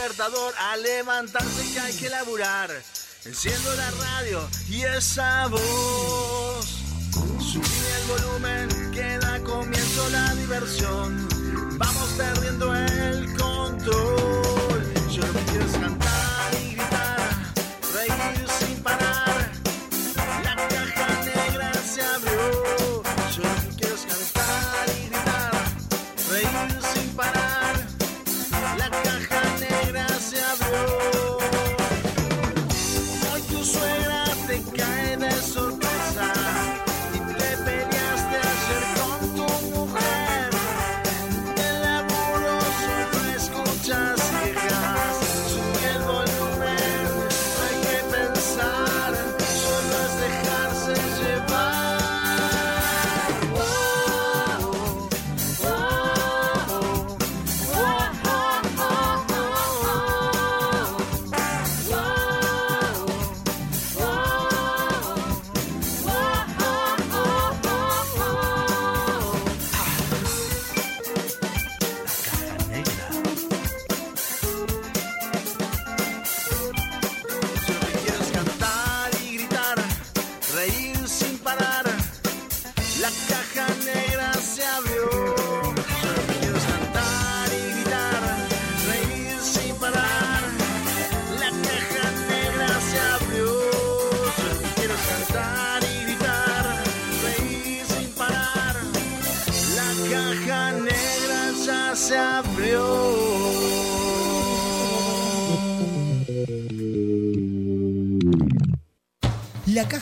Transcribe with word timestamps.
a 0.00 0.76
levantarse 0.76 1.72
que 1.72 1.80
hay 1.80 1.92
que 1.96 2.08
laburar. 2.08 2.70
Enciendo 3.24 3.74
la 3.74 3.90
radio 3.90 4.48
y 4.68 4.82
esa 4.82 5.48
voz. 5.48 6.66
Subí 7.40 7.80
el 7.96 8.06
volumen 8.06 8.92
que 8.92 9.18
da 9.18 9.40
comienzo 9.42 10.08
la 10.10 10.34
diversión. 10.36 11.28
Vamos 11.78 12.08
perdiendo 12.16 12.74
el 12.74 13.17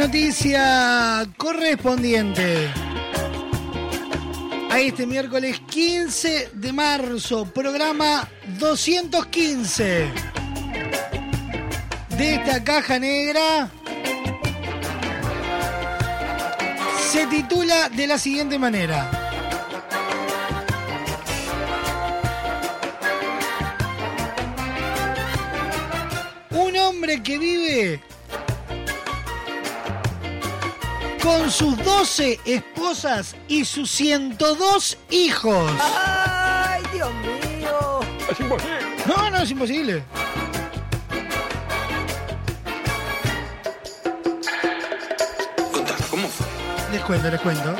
Noticia 0.00 1.28
correspondiente 1.36 2.70
a 4.70 4.80
este 4.80 5.06
miércoles 5.06 5.60
15 5.68 6.52
de 6.54 6.72
marzo, 6.72 7.44
programa 7.44 8.26
215 8.58 10.08
de 12.16 12.34
esta 12.34 12.64
caja 12.64 12.98
negra 12.98 13.70
se 17.10 17.26
titula 17.26 17.90
de 17.90 18.06
la 18.06 18.16
siguiente 18.16 18.58
manera. 18.58 19.19
12 32.00 32.40
esposas 32.46 33.36
y 33.46 33.62
sus 33.66 33.90
102 33.90 34.96
hijos. 35.10 35.70
¡Ay, 35.78 36.82
Dios 36.94 37.10
mío! 37.12 38.00
No, 39.06 39.28
no, 39.28 39.42
es 39.42 39.50
imposible. 39.50 40.02
Contame, 45.70 46.00
¿cómo 46.10 46.28
fue? 46.28 46.46
Les 46.90 47.02
cuento, 47.02 47.30
les 47.30 47.40
cuento. 47.42 47.76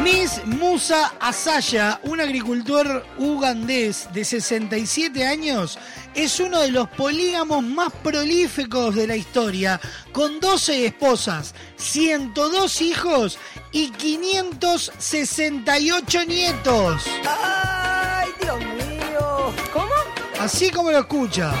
Miss 0.00 0.40
Musa 0.46 1.12
Asaya, 1.20 2.00
un 2.04 2.20
agricultor 2.20 3.04
ugandés 3.18 4.08
de 4.12 4.24
67 4.24 5.26
años, 5.26 5.78
es 6.14 6.40
uno 6.40 6.60
de 6.60 6.70
los 6.70 6.88
polígamos 6.88 7.62
más 7.62 7.92
prolíficos 8.02 8.94
de 8.94 9.06
la 9.06 9.16
historia, 9.16 9.80
con 10.12 10.40
12 10.40 10.86
esposas, 10.86 11.54
102 11.82 12.80
hijos 12.80 13.38
y 13.72 13.90
568 13.90 16.24
nietos. 16.24 17.02
¡Ay, 17.26 18.30
Dios 18.40 18.60
mío! 18.60 19.52
¿Cómo? 19.72 19.90
Así 20.38 20.70
como 20.70 20.92
lo 20.92 21.00
escucha. 21.00 21.52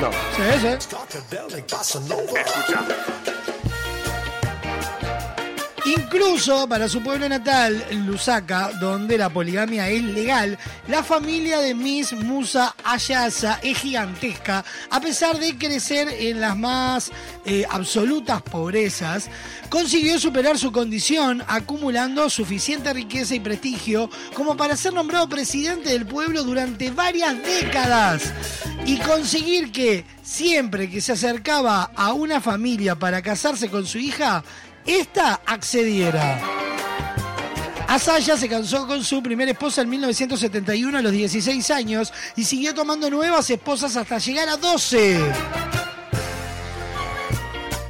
No. 0.00 0.10
Sí, 0.36 0.42
sí. 0.60 0.68
Nova. 2.08 2.40
Escucha. 2.40 2.80
Incluso 5.84 6.68
para 6.68 6.88
su 6.88 7.02
pueblo 7.02 7.28
natal, 7.28 7.84
Lusaka, 8.06 8.70
donde 8.80 9.18
la 9.18 9.30
poligamia 9.30 9.88
es 9.88 10.02
legal, 10.02 10.56
la 10.86 11.02
familia 11.02 11.58
de 11.58 11.74
Miss 11.74 12.12
Musa 12.12 12.76
Ayasa 12.84 13.58
es 13.64 13.78
gigantesca, 13.78 14.64
a 14.90 15.00
pesar 15.00 15.40
de 15.40 15.58
crecer 15.58 16.08
en 16.08 16.40
las 16.40 16.56
más 16.56 17.10
eh, 17.44 17.64
absolutas 17.68 18.42
pobrezas, 18.42 19.28
consiguió 19.70 20.20
superar 20.20 20.56
su 20.56 20.70
condición, 20.70 21.42
acumulando 21.48 22.30
suficiente 22.30 22.92
riqueza 22.92 23.34
y 23.34 23.40
prestigio 23.40 24.08
como 24.34 24.56
para 24.56 24.76
ser 24.76 24.92
nombrado 24.92 25.28
presidente 25.28 25.88
del 25.88 26.06
pueblo 26.06 26.44
durante 26.44 26.92
varias 26.92 27.42
décadas. 27.42 28.32
Y 28.86 28.98
conseguir 28.98 29.72
que 29.72 30.04
siempre 30.22 30.88
que 30.88 31.00
se 31.00 31.12
acercaba 31.12 31.90
a 31.96 32.12
una 32.12 32.40
familia 32.40 32.96
para 32.96 33.22
casarse 33.22 33.68
con 33.68 33.86
su 33.86 33.98
hija, 33.98 34.44
esta 34.86 35.40
accediera. 35.46 36.40
Asaya 37.88 38.36
se 38.36 38.48
casó 38.48 38.86
con 38.86 39.04
su 39.04 39.22
primera 39.22 39.50
esposa 39.50 39.82
en 39.82 39.90
1971 39.90 40.96
a 40.96 41.02
los 41.02 41.12
16 41.12 41.70
años 41.70 42.12
y 42.36 42.44
siguió 42.44 42.74
tomando 42.74 43.10
nuevas 43.10 43.50
esposas 43.50 43.96
hasta 43.96 44.18
llegar 44.18 44.48
a 44.48 44.56
12. 44.56 45.20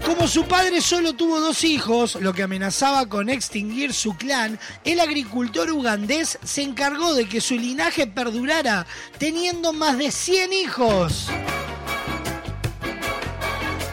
Como 0.04 0.26
su 0.26 0.44
padre 0.44 0.80
solo 0.80 1.12
tuvo 1.14 1.40
dos 1.40 1.62
hijos, 1.62 2.16
lo 2.16 2.32
que 2.32 2.42
amenazaba 2.42 3.06
con 3.08 3.28
extinguir 3.28 3.94
su 3.94 4.16
clan, 4.16 4.58
el 4.84 4.98
agricultor 4.98 5.70
ugandés 5.70 6.38
se 6.42 6.62
encargó 6.62 7.14
de 7.14 7.28
que 7.28 7.40
su 7.40 7.54
linaje 7.54 8.08
perdurara, 8.08 8.86
teniendo 9.18 9.72
más 9.72 9.98
de 9.98 10.10
100 10.10 10.52
hijos. 10.52 11.28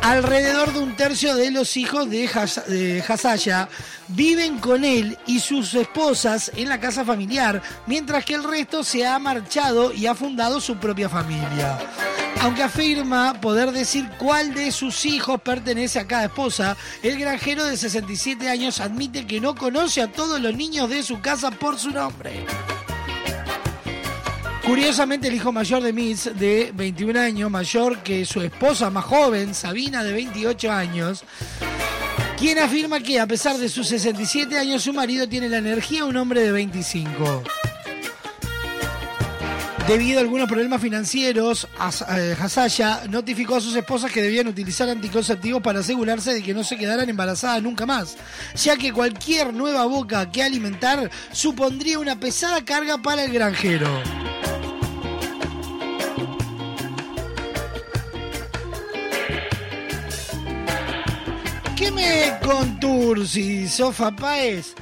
Alrededor 0.01 0.73
de 0.73 0.79
un 0.79 0.95
tercio 0.95 1.35
de 1.35 1.51
los 1.51 1.75
hijos 1.77 2.09
de, 2.09 2.25
Has- 2.27 2.63
Hasaya 3.07 3.67
viven 4.07 4.57
con 4.59 4.83
él 4.83 5.17
y 5.27 5.39
sus 5.39 5.73
esposas 5.75 6.51
en 6.55 6.69
la 6.69 6.79
casa 6.79 7.03
familiar, 7.05 7.61
mientras 7.85 8.23
que 8.25 8.33
el 8.35 8.43
resto 8.43 8.83
se 8.83 9.05
ha 9.05 9.19
marchado 9.19 9.93
y 9.93 10.07
ha 10.07 10.15
fundado 10.15 10.61
su 10.61 10.77
propia 10.77 11.09
familia. 11.09 11.77
Aunque 12.41 12.63
afirma 12.63 13.39
poder 13.41 13.71
decir 13.71 14.09
cuál 14.17 14.53
de 14.53 14.71
sus 14.71 15.05
hijos 15.05 15.41
pertenece 15.41 15.99
a 15.99 16.07
cada 16.07 16.25
esposa, 16.25 16.77
el 17.03 17.19
granjero 17.19 17.65
de 17.65 17.75
67 17.75 18.49
años 18.49 18.79
admite 18.79 19.27
que 19.27 19.41
no 19.41 19.53
conoce 19.55 20.01
a 20.01 20.11
todos 20.11 20.39
los 20.39 20.55
niños 20.55 20.89
de 20.89 21.03
su 21.03 21.19
casa 21.19 21.51
por 21.51 21.77
su 21.77 21.91
nombre. 21.91 22.45
Curiosamente, 24.69 25.29
el 25.29 25.33
hijo 25.33 25.51
mayor 25.51 25.81
de 25.81 25.91
Mitz, 25.91 26.25
de 26.35 26.71
21 26.75 27.19
años, 27.19 27.49
mayor 27.49 28.03
que 28.03 28.23
su 28.23 28.39
esposa 28.39 28.91
más 28.91 29.03
joven, 29.03 29.55
Sabina, 29.55 30.03
de 30.03 30.13
28 30.13 30.71
años, 30.71 31.23
quien 32.37 32.59
afirma 32.59 32.99
que 32.99 33.19
a 33.19 33.25
pesar 33.25 33.57
de 33.57 33.67
sus 33.67 33.87
67 33.87 34.59
años, 34.59 34.83
su 34.83 34.93
marido 34.93 35.27
tiene 35.27 35.49
la 35.49 35.57
energía 35.57 36.03
de 36.03 36.09
un 36.09 36.17
hombre 36.17 36.41
de 36.41 36.51
25. 36.51 37.43
Debido 39.87 40.19
a 40.19 40.21
algunos 40.21 40.47
problemas 40.47 40.79
financieros, 40.79 41.67
eh, 42.15 42.35
Hasaya 42.39 43.07
notificó 43.09 43.55
a 43.55 43.61
sus 43.61 43.75
esposas 43.75 44.11
que 44.11 44.21
debían 44.21 44.47
utilizar 44.47 44.87
anticonceptivos 44.87 45.63
para 45.63 45.79
asegurarse 45.79 46.31
de 46.31 46.43
que 46.43 46.53
no 46.53 46.63
se 46.63 46.77
quedaran 46.77 47.09
embarazadas 47.09 47.63
nunca 47.63 47.87
más, 47.87 48.17
ya 48.53 48.77
que 48.77 48.93
cualquier 48.93 49.51
nueva 49.51 49.87
boca 49.87 50.29
que 50.31 50.43
alimentar 50.43 51.09
supondría 51.31 51.97
una 51.97 52.19
pesada 52.19 52.63
carga 52.63 52.99
para 52.99 53.23
el 53.23 53.33
granjero. 53.33 53.89
¿Qué 61.99 62.31
me 62.41 62.47
contursi, 62.47 63.67
Sofa 63.67 64.09
Páez? 64.11 64.73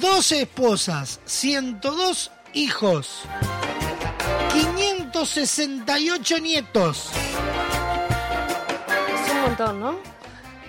12 0.00 0.42
esposas, 0.42 1.20
102 1.26 2.30
hijos, 2.54 3.20
568 4.52 6.38
nietos. 6.38 7.10
Es 9.26 9.32
un 9.32 9.40
montón, 9.42 9.80
¿no? 9.80 9.90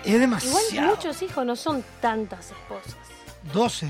Es 0.03 0.07
Igual 0.07 0.19
demasiado. 0.19 0.87
muchos 0.95 1.21
hijos 1.21 1.45
no 1.45 1.55
son 1.55 1.83
tantas 2.01 2.51
esposas. 2.51 2.95
12 3.53 3.87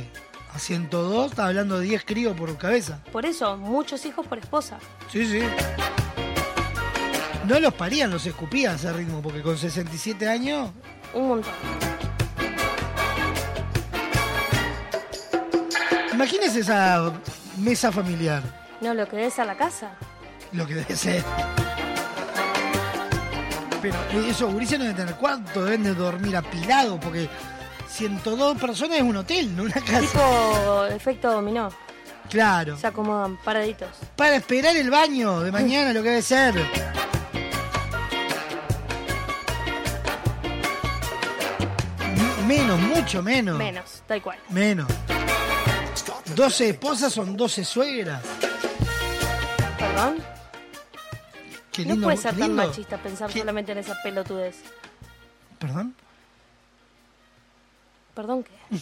a 0.53 0.59
102, 0.59 1.31
está 1.31 1.47
hablando 1.47 1.79
de 1.79 1.87
10 1.87 2.05
críos 2.05 2.37
por 2.37 2.55
cabeza. 2.57 2.99
Por 3.11 3.25
eso, 3.25 3.57
muchos 3.57 4.05
hijos 4.05 4.25
por 4.27 4.37
esposa. 4.37 4.77
Sí, 5.11 5.25
sí. 5.25 5.39
No 7.47 7.59
los 7.59 7.73
parían, 7.73 8.11
los 8.11 8.25
escupían 8.25 8.73
a 8.73 8.75
ese 8.75 8.93
ritmo, 8.93 9.19
porque 9.21 9.41
con 9.41 9.57
67 9.57 10.27
años. 10.27 10.69
Un 11.13 11.27
montón. 11.27 11.53
Imagínese 16.13 16.61
esa 16.61 17.11
mesa 17.57 17.91
familiar, 17.91 18.41
No, 18.81 18.93
lo 18.93 19.07
que 19.07 19.17
des 19.17 19.37
a 19.39 19.45
la 19.45 19.55
casa. 19.55 19.91
lo 20.51 20.65
que 20.65 20.75
debe 20.75 20.95
ser. 20.95 21.23
Pero 23.81 23.95
esos 24.27 24.51
gurises 24.51 24.79
no 24.79 24.85
deben 24.85 24.97
tener 24.97 25.15
cuánto, 25.15 25.63
deben 25.63 25.83
de 25.83 25.93
dormir 25.93 26.35
apilados, 26.35 26.99
porque 27.01 27.29
102 27.89 28.57
personas 28.57 28.97
es 28.97 29.03
un 29.03 29.17
hotel, 29.17 29.55
no 29.55 29.63
una 29.63 29.73
casa. 29.73 30.01
Tipo 30.01 30.85
efecto 30.87 31.31
dominó. 31.31 31.69
Claro. 32.29 32.77
Se 32.77 32.87
acomodan 32.87 33.37
paraditos. 33.37 33.87
Para 34.15 34.35
esperar 34.37 34.75
el 34.75 34.89
baño 34.89 35.39
de 35.41 35.51
mañana, 35.51 35.93
lo 35.93 36.01
que 36.03 36.09
debe 36.09 36.21
ser. 36.21 36.55
Menos, 42.47 42.79
mucho 42.79 43.21
menos. 43.21 43.57
Menos, 43.57 44.03
tal 44.07 44.21
cual. 44.21 44.39
Menos. 44.49 44.87
12 46.35 46.69
esposas 46.69 47.11
son 47.13 47.35
12 47.35 47.63
suegras. 47.65 48.23
¿Perdón? 49.77 50.17
Qué 51.71 51.85
no 51.85 51.95
puede 52.03 52.17
ser 52.17 52.35
tan 52.35 52.53
machista 52.55 52.97
pensar 52.97 53.31
solamente 53.31 53.71
en 53.71 53.79
esa 53.79 53.95
pelotudez. 54.01 54.55
¿Perdón? 55.59 55.95
¿Perdón 58.15 58.43
qué? 58.43 58.77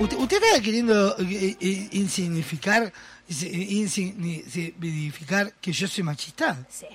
¿Usted, 0.00 0.16
usted 0.16 0.42
está 0.42 0.60
queriendo 0.62 1.16
eh, 1.18 1.56
eh, 1.60 1.88
insignificar, 1.92 2.92
insi- 3.28 3.66
insignificar 3.70 5.52
que 5.60 5.72
yo 5.72 5.86
soy 5.86 6.02
machista? 6.04 6.58
Sí. 6.68 6.86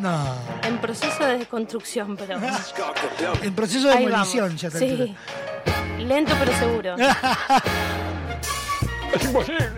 No. 0.00 0.34
En 0.62 0.78
proceso 0.78 1.24
de 1.24 1.38
desconstrucción, 1.38 2.16
pero. 2.16 2.38
En 3.42 3.54
proceso 3.54 3.88
de 3.88 3.96
demolición 3.96 4.56
ya 4.56 4.68
está. 4.68 4.78
Sí. 4.80 5.14
Lento 5.98 6.34
pero 6.38 6.58
seguro. 6.58 6.96
Es 9.12 9.24
imposible. 9.24 9.68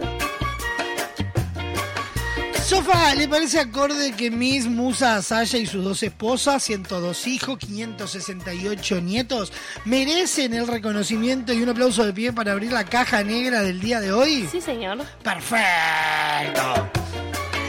Sofa, 2.62 3.14
¿le 3.14 3.28
parece 3.28 3.60
acorde 3.60 4.12
que 4.12 4.30
Miss 4.30 4.66
Musa 4.66 5.16
Asaya 5.16 5.58
y 5.58 5.66
sus 5.66 5.84
dos 5.84 6.02
esposas, 6.02 6.62
102 6.62 7.26
hijos, 7.26 7.58
568 7.58 9.00
nietos, 9.00 9.52
merecen 9.84 10.54
el 10.54 10.66
reconocimiento 10.66 11.52
y 11.52 11.62
un 11.62 11.68
aplauso 11.70 12.04
de 12.06 12.12
pie 12.12 12.32
para 12.32 12.52
abrir 12.52 12.72
la 12.72 12.84
caja 12.84 13.22
negra 13.24 13.62
del 13.62 13.80
día 13.80 14.00
de 14.00 14.12
hoy? 14.12 14.48
Sí, 14.50 14.60
señor. 14.60 14.98
Perfecto. 15.22 16.90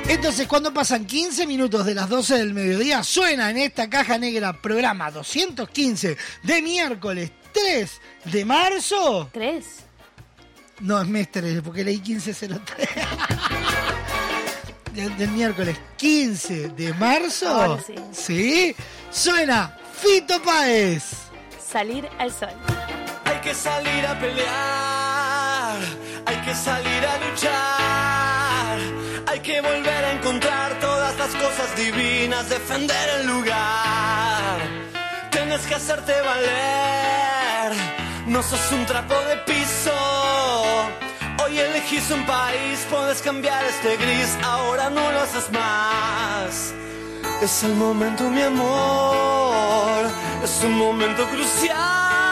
Entonces, 0.08 0.48
cuando 0.48 0.74
pasan 0.74 1.06
15 1.06 1.48
minutos 1.48 1.86
de 1.86 1.96
las 1.96 2.10
12 2.10 2.38
del 2.38 2.54
mediodía, 2.54 3.04
suena 3.04 3.50
en 3.50 3.58
esta 3.58 3.90
caja 3.90 4.18
negra 4.18 4.54
programa 4.62 5.10
215 5.12 6.18
de 6.44 6.62
miércoles 6.62 7.32
3 7.54 8.02
de 8.26 8.46
marzo. 8.46 9.30
¿Tres? 9.32 9.66
No, 10.80 11.02
es 11.02 11.08
mes 11.08 11.32
3, 11.32 11.62
porque 11.64 11.84
leí 11.84 12.00
1503. 12.02 12.90
del, 14.94 15.18
del 15.18 15.30
miércoles 15.32 15.78
15 15.98 16.70
de 16.70 16.94
marzo. 16.94 17.50
Ahora 17.50 17.82
sí. 17.82 17.96
Sí. 18.12 18.76
Suena 19.12 19.78
Fito 20.02 20.42
Páez. 20.42 21.04
Salir 21.66 22.08
al 22.20 22.32
sol. 22.32 22.50
Hay 23.26 23.40
que 23.40 23.54
salir 23.54 24.06
a 24.06 24.20
pelear, 24.20 25.80
hay 26.26 26.36
que 26.46 26.54
salir 26.54 27.06
a 27.06 27.30
luchar, 27.30 28.78
hay 29.28 29.40
que 29.40 29.62
volver 29.62 29.93
divinas, 31.76 32.50
defender 32.50 33.10
el 33.20 33.28
lugar. 33.28 34.60
Tienes 35.32 35.62
que 35.62 35.76
hacerte 35.76 36.14
valer, 36.22 37.74
no 38.28 38.42
sos 38.44 38.72
un 38.72 38.86
trapo 38.86 39.16
de 39.30 39.38
piso. 39.38 39.92
Hoy 41.44 41.60
elegís 41.60 42.10
un 42.12 42.26
país, 42.26 42.86
puedes 42.90 43.22
cambiar 43.22 43.64
este 43.66 43.98
gris, 43.98 44.38
ahora 44.44 44.90
no 44.90 45.12
lo 45.12 45.20
haces 45.22 45.52
más. 45.52 46.74
Es 47.42 47.64
el 47.64 47.76
momento, 47.76 48.30
mi 48.30 48.42
amor, 48.42 50.06
es 50.44 50.64
un 50.64 50.78
momento 50.78 51.26
crucial. 51.28 52.23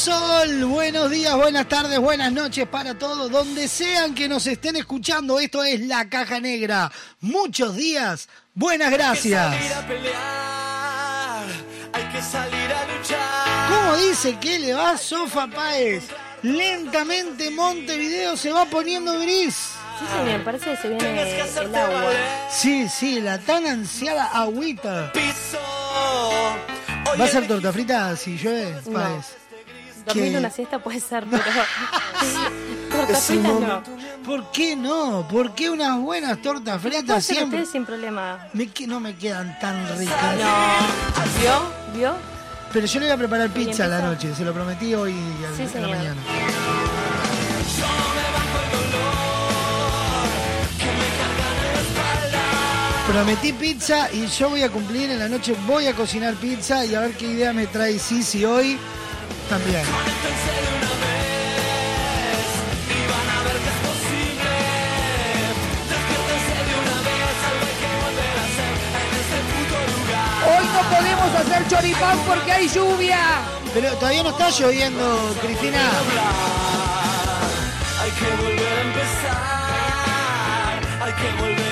Sol. 0.00 0.64
Buenos 0.64 1.10
días, 1.10 1.36
buenas 1.36 1.68
tardes, 1.68 1.98
buenas 1.98 2.32
noches 2.32 2.66
para 2.66 2.98
todos. 2.98 3.30
Donde 3.30 3.68
sean 3.68 4.14
que 4.14 4.28
nos 4.28 4.46
estén 4.46 4.76
escuchando, 4.76 5.38
esto 5.38 5.62
es 5.62 5.80
La 5.80 6.08
Caja 6.08 6.40
Negra. 6.40 6.90
Muchos 7.20 7.76
días, 7.76 8.28
buenas 8.54 8.90
gracias. 8.90 9.52
Hay 9.52 9.58
que 9.58 9.68
salir 9.68 9.84
a 9.84 9.86
pelear, 9.86 11.46
hay 11.92 12.04
que 12.04 12.22
salir 12.22 12.72
a 12.72 12.96
luchar. 12.96 13.68
¿Cómo 13.68 13.96
dice 13.98 14.38
que 14.40 14.58
le 14.58 14.72
va 14.72 14.96
Sofa 14.96 15.46
Páez? 15.48 16.04
Lentamente 16.42 17.50
Montevideo 17.50 18.38
se 18.38 18.50
va 18.52 18.64
poniendo 18.64 19.18
gris. 19.20 19.54
Sí, 19.98 20.06
señor, 20.16 20.42
parece 20.44 20.70
que 20.70 20.76
se 20.78 20.88
viene 20.88 21.40
el 21.42 21.74
agua. 21.74 22.12
Sí, 22.50 22.88
sí, 22.88 23.20
la 23.20 23.38
tan 23.38 23.66
ansiada 23.66 24.24
agüita. 24.28 25.12
¿Va 27.20 27.24
a 27.24 27.28
ser 27.28 27.46
torta 27.46 27.70
frita 27.70 28.16
si 28.16 28.38
llueve, 28.38 28.80
No. 28.86 28.92
Páez? 28.92 29.39
Dormir 30.14 30.36
una 30.38 30.50
siesta 30.50 30.78
puede 30.78 31.00
ser, 31.00 31.24
pero. 31.30 31.42
Torta 32.90 33.12
Es 33.12 33.30
un 33.30 33.42
frita 33.42 33.66
no. 33.66 33.82
¿Por 34.24 34.50
qué 34.52 34.76
no? 34.76 35.26
¿Por 35.28 35.54
qué 35.54 35.70
unas 35.70 35.98
buenas 35.98 36.42
tortas 36.42 36.80
fritas 36.82 37.24
siempre? 37.24 37.64
sin 37.64 37.86
problema. 37.86 38.48
Me 38.52 38.66
que 38.68 38.86
no 38.86 39.00
me 39.00 39.14
quedan 39.16 39.58
tan 39.60 39.86
ricas. 39.98 40.36
No. 40.36 41.40
¿Vio? 41.40 41.98
¿Vio? 41.98 42.14
Pero 42.72 42.86
yo 42.86 43.00
le 43.00 43.06
voy 43.06 43.14
a 43.14 43.16
preparar 43.18 43.46
¿Y 43.46 43.50
pizza 43.50 43.84
a 43.84 43.88
la 43.88 44.00
noche, 44.00 44.34
se 44.34 44.44
lo 44.44 44.52
prometí 44.52 44.94
hoy 44.94 45.12
a 45.12 45.56
Sí, 45.56 45.78
la 45.78 45.88
mañana. 45.88 46.20
Prometí 53.08 53.52
pizza 53.54 54.08
y 54.12 54.26
yo 54.26 54.50
voy 54.50 54.62
a 54.62 54.68
cumplir 54.70 55.10
en 55.10 55.18
la 55.18 55.28
noche, 55.28 55.54
voy 55.66 55.88
a 55.88 55.94
cocinar 55.94 56.34
pizza 56.34 56.84
y 56.86 56.94
a 56.94 57.00
ver 57.00 57.12
qué 57.12 57.26
idea 57.26 57.52
me 57.52 57.66
trae 57.66 57.98
Sisi 57.98 58.44
hoy 58.44 58.78
también. 59.48 59.82
Hoy 70.46 70.66
no 70.72 70.82
podemos 70.96 71.34
hacer 71.34 71.68
choripán 71.68 72.18
porque 72.26 72.52
hay 72.52 72.68
lluvia. 72.68 73.42
Pero 73.72 73.92
todavía 73.94 74.22
no 74.22 74.30
está 74.30 74.50
lloviendo, 74.50 75.34
Cristina. 75.42 75.90
Hay 78.02 78.10
que 78.10 78.36
volver 78.42 78.78
a 78.78 78.82
empezar, 78.82 79.42
hay 81.02 81.12
que 81.12 81.42
volver 81.42 81.69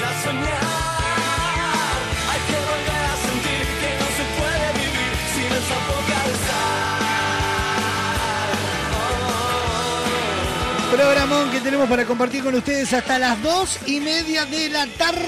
Programón 10.98 11.52
que 11.52 11.60
tenemos 11.60 11.88
para 11.88 12.04
compartir 12.04 12.42
con 12.42 12.56
ustedes 12.56 12.92
hasta 12.92 13.20
las 13.20 13.40
dos 13.40 13.78
y 13.86 14.00
media 14.00 14.44
de 14.46 14.68
la 14.68 14.84
tarde. 14.84 15.22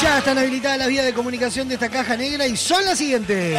Ya 0.00 0.18
están 0.18 0.38
habilitadas 0.38 0.78
las 0.78 0.86
vías 0.86 1.04
de 1.04 1.12
comunicación 1.12 1.66
de 1.66 1.74
esta 1.74 1.88
caja 1.88 2.16
negra 2.16 2.46
y 2.46 2.56
son 2.56 2.84
las 2.84 2.96
siguientes. 2.96 3.58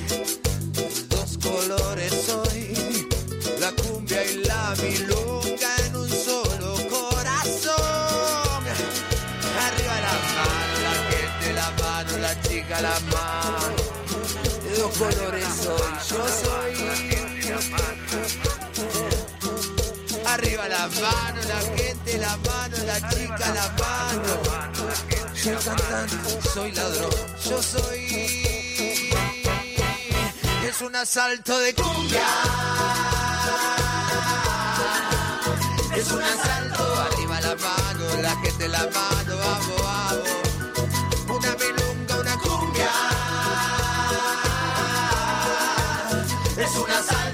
dos 1.09 1.39
colores 1.41 2.13
soy 2.27 3.17
la 3.59 3.71
cumbia 3.71 4.23
y 4.31 4.35
la 4.45 4.75
milonga 4.83 5.71
en 5.87 5.95
un 5.95 6.09
solo 6.09 6.75
corazón. 6.95 8.61
Arriba 9.65 9.95
la 10.07 10.15
mano 10.35 10.75
la 10.87 10.95
gente 11.09 11.53
la 11.61 11.69
mano 11.81 12.17
la 12.19 12.41
chica 12.43 12.81
la 12.81 12.99
mano. 13.15 13.75
De 14.63 14.77
dos 14.81 14.97
colores 14.97 15.47
soy 15.63 15.93
yo 16.09 16.27
soy 16.43 16.84
la 20.85 21.01
mano, 21.01 21.41
la 21.47 21.59
gente, 21.77 22.17
la 22.17 22.37
mano, 22.37 22.77
la 22.85 23.09
chica, 23.09 23.53
la 23.53 23.67
mano. 23.79 24.33
Soy 25.33 25.55
cantante, 25.55 26.49
soy 26.53 26.71
ladrón, 26.73 27.11
yo 27.43 27.61
soy. 27.61 29.11
Es 30.67 30.81
un 30.81 30.95
asalto 30.95 31.57
de 31.59 31.73
cumbia. 31.73 32.27
Es 35.95 36.11
un 36.11 36.21
asalto, 36.21 37.01
arriba 37.01 37.41
la 37.41 37.55
mano, 37.55 38.21
la 38.21 38.35
gente, 38.41 38.67
la 38.67 38.79
mano, 38.79 39.37
vamos, 39.37 39.81
vamos. 39.81 40.29
Una 41.29 41.55
milonga, 41.55 42.15
una 42.19 42.37
cumbia. 42.37 42.91
Es 46.57 46.75
un 46.75 46.91
asalto. 46.91 47.24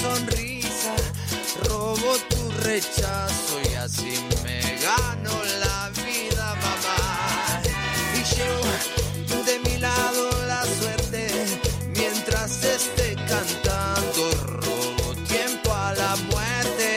Sonrisa, 0.00 0.94
robo 1.68 2.16
tu 2.28 2.50
rechazo 2.62 3.60
y 3.70 3.74
así 3.74 4.14
me 4.44 4.60
gano 4.80 5.32
la 5.60 5.90
vida, 6.04 6.54
mamá. 6.64 7.62
Y 8.14 8.22
llevo 8.34 9.44
de 9.44 9.58
mi 9.60 9.76
lado 9.78 10.30
la 10.46 10.62
suerte 10.64 11.28
mientras 11.96 12.62
esté 12.62 13.14
cantando, 13.14 14.22
robo 14.62 15.14
tiempo 15.26 15.74
a 15.74 15.94
la 15.94 16.16
muerte. 16.30 16.96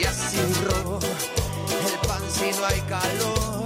Y 0.00 0.04
así 0.04 0.38
robo 0.64 0.98
el 1.00 2.08
pan 2.08 2.22
si 2.36 2.50
no 2.58 2.66
hay 2.66 2.80
calor, 2.82 3.64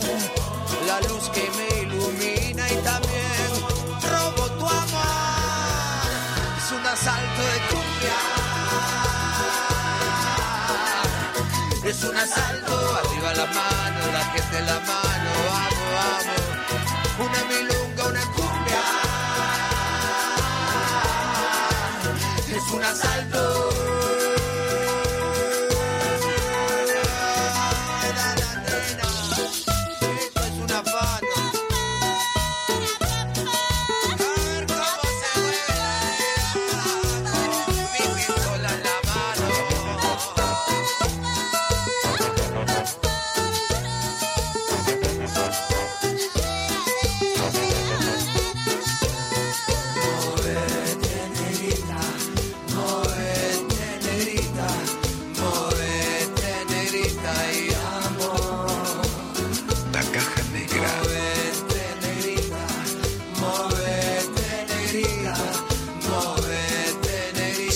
la 0.87 1.01
luz 1.09 1.31
que 1.31 1.49
me 1.57 1.83
ilumina 1.83 2.71
y 2.71 2.77
también 2.91 3.51
robo 4.13 4.45
tu 4.59 4.67
amor. 4.67 5.15
Es 6.59 6.73
un 6.73 6.87
asalto 6.87 7.43
de 7.43 7.74
asalto, 12.25 12.97
arriba 12.97 13.35
la 13.35 13.47
mano, 13.47 14.13
la 14.13 14.25
gente 14.33 14.59
en 14.59 14.67
la 14.67 14.81
mano, 14.81 15.31
vamos, 15.51 15.89
vamos. 15.99 16.41
Una 17.27 17.41
milunga, 17.53 18.03
una 18.07 18.25
cumbia. 18.33 18.83
Es 22.57 22.73
un 22.73 22.83
asalto. 22.83 23.74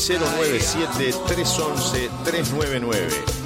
097 0.09 1.13
311 1.27 2.09
399 2.25 3.38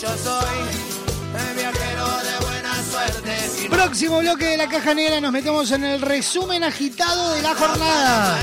yo 0.00 0.08
soy 0.18 0.58
el 1.48 1.56
viajero 1.56 2.06
de 2.18 2.46
buena 2.46 2.74
suerte. 2.84 3.48
Si 3.48 3.68
Próximo 3.68 4.20
bloque 4.20 4.44
de 4.44 4.56
la 4.56 4.68
caja 4.68 4.94
negra 4.94 5.20
nos 5.20 5.32
metemos 5.32 5.70
en 5.72 5.84
el 5.84 6.00
resumen 6.00 6.62
agitado 6.62 7.32
de 7.32 7.42
la 7.42 7.54
jornada. 7.54 8.38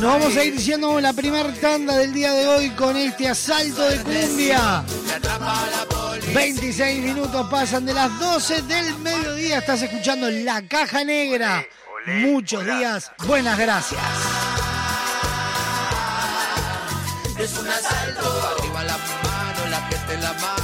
Nos 0.00 0.12
vamos 0.12 0.36
a 0.36 0.44
ir 0.44 0.54
diciendo 0.54 1.00
la 1.00 1.12
primera 1.12 1.52
tanda 1.54 1.96
del 1.96 2.12
día 2.12 2.32
de 2.32 2.46
hoy 2.46 2.70
con 2.70 2.96
este 2.96 3.28
asalto 3.28 3.82
de 3.82 4.00
cumbia. 4.02 4.84
me 5.06 5.12
atrapa 5.14 5.66
la 5.70 5.84
policía. 5.88 6.34
26 6.34 7.02
minutos 7.02 7.46
pasan 7.50 7.84
de 7.84 7.94
las 7.94 8.18
12 8.20 8.62
del 8.62 8.96
mediodía. 8.98 9.58
Estás 9.58 9.82
escuchando 9.82 10.30
La 10.30 10.62
Caja 10.68 11.02
Negra. 11.02 11.64
Muchos 12.06 12.64
días. 12.64 13.10
Buenas 13.26 13.58
gracias. 13.58 14.00
Es 17.38 17.58
un 17.58 17.68
asalto, 17.68 18.63
arriba 20.14 20.20
la 20.20 20.32
mano, 20.34 20.63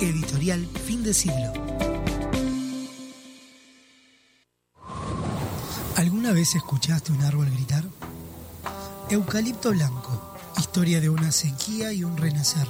Editorial 0.00 0.64
Fin 0.86 1.02
de 1.02 1.12
Siglo. 1.12 1.52
¿Alguna 5.96 6.30
vez 6.32 6.54
escuchaste 6.54 7.10
un 7.10 7.20
árbol 7.22 7.50
gritar? 7.50 7.82
Eucalipto 9.10 9.72
Blanco, 9.72 10.36
historia 10.56 11.00
de 11.00 11.10
una 11.10 11.32
sequía 11.32 11.92
y 11.92 12.04
un 12.04 12.16
renacer. 12.16 12.68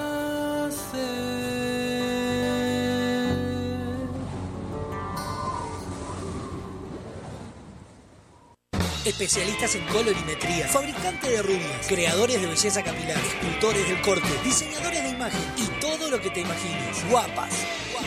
Especialistas 9.06 9.76
en 9.76 9.86
colorimetría, 9.88 10.68
fabricantes 10.68 11.32
de 11.32 11.42
rubias, 11.42 11.88
creadores 11.88 12.42
de 12.42 12.48
belleza 12.48 12.84
capilar, 12.84 13.18
escultores 13.18 13.88
del 13.88 14.02
corte, 14.02 14.28
diseñadores 14.44 15.04
de 15.04 15.10
imagen 15.10 15.40
y 15.58 15.68
todo 15.80 16.10
lo 16.10 16.20
que 16.20 16.30
te 16.30 16.42
imagines. 16.42 17.10
Guapas. 17.10 17.54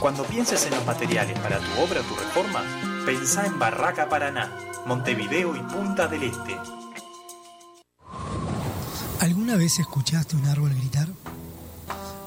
Cuando 0.00 0.24
pienses 0.24 0.66
en 0.66 0.74
los 0.74 0.84
materiales 0.84 1.38
para 1.38 1.58
tu 1.58 1.80
obra 1.80 2.00
o 2.00 2.04
tu 2.04 2.14
reforma, 2.16 2.62
pensá 3.06 3.46
en 3.46 3.58
Barraca 3.58 4.08
Paraná, 4.08 4.52
Montevideo 4.84 5.56
y 5.56 5.60
Punta 5.60 6.06
del 6.06 6.24
Este. 6.24 6.58
¿Alguna 9.20 9.56
vez 9.56 9.78
escuchaste 9.78 10.36
un 10.36 10.46
árbol 10.46 10.74
gritar? 10.74 11.08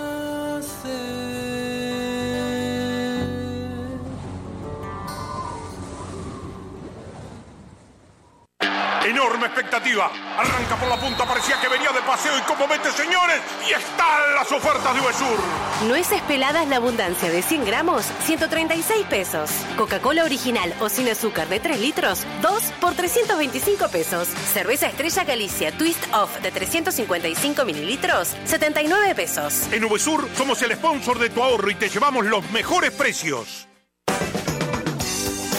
Enorme 9.46 9.61
expectativa. 9.61 10.11
Arranca 10.37 10.76
por 10.76 10.88
la 10.88 10.96
punta, 10.96 11.24
parecía 11.24 11.61
que 11.61 11.68
venía 11.68 11.90
de 11.92 12.00
paseo 12.00 12.37
y 12.37 12.42
como 12.42 12.66
vete, 12.66 12.90
señores, 12.90 13.40
y 13.68 13.72
están 13.72 14.35
las 14.35 14.50
ofertas 14.50 14.94
de 14.94 15.00
Uvesur. 15.00 15.38
Nueces 15.87 16.20
peladas 16.22 16.66
la 16.68 16.76
abundancia 16.76 17.30
de 17.30 17.42
100 17.42 17.64
gramos, 17.64 18.04
136 18.24 19.06
pesos. 19.06 19.50
Coca-Cola 19.76 20.24
original 20.24 20.74
o 20.80 20.88
sin 20.88 21.09
azúcar 21.09 21.48
de 21.48 21.61
3 21.61 21.80
litros, 21.80 22.26
2 22.42 22.62
por 22.80 22.94
325 22.94 23.88
pesos. 23.88 24.28
Cerveza 24.28 24.88
Estrella 24.88 25.24
Galicia 25.24 25.72
Twist 25.76 26.02
Off 26.12 26.40
de 26.40 26.50
355 26.50 27.64
mililitros, 27.64 28.35
79 28.44 29.14
pesos. 29.14 29.68
En 29.72 29.85
Uvesur 29.85 30.28
somos 30.37 30.61
el 30.62 30.72
sponsor 30.72 31.18
de 31.18 31.30
tu 31.30 31.42
ahorro 31.42 31.70
y 31.70 31.74
te 31.74 31.88
llevamos 31.88 32.26
los 32.26 32.50
mejores 32.50 32.90
precios. 32.90 33.68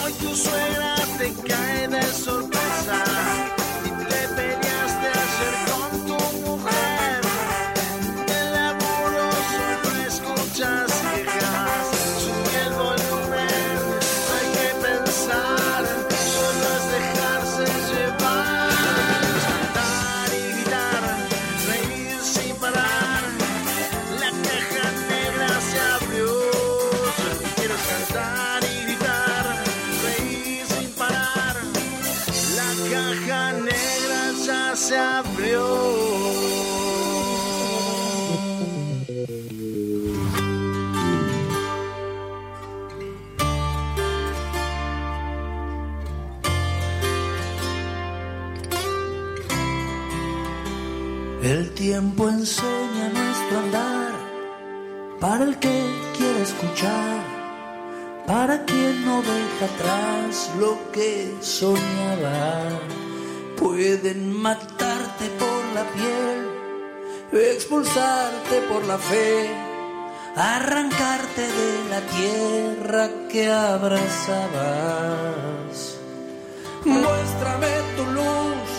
Hoy 0.03 0.13
tu 0.13 0.35
suegra 0.35 0.66
tiempo 51.97 52.29
enseña 52.29 53.09
nuestro 53.09 53.57
andar 53.57 54.13
para 55.19 55.43
el 55.45 55.57
que 55.57 55.77
quiere 56.15 56.43
escuchar, 56.43 57.23
para 58.27 58.65
quien 58.65 59.03
no 59.03 59.23
deja 59.23 59.65
atrás 59.65 60.51
lo 60.59 60.77
que 60.91 61.33
soñaba. 61.41 62.69
Pueden 63.57 64.31
matarte 64.31 65.25
por 65.41 65.63
la 65.73 65.85
piel, 65.95 66.39
expulsarte 67.51 68.61
por 68.69 68.85
la 68.85 68.99
fe, 68.99 69.49
arrancarte 70.35 71.41
de 71.41 71.71
la 71.93 72.01
tierra 72.17 73.09
que 73.27 73.51
abrazabas. 73.51 74.37
Muéstrame 76.85 77.73
tu 77.95 78.05
luz, 78.17 78.69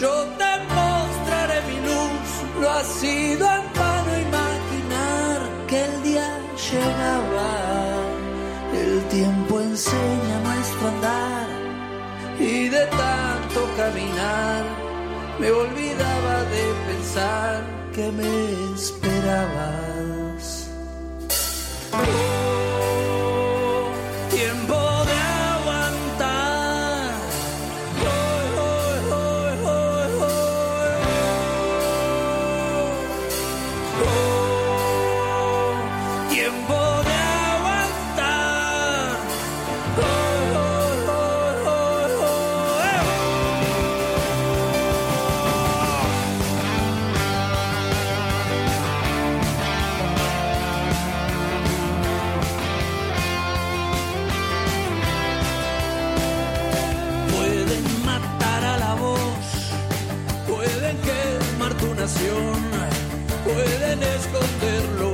yo 0.00 0.12
te 0.40 0.50
mostraré 0.74 1.62
mi 1.68 1.78
luz. 1.86 2.07
No 2.60 2.68
ha 2.68 2.84
sido 2.84 3.46
en 3.46 3.64
vano 3.78 4.12
imaginar 4.28 5.38
que 5.68 5.84
el 5.84 6.02
día 6.02 6.28
llegaba. 6.70 7.50
El 8.82 9.02
tiempo 9.08 9.60
enseña 9.60 10.40
nuestro 10.44 10.88
andar 10.88 11.46
y 12.40 12.68
de 12.68 12.84
tanto 12.86 13.60
caminar 13.76 14.64
me 15.38 15.50
olvidaba 15.50 16.42
de 16.54 16.64
pensar 16.88 17.64
que 17.94 18.10
me 18.12 18.74
esperabas. 18.74 20.68
Pueden 63.44 64.02
esconder 64.02 65.07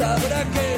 sabrá 0.00 0.44
que 0.46 0.69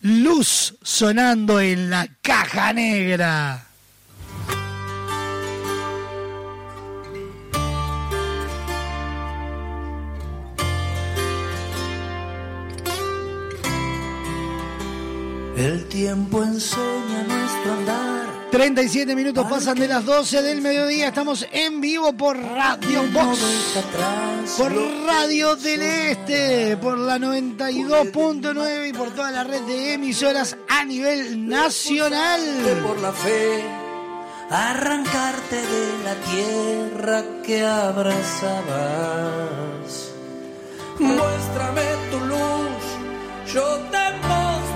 luz 0.00 0.74
sonando 0.82 1.60
en 1.60 1.90
la 1.90 2.08
caja 2.22 2.72
negra. 2.72 3.69
El 15.60 15.84
tiempo 15.88 16.42
enseña 16.42 17.22
nuestro 17.28 17.72
andar. 17.74 18.48
37 18.50 19.14
minutos 19.14 19.46
pasan 19.46 19.78
de 19.78 19.88
las 19.88 20.06
12 20.06 20.40
del 20.40 20.62
mediodía. 20.62 21.08
Estamos 21.08 21.46
en 21.52 21.82
vivo 21.82 22.14
por 22.14 22.38
Radio 22.38 23.02
Box. 23.12 23.38
Por 24.56 24.72
Radio 25.06 25.56
del 25.56 25.82
Este. 25.82 26.78
Por 26.78 26.96
la 26.96 27.18
92.9 27.18 28.88
y 28.88 28.92
por 28.94 29.10
toda 29.10 29.30
la 29.32 29.44
red 29.44 29.60
de 29.64 29.92
emisoras 29.92 30.56
a 30.66 30.82
nivel 30.86 31.46
nacional. 31.46 32.40
Por 32.82 32.98
la 33.00 33.12
fe, 33.12 33.62
arrancarte 34.48 35.56
de 35.56 35.98
la 36.04 36.14
tierra 36.14 37.22
que 37.42 37.66
abrazabas. 37.66 38.70
Muéstrame 40.98 41.82
tu 42.10 42.18
luz, 42.20 43.52
yo 43.52 43.62
te 43.90 43.98
mostraré. 44.26 44.69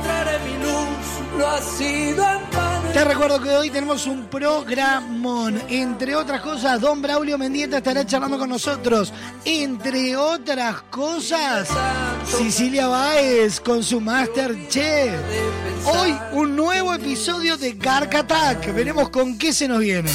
No 1.39 1.47
ha 1.47 1.61
sido 1.61 2.23
en 2.23 2.51
vano 2.53 2.93
Te 2.93 3.05
recuerdo 3.05 3.41
que 3.43 3.51
hoy 3.51 3.71
tenemos 3.71 4.07
un 4.07 4.27
programón. 4.27 5.61
Entre 5.69 6.15
otras 6.15 6.41
cosas, 6.41 6.81
Don 6.81 7.03
Braulio 7.03 7.37
Mendieta 7.39 7.79
estará 7.79 8.07
charlando 8.07 8.39
con 8.39 8.49
nosotros. 8.49 9.13
Entre 9.45 10.17
otras 10.17 10.83
cosas, 10.83 11.69
Cecilia 12.25 12.87
Báez 12.87 13.61
con 13.61 13.83
su 13.83 14.01
Master 14.01 14.69
Chef. 14.69 15.13
Hoy 15.87 16.17
un 16.33 16.55
nuevo 16.55 16.95
episodio 16.95 17.57
de 17.57 17.73
Garc 17.73 18.15
Attack. 18.15 18.73
Veremos 18.73 19.09
con 19.09 19.37
qué 19.37 19.53
se 19.53 19.67
nos 19.67 19.81
viene. 19.81 20.11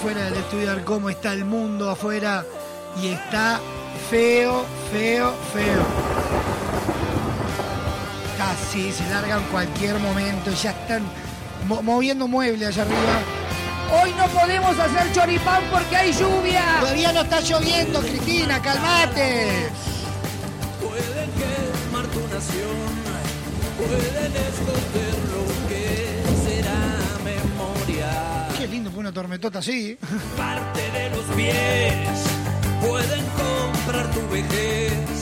Afuera 0.00 0.24
del 0.24 0.34
estudio 0.38 0.70
a 0.70 0.74
ver 0.76 0.84
cómo 0.84 1.10
está 1.10 1.34
el 1.34 1.44
mundo 1.44 1.90
afuera. 1.90 2.42
Y 3.02 3.08
está 3.08 3.60
feo, 4.10 4.64
feo, 4.90 5.34
feo. 5.52 5.82
Casi 8.38 8.90
se 8.92 9.06
larga 9.10 9.36
en 9.36 9.42
cualquier 9.44 9.98
momento. 9.98 10.50
Ya 10.52 10.70
están 10.70 11.02
mo- 11.68 11.82
moviendo 11.82 12.26
muebles 12.26 12.68
allá 12.68 12.82
arriba. 12.84 14.02
Hoy 14.02 14.14
no 14.16 14.26
podemos 14.28 14.78
hacer 14.78 15.12
choripán 15.12 15.64
porque 15.70 15.94
hay 15.96 16.12
lluvia. 16.14 16.62
Todavía 16.80 17.12
no 17.12 17.20
está 17.20 17.40
lloviendo, 17.40 18.00
Cristina, 18.00 18.62
calmate. 18.62 19.68
Pueden 20.80 21.30
quemar 21.32 22.06
tu 22.06 22.20
nación, 22.20 22.88
pueden 23.76 24.32
esconder 24.32 25.14
lo 25.30 25.68
que 25.68 25.99
lindo 28.70 28.90
fue 28.90 29.00
una 29.00 29.12
tormentota 29.12 29.58
así. 29.58 29.98
Parte 30.36 30.90
de 30.92 31.10
los 31.10 31.24
pies, 31.36 31.96
pueden 32.80 33.24
comprar 33.36 34.10
tu 34.12 34.28
vejez 34.28 35.20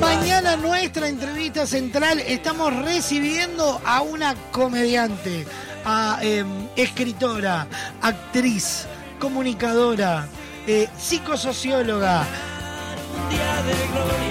Mañana 0.00 0.56
nuestra 0.56 1.08
entrevista 1.08 1.66
central 1.66 2.18
estamos 2.20 2.74
recibiendo 2.84 3.80
a 3.84 4.02
una 4.02 4.34
comediante, 4.50 5.46
a 5.84 6.18
em, 6.20 6.68
escritora, 6.76 7.66
actriz, 8.02 8.86
comunicadora, 9.18 10.26
eh, 10.66 10.88
psicosocióloga. 10.98 12.26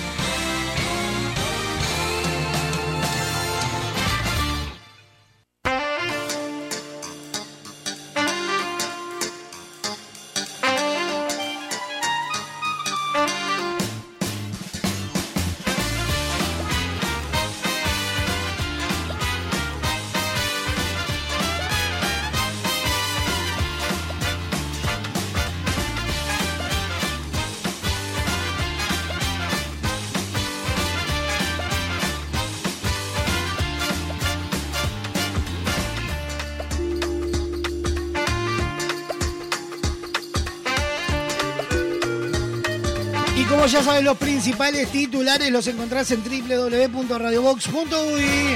Principales 44.61 44.91
titulares 44.91 45.51
los 45.51 45.65
encontrás 45.65 46.11
en 46.11 46.23
www.radiobox.uy. 46.23 48.55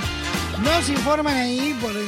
Nos 0.63 0.87
informan 0.89 1.35
ahí 1.35 1.75
por 1.81 1.89
el, 1.89 2.07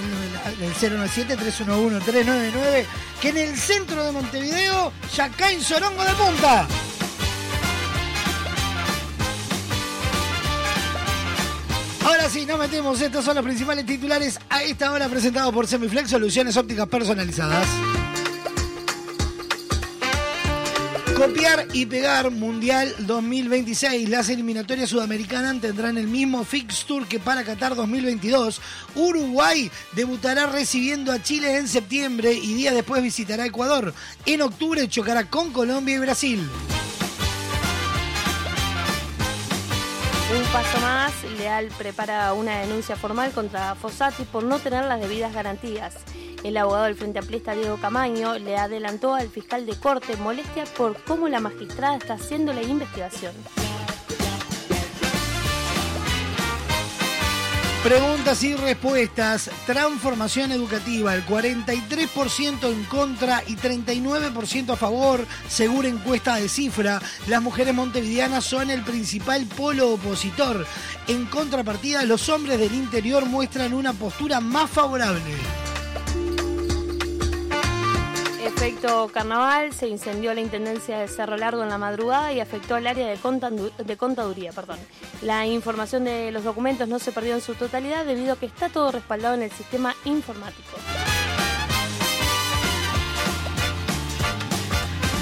el 0.61 0.71
097-311-399 0.75 2.85
que 3.19 3.29
en 3.29 3.37
el 3.37 3.57
centro 3.57 4.03
de 4.03 4.11
Montevideo 4.11 4.93
ya 5.15 5.29
caen 5.29 5.63
Sorongo 5.63 6.03
de 6.03 6.13
punta. 6.13 6.67
Ahora 12.05 12.29
sí, 12.29 12.45
nos 12.45 12.59
metemos. 12.59 13.01
Estos 13.01 13.25
son 13.25 13.33
los 13.33 13.43
principales 13.43 13.87
titulares 13.87 14.39
a 14.49 14.61
esta 14.61 14.91
hora 14.91 15.09
presentados 15.09 15.51
por 15.51 15.65
Semiflex 15.65 16.11
Soluciones 16.11 16.55
Ópticas 16.55 16.87
Personalizadas. 16.87 17.67
Copiar 21.18 21.68
y 21.74 21.88
pegar 21.88 22.30
Mundial 22.30 22.93
2026. 22.99 24.07
Las 24.07 24.30
eliminatorias 24.30 24.91
sudamericanas 24.91 25.59
tendrán 25.59 25.97
el 25.97 26.05
mismo 26.05 26.43
fixture 26.43 27.07
que 27.07 27.20
para 27.20 27.43
Qatar 27.43 27.74
2022. 27.74 28.61
Uruguay 28.93 29.72
debutará 29.93 30.45
recibiendo 30.45 31.11
a 31.11 31.24
Chile 31.24 31.57
en 31.57 31.68
septiembre 31.68 32.34
y 32.34 32.53
días 32.53 32.76
después 32.76 33.01
visitará 33.01 33.47
Ecuador. 33.47 33.95
En 34.28 34.43
octubre 34.43 34.88
chocará 34.88 35.28
con 35.28 35.51
Colombia 35.51 35.95
y 35.95 35.99
Brasil. 35.99 36.47
Un 40.30 40.43
paso 40.51 40.78
más, 40.82 41.23
Leal 41.38 41.69
prepara 41.78 42.34
una 42.34 42.59
denuncia 42.59 42.97
formal 42.97 43.32
contra 43.32 43.75
Fossati 43.75 44.23
por 44.23 44.43
no 44.43 44.59
tener 44.59 44.84
las 44.84 44.99
debidas 44.99 45.34
garantías. 45.34 45.95
El 46.43 46.57
abogado 46.57 46.84
del 46.84 46.95
Frente 46.95 47.19
Amplista, 47.19 47.53
Diego 47.53 47.78
Camaño, 47.78 48.38
le 48.38 48.57
adelantó 48.57 49.15
al 49.15 49.30
fiscal 49.30 49.65
de 49.65 49.80
corte 49.80 50.17
molestia 50.17 50.65
por 50.75 51.01
cómo 51.03 51.30
la 51.30 51.39
magistrada 51.39 51.95
está 51.95 52.15
haciendo 52.15 52.51
la 52.51 52.61
investigación. 52.61 53.34
Preguntas 57.88 58.43
y 58.43 58.53
respuestas. 58.53 59.49
Transformación 59.65 60.51
educativa. 60.51 61.15
El 61.15 61.25
43% 61.25 62.69
en 62.69 62.83
contra 62.83 63.41
y 63.47 63.55
39% 63.55 64.71
a 64.71 64.75
favor, 64.75 65.25
según 65.47 65.85
encuesta 65.85 66.35
de 66.35 66.49
cifra. 66.49 67.01
Las 67.27 67.41
mujeres 67.41 67.73
montevideanas 67.73 68.43
son 68.43 68.71
el 68.71 68.83
principal 68.83 69.45
polo 69.45 69.93
opositor. 69.93 70.67
En 71.07 71.27
contrapartida, 71.27 72.03
los 72.03 72.27
hombres 72.27 72.59
del 72.59 72.73
interior 72.73 73.25
muestran 73.25 73.73
una 73.73 73.93
postura 73.93 74.41
más 74.41 74.69
favorable. 74.69 75.66
Efecto 78.58 79.08
carnaval, 79.14 79.72
se 79.72 79.88
incendió 79.88 80.34
la 80.34 80.41
intendencia 80.41 80.97
de 80.97 81.08
Cerro 81.08 81.38
Largo 81.38 81.62
en 81.62 81.70
la 81.70 81.78
madrugada 81.78 82.34
y 82.34 82.39
afectó 82.39 82.74
al 82.74 82.88
área 82.88 83.08
de, 83.08 83.16
contandu- 83.20 83.72
de 83.78 83.97
contaduría. 83.97 84.51
Perdón. 84.51 84.80
La 85.22 85.45
información 85.45 86.05
de 86.05 86.32
los 86.32 86.43
documentos 86.43 86.88
no 86.88 86.97
se 86.97 87.12
perdió 87.12 87.36
en 87.36 87.41
su 87.41 87.53
totalidad 87.53 88.03
debido 88.03 88.34
a 88.34 88.36
que 88.36 88.47
está 88.47 88.70
todo 88.70 88.91
respaldado 88.91 89.36
en 89.36 89.43
el 89.43 89.51
sistema 89.51 89.95
informático. 90.05 90.76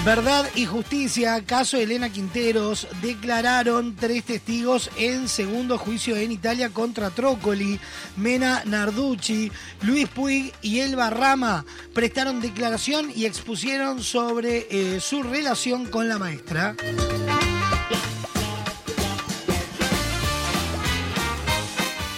Verdad 0.06 0.45
y 0.53 0.68
justicia, 0.68 1.43
caso 1.47 1.78
Elena 1.78 2.12
Quinteros, 2.12 2.88
declararon 3.01 3.95
tres 3.95 4.24
testigos 4.24 4.91
en 4.99 5.28
segundo 5.28 5.80
juicio 5.80 6.16
en 6.16 6.32
Italia 6.32 6.70
contra 6.70 7.10
Trócoli, 7.10 7.80
Mena 8.16 8.62
Narducci, 8.66 9.51
Luis 9.82 10.08
Puig 10.08 10.53
y 10.62 10.82
Elba 10.82 11.10
Rama. 11.10 11.66
Prestaron 11.95 12.39
declaración 12.39 13.12
y 13.16 13.26
expusieron 13.26 14.03
sobre 14.03 14.68
eh, 14.70 14.99
su 14.99 15.24
relación 15.24 15.88
con 15.88 16.08
la 16.08 16.20
maestra. 16.20 16.76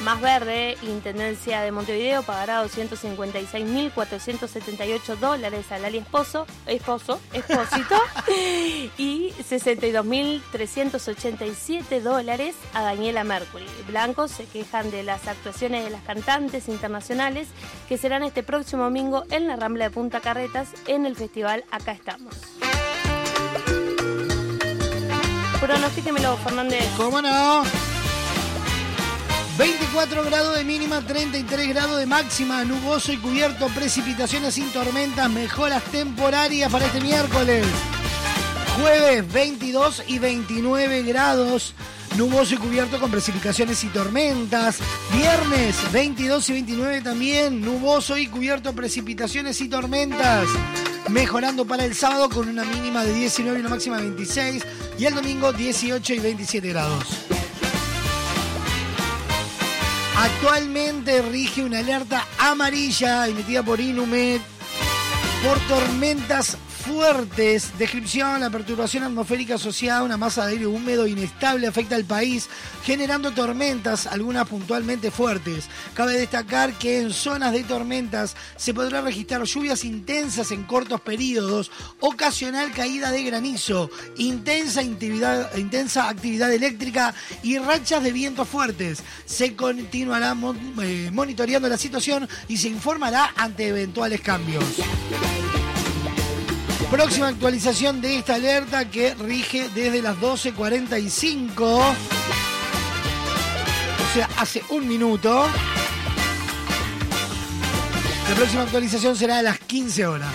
Más 0.07 0.21
Verde, 0.21 0.77
Intendencia 0.83 1.59
de 1.59 1.73
Montevideo, 1.73 2.23
pagará 2.23 2.63
256.478 2.63 5.17
dólares 5.17 5.69
al 5.69 5.83
Ali 5.83 5.97
Esposo, 5.97 6.47
Esposo, 6.65 7.19
Espósito, 7.33 7.97
y 8.97 9.33
62.387 9.33 11.99
dólares 11.99 12.55
a 12.73 12.83
Daniela 12.83 13.25
Mercury. 13.25 13.65
Blancos 13.85 14.31
se 14.31 14.45
quejan 14.45 14.91
de 14.91 15.03
las 15.03 15.27
actuaciones 15.27 15.83
de 15.83 15.89
las 15.89 16.03
cantantes 16.03 16.69
internacionales 16.69 17.49
que 17.89 17.97
serán 17.97 18.23
este 18.23 18.43
próximo 18.43 18.83
domingo 18.83 19.25
en 19.29 19.45
la 19.45 19.57
Rambla 19.57 19.89
de 19.89 19.91
Punta 19.91 20.21
Carretas 20.21 20.69
en 20.87 21.05
el 21.05 21.17
festival 21.17 21.65
Acá 21.69 21.91
Estamos. 21.91 22.33
Pronostíquemelo, 25.59 26.37
Fernández. 26.37 26.87
¿Cómo 26.95 27.21
no? 27.21 27.63
24 29.57 30.23
grados 30.23 30.55
de 30.55 30.63
mínima, 30.63 31.01
33 31.01 31.69
grados 31.69 31.97
de 31.97 32.05
máxima, 32.05 32.63
nuboso 32.63 33.11
y 33.11 33.17
cubierto, 33.17 33.67
precipitaciones 33.69 34.53
sin 34.53 34.69
tormentas, 34.71 35.31
mejoras 35.31 35.83
temporarias 35.85 36.71
para 36.71 36.85
este 36.85 37.01
miércoles. 37.01 37.65
Jueves 38.79 39.33
22 39.33 40.03
y 40.07 40.19
29 40.19 41.01
grados, 41.01 41.73
nuboso 42.17 42.53
y 42.53 42.57
cubierto 42.57 42.99
con 42.99 43.09
precipitaciones 43.09 43.83
y 43.83 43.87
tormentas. 43.87 44.77
Viernes 45.11 45.75
22 45.91 46.49
y 46.49 46.53
29 46.53 47.01
también, 47.01 47.59
nuboso 47.59 48.15
y 48.15 48.27
cubierto, 48.27 48.73
precipitaciones 48.73 49.59
y 49.61 49.69
tormentas. 49.69 50.47
Mejorando 51.09 51.65
para 51.65 51.83
el 51.83 51.95
sábado 51.95 52.29
con 52.29 52.47
una 52.47 52.63
mínima 52.63 53.03
de 53.03 53.13
19 53.13 53.57
y 53.57 53.61
una 53.61 53.69
máxima 53.69 53.97
de 53.97 54.03
26. 54.03 54.63
Y 54.99 55.05
el 55.05 55.15
domingo 55.15 55.51
18 55.51 56.13
y 56.13 56.19
27 56.19 56.69
grados. 56.69 57.27
Actualmente 60.17 61.21
rige 61.21 61.63
una 61.63 61.79
alerta 61.79 62.25
amarilla 62.39 63.27
emitida 63.27 63.61
por 63.61 63.79
Inumet 63.79 64.41
por 65.43 65.59
tormentas 65.67 66.57
fuertes. 66.87 67.77
Descripción, 67.77 68.39
la 68.39 68.49
perturbación 68.49 69.03
atmosférica 69.03 69.55
asociada 69.55 69.99
a 69.99 70.03
una 70.03 70.17
masa 70.17 70.45
de 70.45 70.53
aire 70.53 70.67
húmedo 70.67 71.05
inestable 71.05 71.67
afecta 71.67 71.95
al 71.95 72.05
país, 72.05 72.47
generando 72.83 73.31
tormentas, 73.31 74.07
algunas 74.07 74.47
puntualmente 74.47 75.11
fuertes. 75.11 75.65
Cabe 75.93 76.13
destacar 76.13 76.73
que 76.73 77.01
en 77.01 77.11
zonas 77.11 77.51
de 77.51 77.63
tormentas 77.63 78.35
se 78.55 78.73
podrá 78.73 79.01
registrar 79.01 79.43
lluvias 79.43 79.83
intensas 79.83 80.51
en 80.51 80.63
cortos 80.63 81.01
periodos, 81.01 81.71
ocasional 81.99 82.71
caída 82.71 83.11
de 83.11 83.23
granizo, 83.23 83.89
intensa 84.17 84.81
actividad, 84.81 85.55
intensa 85.57 86.09
actividad 86.09 86.53
eléctrica 86.53 87.13
y 87.43 87.57
rachas 87.57 88.01
de 88.03 88.13
vientos 88.13 88.47
fuertes. 88.47 89.03
Se 89.25 89.55
continuará 89.55 90.35
eh, 90.81 91.09
monitoreando 91.11 91.67
la 91.67 91.77
situación 91.77 92.27
y 92.47 92.57
se 92.57 92.69
informará 92.69 93.33
ante 93.35 93.67
eventuales 93.67 94.21
cambios. 94.21 94.63
Próxima 96.91 97.27
actualización 97.27 97.99
de 97.99 98.17
esta 98.17 98.35
alerta 98.35 98.89
que 98.89 99.13
rige 99.15 99.67
desde 99.75 100.01
las 100.01 100.15
12.45. 100.17 101.53
O 101.59 101.93
sea, 104.13 104.29
hace 104.37 104.63
un 104.69 104.87
minuto. 104.87 105.45
La 108.29 108.35
próxima 108.35 108.61
actualización 108.61 109.17
será 109.17 109.39
a 109.39 109.41
las 109.41 109.59
15 109.59 110.07
horas. 110.07 110.33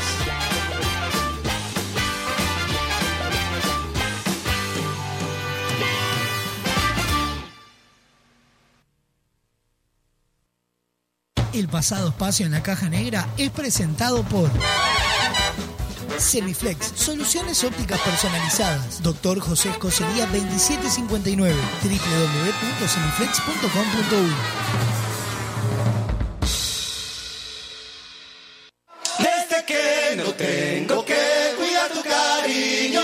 El 11.55 11.68
pasado 11.68 12.09
espacio 12.09 12.44
en 12.44 12.53
la 12.53 12.62
caja 12.62 12.88
negra 12.90 13.26
es 13.38 13.50
presentado 13.50 14.22
por 14.24 14.50
Semiflex, 16.18 16.92
soluciones 16.94 17.64
ópticas 17.64 17.98
personalizadas. 18.00 19.02
Doctor 19.02 19.40
José 19.40 19.70
Escocería 19.70 20.26
2759, 20.26 21.54
www.semiflex.com.uy. 21.82 24.32
Desde 29.18 29.64
que 29.66 30.14
no 30.16 30.32
tengo 30.34 31.04
que 31.04 31.54
cuidar 31.58 31.90
tu 31.90 32.02
cariño, 32.02 33.02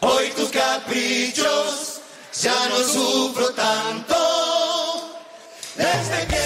hoy 0.00 0.28
tus 0.36 0.50
caprichos 0.50 2.00
ya 2.40 2.68
no 2.68 2.76
sufro 2.78 3.50
tanto. 3.50 4.14
Desde 5.76 6.26
que 6.28 6.43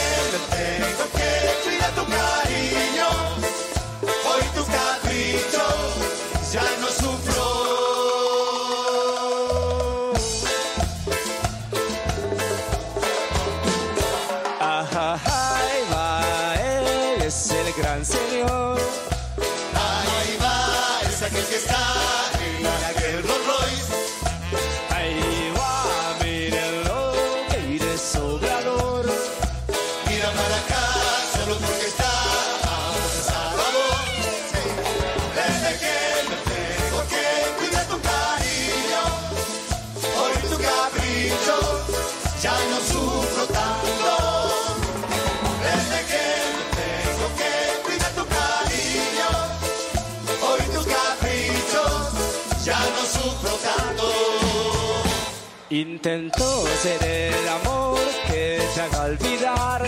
Intentó 55.78 56.66
ser 56.82 57.00
el 57.04 57.48
amor 57.48 58.00
que 58.26 58.60
te 58.74 58.80
haga 58.80 59.04
olvidar. 59.04 59.86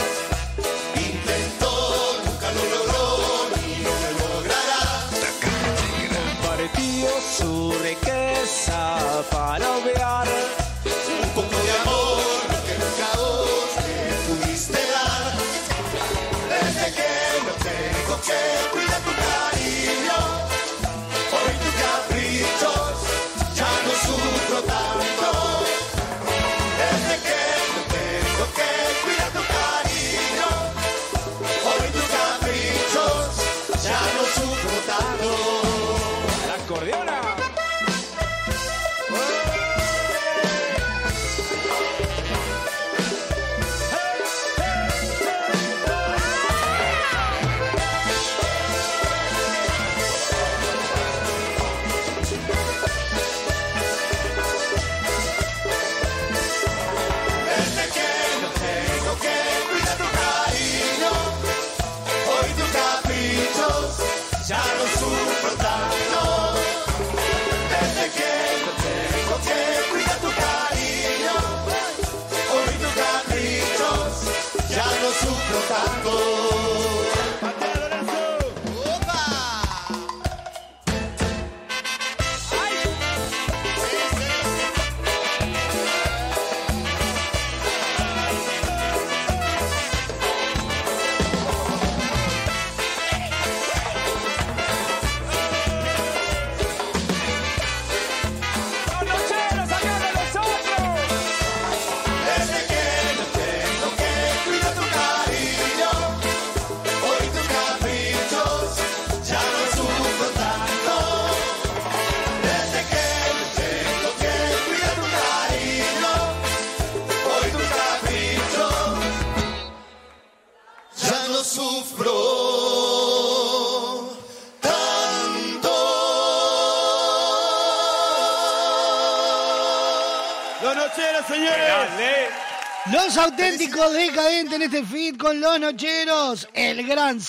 Intentó, 0.95 2.23
nunca 2.25 2.49
lo 2.53 2.63
logró, 2.77 3.03
ni 3.57 3.83
lo 3.83 3.95
logrará. 4.23 4.83
Compartió 6.15 7.09
su 7.37 7.73
riqueza 7.83 8.10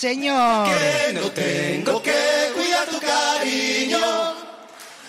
señor. 0.01 0.67
Que 0.67 1.13
no 1.13 1.29
tengo 1.29 2.01
que 2.01 2.51
cuidar 2.55 2.87
tu 2.87 2.99
cariño. 2.99 3.99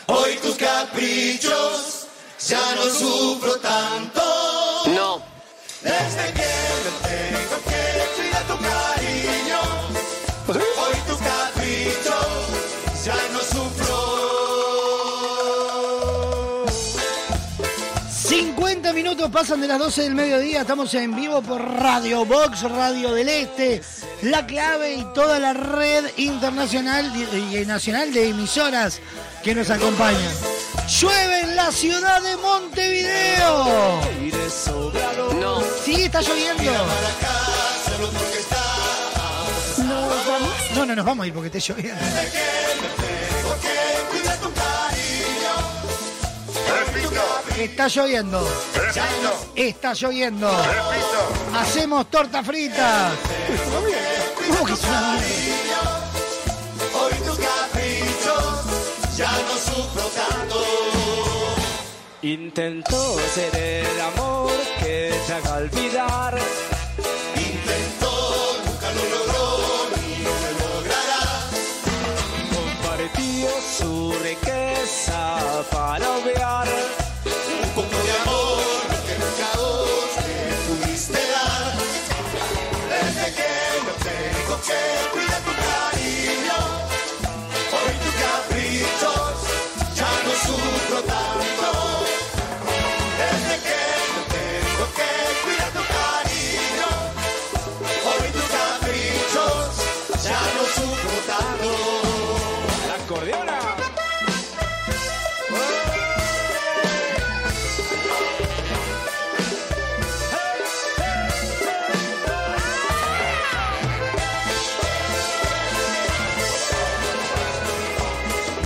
Hoy 0.07 0.36
tus 0.43 0.55
caprichos 0.57 2.09
ya 2.47 2.74
no 2.76 2.84
sufro 2.84 3.57
tanto. 3.57 4.22
No. 4.88 5.22
Desde 5.80 6.24
que 6.38 6.53
no 6.84 6.93
tengo 7.09 7.57
que 7.70 7.84
cuidar 8.16 8.45
tu 8.51 8.57
cariño. 8.70 9.61
Hoy 10.82 10.97
tus 11.07 11.20
caprichos 11.32 12.26
ya 13.07 13.16
no 13.32 13.40
sufro. 13.40 14.12
50 18.28 18.93
minutos 18.93 19.30
pasan 19.30 19.62
de 19.62 19.68
las 19.68 19.78
12 19.78 20.03
del 20.03 20.14
mediodía, 20.14 20.61
estamos 20.61 20.93
en 20.95 21.16
vivo 21.16 21.40
por 21.40 21.62
Radio 21.62 22.26
Box, 22.26 22.62
Radio 22.62 23.12
del 23.12 23.28
Este, 23.28 23.80
La 24.22 24.46
Clave 24.46 24.94
y 24.94 25.04
toda 25.14 25.40
la 25.40 25.52
red 25.52 26.04
internacional 26.16 27.12
y 27.16 27.66
nacional 27.66 28.12
de 28.12 28.28
emisoras 28.28 29.00
que 29.42 29.52
nos 29.54 29.68
acompañan. 29.68 30.32
Llueve 31.00 31.40
en 31.40 31.56
la 31.56 31.72
ciudad 31.72 32.22
de 32.22 32.36
Montevideo. 32.36 34.00
No. 35.40 35.62
Sí, 35.84 36.02
está 36.02 36.20
lloviendo. 36.20 36.72
¿Nos 39.78 40.26
vamos? 40.26 40.50
No, 40.76 40.86
no 40.86 40.94
nos 40.94 41.04
vamos 41.04 41.24
a 41.24 41.26
ir 41.26 41.34
porque 41.34 41.48
esté 41.48 41.60
lloviendo. 41.60 42.00
Está 47.58 47.88
lloviendo. 47.88 48.48
Está 49.54 49.94
lloviendo. 49.94 50.50
Hacemos 51.54 52.10
torta 52.10 52.42
frita. 52.42 53.10
¿Cómo 54.53 54.66
que 54.66 54.76
suena 54.76 55.12
mierda? 55.14 56.00
Hoy 57.00 57.14
tus 57.26 57.38
caprichos 57.38 59.16
ya 59.16 59.32
no 59.48 59.55
sufro 59.57 60.05
tanto. 60.20 60.59
Intentó 62.20 63.18
ser 63.34 63.57
el 63.57 64.00
amor 64.00 64.53
que 64.80 65.14
te 65.26 65.32
haga 65.32 65.55
olvidar. 65.57 66.38
Intentó, 67.34 68.57
nunca 68.66 68.88
lo 68.92 69.03
logró, 69.14 69.46
ni 69.96 70.22
lo 70.22 70.34
logrará. 70.62 71.24
Compartió 72.55 73.48
su 73.78 74.12
riqueza 74.22 75.64
para 75.70 76.11
obviar. 76.11 76.41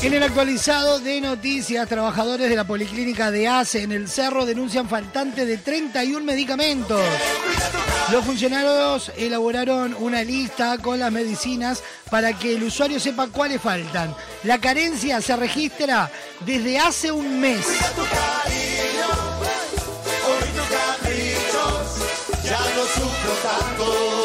En 0.06 0.14
el 0.14 0.22
actualizado 0.22 1.00
de 1.00 1.20
noticias, 1.20 1.88
trabajadores 1.88 2.48
de 2.48 2.54
la 2.54 2.64
Policlínica 2.64 3.32
de 3.32 3.48
ACE 3.48 3.82
en 3.82 3.90
el 3.90 4.06
Cerro 4.06 4.46
denuncian 4.46 4.88
faltante 4.88 5.44
de 5.44 5.58
31 5.58 6.24
medicamentos. 6.24 7.00
Los 8.12 8.24
funcionarios 8.24 9.10
elaboraron 9.16 9.96
una 9.98 10.22
lista 10.22 10.78
con 10.78 11.00
las 11.00 11.10
medicinas 11.10 11.82
para 12.08 12.32
que 12.34 12.54
el 12.54 12.62
usuario 12.62 13.00
sepa 13.00 13.26
cuáles 13.26 13.60
faltan. 13.60 14.14
La 14.44 14.60
carencia 14.60 15.20
se 15.20 15.34
registra 15.34 16.08
desde 16.46 16.78
hace 16.78 17.10
un 17.10 17.40
mes. 17.40 17.66
Ya 22.44 22.60
no 22.76 22.84
tanto. 23.42 24.15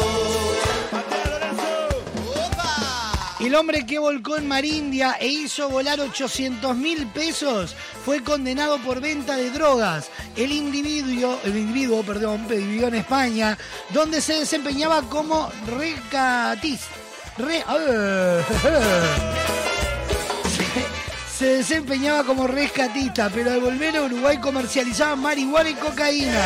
El 3.42 3.54
hombre 3.56 3.84
que 3.84 3.98
volcó 3.98 4.36
en 4.36 4.46
Marindia 4.46 5.16
e 5.20 5.26
hizo 5.26 5.68
volar 5.68 5.98
800 6.00 6.76
mil 6.76 7.06
pesos 7.08 7.74
fue 8.04 8.22
condenado 8.22 8.78
por 8.78 9.00
venta 9.00 9.36
de 9.36 9.50
drogas. 9.50 10.08
El 10.36 10.52
individuo, 10.52 11.38
el 11.44 11.56
individuo, 11.56 12.02
perdón, 12.04 12.46
vivió 12.48 12.86
en 12.86 12.94
España, 12.94 13.58
donde 13.90 14.20
se 14.20 14.34
desempeñaba 14.34 15.02
como 15.02 15.50
recatista. 15.76 16.86
Re- 17.38 17.64
se 21.36 21.46
desempeñaba 21.56 22.22
como 22.24 22.46
rescatista, 22.46 23.28
pero 23.28 23.50
al 23.50 23.60
volver 23.60 23.96
a 23.96 24.02
Uruguay 24.02 24.38
comercializaba 24.38 25.16
marihuana 25.16 25.70
y 25.70 25.74
cocaína. 25.74 26.40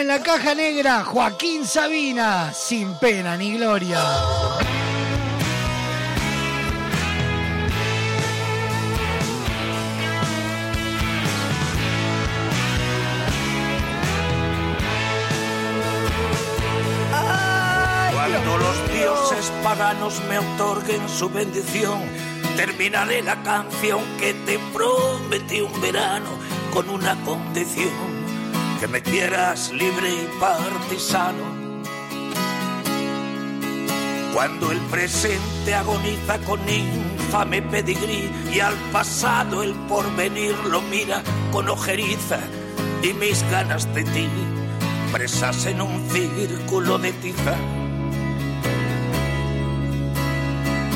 En 0.00 0.08
la 0.08 0.20
caja 0.22 0.54
negra 0.54 1.04
Joaquín 1.04 1.64
Sabina, 1.64 2.52
sin 2.52 2.94
pena 2.94 3.36
ni 3.36 3.56
gloria. 3.56 3.98
Cuando 18.12 18.58
los 18.58 18.92
dioses 18.92 19.52
paganos 19.62 20.20
me 20.28 20.38
otorguen 20.38 21.08
su 21.08 21.28
bendición, 21.28 22.00
terminaré 22.56 23.22
la 23.22 23.42
canción 23.42 24.00
que 24.18 24.34
te 24.46 24.58
prometí 24.72 25.60
un 25.60 25.80
verano 25.80 26.30
con 26.72 26.88
una 26.90 27.14
condición, 27.24 27.90
que 28.84 28.88
me 28.88 29.00
quieras 29.00 29.72
libre 29.72 30.10
y 30.10 30.28
partisano. 30.38 31.42
Cuando 34.34 34.72
el 34.72 34.78
presente 34.90 35.74
agoniza 35.74 36.38
con 36.40 36.60
infame 36.68 37.62
pedigrí 37.62 38.30
y 38.52 38.60
al 38.60 38.74
pasado 38.92 39.62
el 39.62 39.72
porvenir 39.88 40.54
lo 40.68 40.82
mira 40.82 41.22
con 41.50 41.66
ojeriza 41.70 42.40
y 43.02 43.14
mis 43.14 43.42
ganas 43.50 43.86
de 43.94 44.04
ti 44.04 44.28
presas 45.12 45.64
en 45.64 45.80
un 45.80 46.06
círculo 46.10 46.98
de 46.98 47.12
tiza. 47.14 47.54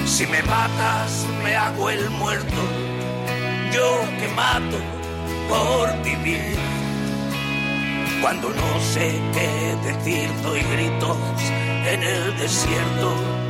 Si 0.04 0.26
me 0.26 0.42
matas, 0.42 1.26
me 1.42 1.56
hago 1.56 1.88
el 1.88 2.10
muerto, 2.10 2.62
yo 3.72 4.02
que 4.20 4.28
mato 4.36 4.76
por 5.48 6.02
vivir. 6.02 6.67
Cuando 8.20 8.50
no 8.50 8.80
sé 8.80 9.20
qué 9.32 9.76
decir, 9.84 10.28
doy 10.42 10.60
gritos 10.60 11.16
en 11.86 12.02
el 12.02 12.36
desierto. 12.38 13.47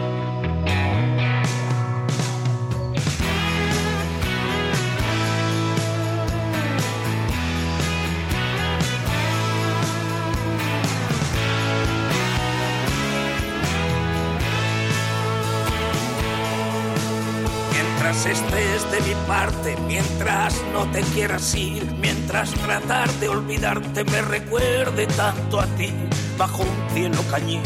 Estés 18.32 18.90
de 18.90 19.00
mi 19.00 19.14
parte, 19.26 19.76
mientras 19.86 20.54
no 20.72 20.90
te 20.90 21.00
quieras 21.00 21.54
ir, 21.54 21.84
mientras 22.00 22.50
tratar 22.50 23.10
de 23.20 23.28
olvidarte 23.28 24.04
me 24.04 24.22
recuerde 24.22 25.06
tanto 25.06 25.60
a 25.60 25.66
ti, 25.66 25.92
bajo 26.36 26.62
un 26.62 26.94
cielo 26.94 27.22
cañí 27.30 27.60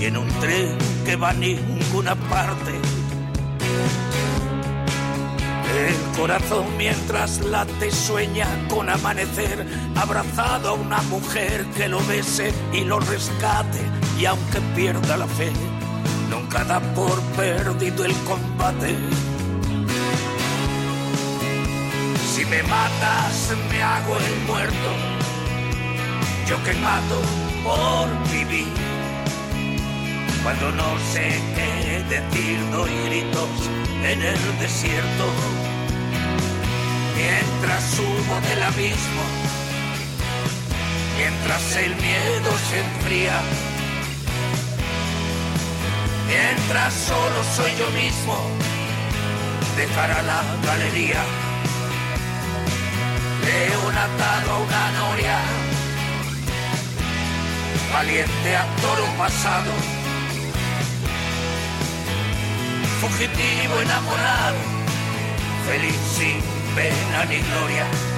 y 0.00 0.06
en 0.06 0.16
un 0.16 0.28
tren 0.40 0.76
que 1.04 1.16
va 1.16 1.30
a 1.30 1.34
ninguna 1.34 2.14
parte. 2.14 2.72
El 5.78 6.18
corazón 6.18 6.66
mientras 6.76 7.40
late 7.40 7.90
sueña 7.90 8.46
con 8.68 8.88
amanecer, 8.88 9.66
abrazado 9.96 10.70
a 10.70 10.72
una 10.72 11.00
mujer 11.02 11.64
que 11.76 11.88
lo 11.88 12.04
bese 12.06 12.52
y 12.72 12.84
lo 12.84 13.00
rescate, 13.00 13.80
y 14.18 14.26
aunque 14.26 14.60
pierda 14.74 15.16
la 15.16 15.26
fe, 15.26 15.50
nunca 16.30 16.64
da 16.64 16.80
por 16.94 17.20
perdido 17.36 18.04
el 18.04 18.14
combate. 18.24 18.96
Me 22.52 22.62
matas, 22.64 23.54
me 23.70 23.82
hago 23.82 24.14
el 24.18 24.36
muerto. 24.46 24.90
Yo 26.46 26.62
que 26.64 26.74
mato 26.74 27.18
por 27.64 28.06
vivir. 28.30 28.68
Cuando 30.42 30.70
no 30.72 30.90
sé 31.12 31.40
qué 31.56 32.04
decir, 32.14 32.58
doy 32.70 32.90
gritos 33.06 33.52
en 34.04 34.20
el 34.20 34.58
desierto. 34.58 35.26
Mientras 37.16 37.82
subo 37.96 38.34
del 38.48 38.62
abismo, 38.62 39.24
mientras 41.16 41.76
el 41.76 41.94
miedo 41.96 42.50
se 42.68 42.80
enfría. 42.80 43.36
Mientras 46.28 46.92
solo 46.92 47.38
soy 47.56 47.72
yo 47.78 47.88
mismo, 48.02 48.36
de 49.78 49.86
cara 49.94 50.18
a 50.18 50.22
la 50.22 50.42
galería. 50.66 51.51
León 53.44 53.94
atado 53.96 54.52
a 54.52 54.58
una 54.58 54.90
noria, 54.92 55.38
valiente 57.92 58.56
actor 58.56 59.00
un 59.00 59.16
pasado, 59.16 59.72
fugitivo 63.00 63.80
enamorado, 63.80 64.58
feliz 65.66 65.96
sin 66.16 66.40
pena 66.74 67.24
ni 67.24 67.38
gloria. 67.40 68.11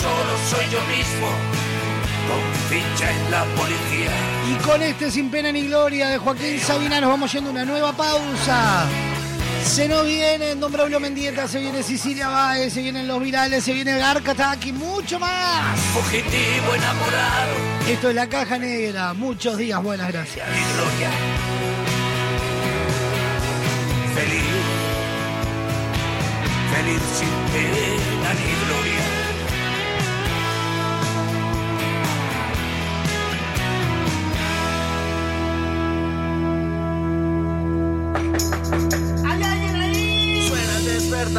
Solo 0.00 0.32
soy 0.50 0.64
yo 0.70 0.80
mismo, 0.86 1.28
con 2.28 2.42
ficha 2.70 3.10
en 3.10 3.30
la 3.30 3.44
policía. 3.56 4.10
Y 4.50 4.54
con 4.64 4.82
este 4.82 5.10
sin 5.10 5.30
pena 5.30 5.50
ni 5.50 5.62
gloria 5.66 6.08
de 6.08 6.18
Joaquín 6.18 6.60
Sabina 6.60 7.00
nos 7.00 7.10
vamos 7.10 7.32
yendo 7.32 7.50
a 7.50 7.52
una 7.52 7.64
nueva 7.64 7.92
pausa. 7.92 8.86
Se 9.64 9.88
nos 9.88 10.06
viene 10.06 10.54
Don 10.54 10.72
Braulio 10.72 11.00
Mendieta, 11.00 11.48
se 11.48 11.58
viene 11.58 11.82
Sicilia 11.82 12.28
Báez, 12.28 12.72
se 12.72 12.80
vienen 12.80 13.08
los 13.08 13.20
virales, 13.20 13.64
se 13.64 13.72
viene 13.72 13.98
Garcatac 13.98 14.64
y 14.66 14.72
mucho 14.72 15.18
más. 15.18 15.78
Fugitivo 15.92 16.74
enamorado. 16.74 17.54
Esto 17.88 18.08
es 18.08 18.14
la 18.14 18.28
caja 18.28 18.58
negra. 18.58 19.14
Muchos 19.14 19.58
días, 19.58 19.82
buenas 19.82 20.08
gracias. 20.12 20.46
Y 20.48 20.74
gloria. 20.74 21.10
Feliz, 24.14 24.42
feliz 26.72 27.02
sin 27.18 27.28
pena 27.52 28.34
ni 28.34 28.66
gloria. 28.66 29.17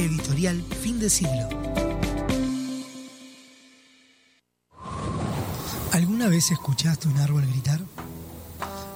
Editorial 0.00 0.64
Fin 0.82 0.98
de 0.98 1.08
Siglo. 1.10 1.46
¿Alguna 5.92 6.28
vez 6.28 6.50
escuchaste 6.50 7.06
un 7.06 7.18
árbol 7.18 7.46
gritar? 7.46 7.80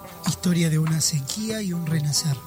historia 0.27 0.69
de 0.69 0.79
una 0.79 1.01
sequía 1.01 1.61
y 1.61 1.73
un 1.73 1.85
renacer. 1.85 2.37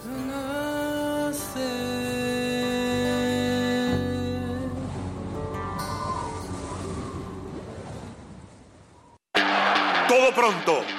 Todo 10.07 10.33
pronto. 10.33 10.96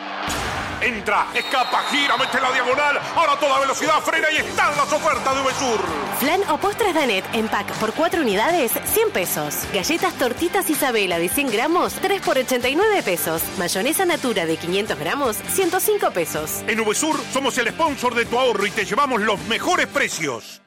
Entra, 0.89 1.27
escapa, 1.35 1.83
gira, 1.91 2.17
mete 2.17 2.41
la 2.41 2.51
diagonal. 2.51 2.99
Ahora 3.15 3.35
a 3.35 3.39
toda 3.39 3.61
velocidad 3.61 4.01
frena 4.01 4.31
y 4.33 4.37
están 4.37 4.75
las 4.75 4.91
ofertas 4.91 5.35
de 5.35 5.43
Uvesur. 5.43 5.79
Flan 6.19 6.41
o 6.49 6.57
postres 6.57 6.95
Danet 6.95 7.27
en 7.35 7.47
pack 7.47 7.71
por 7.75 7.93
4 7.93 8.23
unidades, 8.23 8.73
100 8.73 9.11
pesos. 9.11 9.55
Galletas 9.75 10.15
tortitas 10.15 10.71
Isabela 10.71 11.19
de 11.19 11.29
100 11.29 11.51
gramos, 11.51 11.93
3 11.93 12.23
por 12.23 12.39
89 12.39 13.03
pesos. 13.03 13.43
Mayonesa 13.59 14.07
Natura 14.07 14.47
de 14.47 14.57
500 14.57 14.99
gramos, 14.99 15.37
105 15.53 16.11
pesos. 16.13 16.63
En 16.67 16.81
Uvesur 16.81 17.21
somos 17.35 17.59
el 17.59 17.69
sponsor 17.69 18.15
de 18.15 18.25
tu 18.25 18.39
ahorro 18.39 18.65
y 18.65 18.71
te 18.71 18.87
llevamos 18.87 19.21
los 19.21 19.39
mejores 19.41 19.89
precios. 19.89 20.63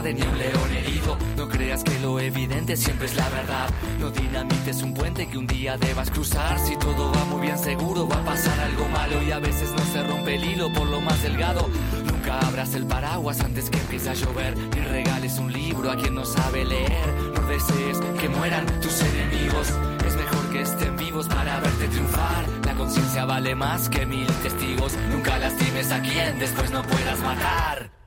Ni 0.00 0.22
un 0.22 0.38
león 0.38 0.74
herido. 0.74 1.18
No 1.36 1.48
creas 1.48 1.84
que 1.84 1.98
lo 2.00 2.18
evidente 2.18 2.76
siempre 2.78 3.06
es 3.06 3.14
la 3.14 3.28
verdad. 3.28 3.68
No 4.00 4.10
dinamites 4.10 4.82
un 4.82 4.94
puente 4.94 5.26
que 5.28 5.36
un 5.36 5.46
día 5.46 5.76
debas 5.76 6.10
cruzar. 6.10 6.58
Si 6.58 6.76
todo 6.76 7.12
va 7.12 7.24
muy 7.26 7.42
bien 7.42 7.58
seguro, 7.58 8.08
va 8.08 8.16
a 8.16 8.24
pasar 8.24 8.58
algo 8.60 8.88
malo 8.88 9.22
y 9.22 9.32
a 9.32 9.38
veces 9.38 9.70
no 9.70 9.84
se 9.92 10.02
rompe 10.02 10.36
el 10.36 10.44
hilo 10.44 10.72
por 10.72 10.88
lo 10.88 11.02
más 11.02 11.22
delgado. 11.22 11.68
Nunca 12.06 12.40
abras 12.40 12.74
el 12.74 12.86
paraguas 12.86 13.40
antes 13.40 13.68
que 13.68 13.78
empiece 13.78 14.08
a 14.08 14.14
llover, 14.14 14.56
ni 14.56 14.80
regales 14.80 15.38
un 15.38 15.52
libro 15.52 15.90
a 15.90 15.96
quien 15.96 16.14
no 16.14 16.24
sabe 16.24 16.64
leer. 16.64 17.06
No 17.34 17.42
desees 17.46 17.98
que 18.18 18.30
mueran 18.30 18.64
tus 18.80 18.98
enemigos. 19.02 19.68
Es 20.06 20.16
mejor 20.16 20.52
que 20.52 20.62
estén 20.62 20.96
vivos 20.96 21.28
para 21.28 21.60
verte 21.60 21.88
triunfar. 21.88 22.46
La 22.64 22.74
conciencia 22.74 23.26
vale 23.26 23.54
más 23.54 23.90
que 23.90 24.06
mil 24.06 24.26
testigos. 24.42 24.94
Nunca 25.10 25.38
lastimes 25.38 25.92
a 25.92 26.00
quien 26.00 26.38
después 26.38 26.70
no 26.70 26.82
puedas 26.82 27.20
matar. 27.20 28.01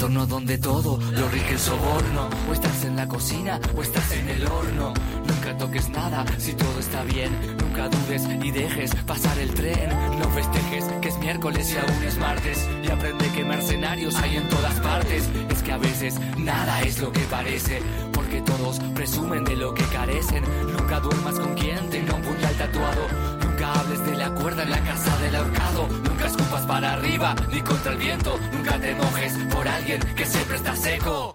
Entorno 0.00 0.26
donde 0.26 0.56
todo 0.56 0.98
lo 1.12 1.28
rige 1.28 1.52
el 1.52 1.58
soborno, 1.58 2.30
o 2.48 2.54
estás 2.54 2.84
en 2.84 2.96
la 2.96 3.06
cocina 3.06 3.60
o 3.76 3.82
estás 3.82 4.10
en 4.12 4.30
el 4.30 4.46
horno. 4.46 4.94
Nunca 5.26 5.58
toques 5.58 5.90
nada 5.90 6.24
si 6.38 6.54
todo 6.54 6.78
está 6.80 7.04
bien. 7.04 7.30
Nunca 7.60 7.90
dudes 7.90 8.26
y 8.42 8.50
dejes 8.50 8.94
pasar 9.06 9.38
el 9.38 9.52
tren. 9.52 9.90
No 10.18 10.24
festejes 10.30 10.86
que 11.02 11.08
es 11.08 11.18
miércoles 11.18 11.74
y 11.74 11.76
aún 11.76 12.02
es 12.02 12.16
martes. 12.16 12.66
Y 12.82 12.88
aprende 12.88 13.28
que 13.32 13.44
mercenarios 13.44 14.14
hay 14.14 14.36
en 14.36 14.48
todas 14.48 14.72
partes. 14.80 15.28
Es 15.50 15.62
que 15.62 15.72
a 15.72 15.76
veces 15.76 16.18
nada 16.38 16.80
es 16.80 16.98
lo 16.98 17.12
que 17.12 17.20
parece. 17.24 17.82
Porque 18.14 18.40
todos 18.40 18.80
presumen 18.94 19.44
de 19.44 19.56
lo 19.56 19.74
que 19.74 19.84
carecen. 19.84 20.42
Nunca 20.78 21.00
duermas 21.00 21.38
con 21.38 21.52
quien 21.52 21.90
tenga 21.90 22.14
un 22.14 22.22
puñal 22.22 22.54
tatuado. 22.54 23.39
Nunca 23.60 23.78
hables 23.78 24.06
de 24.06 24.16
la 24.16 24.30
cuerda 24.30 24.62
en 24.62 24.70
la 24.70 24.80
casa 24.80 25.18
del 25.18 25.36
ahorcado. 25.36 25.86
Nunca 25.86 26.26
escupas 26.28 26.64
para 26.64 26.94
arriba 26.94 27.34
ni 27.52 27.60
contra 27.60 27.92
el 27.92 27.98
viento. 27.98 28.38
Nunca 28.54 28.80
te 28.80 28.94
mojes 28.94 29.34
por 29.54 29.68
alguien 29.68 30.00
que 30.16 30.24
siempre 30.24 30.56
está 30.56 30.74
seco. 30.74 31.29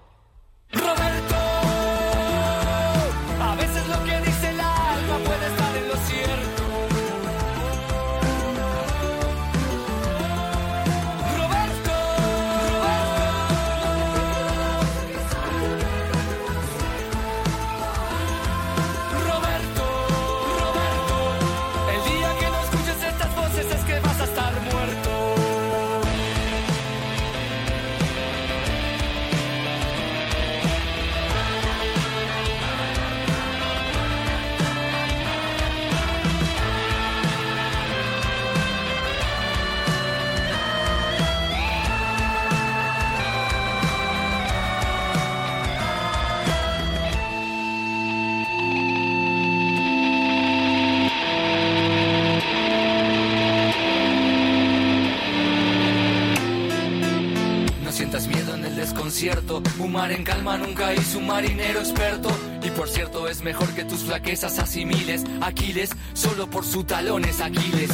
Que 64.25 64.35
flaquezas 64.35 64.59
asimiles. 64.59 65.23
Aquiles, 65.41 65.91
solo 66.13 66.49
por 66.49 66.65
su 66.65 66.83
talones, 66.83 67.39
Aquiles. 67.41 67.91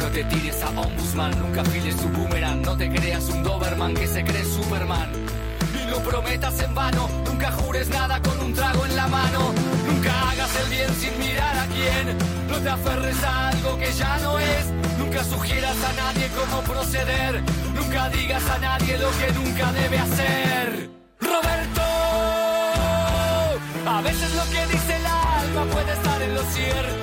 No 0.00 0.06
te 0.08 0.24
tires 0.24 0.62
a 0.62 0.70
Ombudsman, 0.70 1.38
nunca 1.38 1.64
files 1.64 1.94
su 1.94 2.08
boomerang. 2.08 2.62
No 2.62 2.76
te 2.76 2.90
creas 2.90 3.28
un 3.28 3.42
Doberman 3.42 3.94
que 3.94 4.06
se 4.06 4.24
cree 4.24 4.44
Superman. 4.44 5.10
Y 5.80 5.90
no 5.90 5.98
prometas 5.98 6.60
en 6.60 6.74
vano, 6.74 7.08
nunca 7.24 7.52
jures 7.52 7.88
nada 7.88 8.20
con 8.20 8.40
un 8.40 8.52
trago 8.52 8.84
en 8.84 8.96
la 8.96 9.06
mano. 9.06 9.52
Nunca 9.86 10.30
hagas 10.30 10.50
el 10.64 10.70
bien 10.70 10.94
sin 10.94 11.18
mirar 11.18 11.56
a 11.56 11.66
quién. 11.66 12.18
No 12.48 12.58
te 12.58 12.68
aferres 12.68 13.22
a 13.22 13.48
algo 13.48 13.78
que 13.78 13.92
ya 13.92 14.18
no 14.18 14.38
es. 14.40 14.66
Nunca 14.98 15.24
sugieras 15.24 15.76
a 15.84 15.92
nadie 15.92 16.28
cómo 16.36 16.62
proceder. 16.62 17.42
Nunca 17.74 18.08
digas 18.08 18.44
a 18.50 18.58
nadie 18.58 18.98
lo 18.98 19.10
que 19.10 19.32
nunca 19.32 19.72
debe 19.72 19.98
hacer. 19.98 20.79
Estar 26.58 26.99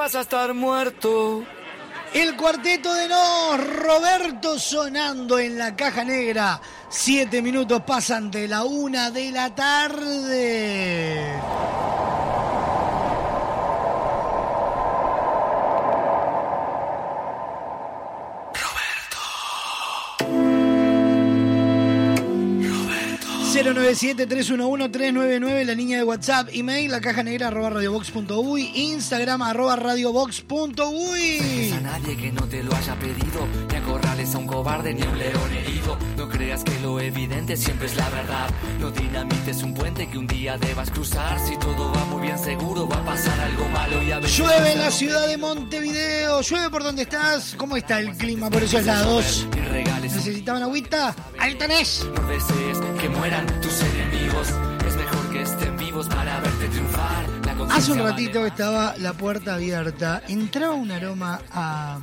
vas 0.00 0.14
a 0.14 0.22
estar 0.22 0.54
muerto. 0.54 1.44
El 2.14 2.34
cuarteto 2.34 2.94
de 2.94 3.06
Nos, 3.06 3.76
Roberto 3.76 4.58
sonando 4.58 5.38
en 5.38 5.58
la 5.58 5.76
caja 5.76 6.04
negra. 6.04 6.58
Siete 6.88 7.42
minutos 7.42 7.82
pasan 7.86 8.30
de 8.30 8.48
la 8.48 8.64
una 8.64 9.10
de 9.10 9.30
la 9.30 9.54
tarde. 9.54 11.38
097-311-399, 23.74 25.64
la 25.64 25.74
línea 25.74 25.98
de 25.98 26.04
WhatsApp, 26.04 26.48
email, 26.52 26.90
la 26.90 27.00
caja 27.00 27.22
negra 27.22 27.48
arroba 27.48 27.70
radiobox.uy, 27.70 28.72
Instagram 28.74 29.42
arroba 29.42 29.76
radiobox.uy. 29.76 31.72
a 31.72 31.80
nadie 31.80 32.16
que 32.16 32.32
no 32.32 32.42
te 32.48 32.64
lo 32.64 32.74
haya 32.74 32.98
pedido, 32.98 33.46
ni 33.70 33.76
acorrales 33.76 34.34
a 34.34 34.38
un 34.38 34.46
cobarde 34.46 34.92
ni 34.92 35.02
a 35.02 35.08
un 35.08 35.18
león 35.18 35.52
herido. 35.52 35.96
No 36.20 36.28
creas 36.28 36.62
que 36.64 36.78
lo 36.80 37.00
evidente 37.00 37.56
siempre 37.56 37.86
es 37.86 37.96
la 37.96 38.06
verdad. 38.10 38.50
No 38.78 38.90
dinamites 38.90 39.62
un 39.62 39.72
puente 39.72 40.06
que 40.06 40.18
un 40.18 40.26
día 40.26 40.58
debas 40.58 40.90
cruzar. 40.90 41.40
Si 41.40 41.56
todo 41.56 41.90
va 41.94 42.04
muy 42.04 42.20
bien 42.20 42.38
seguro, 42.38 42.86
va 42.86 42.96
a 42.96 43.04
pasar 43.06 43.40
algo 43.40 43.66
malo 43.70 44.02
y 44.02 44.12
a 44.12 44.18
veces 44.18 44.36
Llueve 44.36 44.72
en 44.72 44.80
la 44.80 44.90
ciudad 44.90 45.26
de 45.26 45.38
Montevideo, 45.38 46.42
llueve 46.42 46.68
por 46.68 46.82
donde 46.82 47.04
estás. 47.04 47.54
¿Cómo 47.56 47.74
está 47.74 48.00
el 48.00 48.14
clima 48.18 48.50
por 48.50 48.62
esos 48.62 48.84
lados? 48.84 49.46
¿Necesitaban 50.02 50.62
agüita? 50.62 51.16
Ahí 51.38 51.54
tenés. 51.54 52.06
No 52.14 52.28
desees 52.28 52.78
que 53.00 53.08
mueran 53.08 53.46
tus 53.62 53.80
enemigos. 53.80 54.48
Es 54.86 54.96
mejor 54.96 55.32
que 55.32 55.40
estén 55.40 55.74
vivos 55.78 56.06
para 56.06 56.38
verte 56.40 56.68
triunfar. 56.68 57.40
Hace 57.70 57.92
un 57.92 58.00
ratito 58.00 58.44
estaba 58.44 58.94
la 58.98 59.14
puerta 59.14 59.54
abierta, 59.54 60.22
entraba 60.28 60.74
un 60.74 60.90
aroma 60.90 61.40
a, 61.50 61.98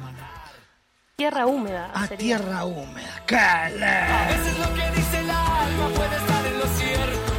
Tierra 1.20 1.47
húmeda. 1.47 1.89
Ah, 1.95 2.05
sería. 2.05 2.38
tierra 2.38 2.63
húmeda. 2.63 3.24
Cala. 3.26 4.24
A 4.24 4.28
veces 4.28 4.59
lo 4.59 4.72
que 4.76 4.91
dice 4.91 5.20
el 5.20 5.32
alma 5.32 5.89
puede 5.95 6.15
estar 6.15 6.45
en 6.45 6.59
lo 6.59 6.68
cierto. 6.68 7.38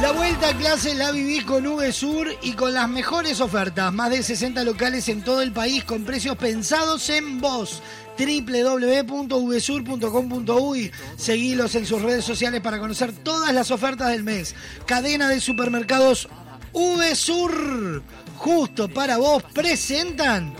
La 0.00 0.10
vuelta 0.10 0.48
a 0.48 0.54
clases 0.54 0.96
la 0.96 1.12
viví 1.12 1.44
con 1.44 1.64
V 1.64 1.92
Sur 1.92 2.26
y 2.42 2.54
con 2.54 2.74
las 2.74 2.88
mejores 2.88 3.40
ofertas. 3.40 3.92
Más 3.92 4.10
de 4.10 4.24
60 4.24 4.64
locales 4.64 5.08
en 5.08 5.22
todo 5.22 5.40
el 5.42 5.52
país 5.52 5.84
con 5.84 6.02
precios 6.02 6.36
pensados 6.36 7.08
en 7.10 7.40
vos 7.40 7.80
www.vsur.com.uy 8.18 10.92
Seguilos 11.16 11.74
en 11.74 11.86
sus 11.86 12.02
redes 12.02 12.24
sociales 12.24 12.60
para 12.60 12.78
conocer 12.78 13.12
todas 13.12 13.52
las 13.54 13.70
ofertas 13.70 14.10
del 14.10 14.22
mes. 14.22 14.54
Cadena 14.86 15.28
de 15.28 15.40
supermercados 15.40 16.28
VSUR. 16.72 18.02
Justo 18.36 18.88
para 18.88 19.18
vos 19.18 19.42
presentan 19.54 20.54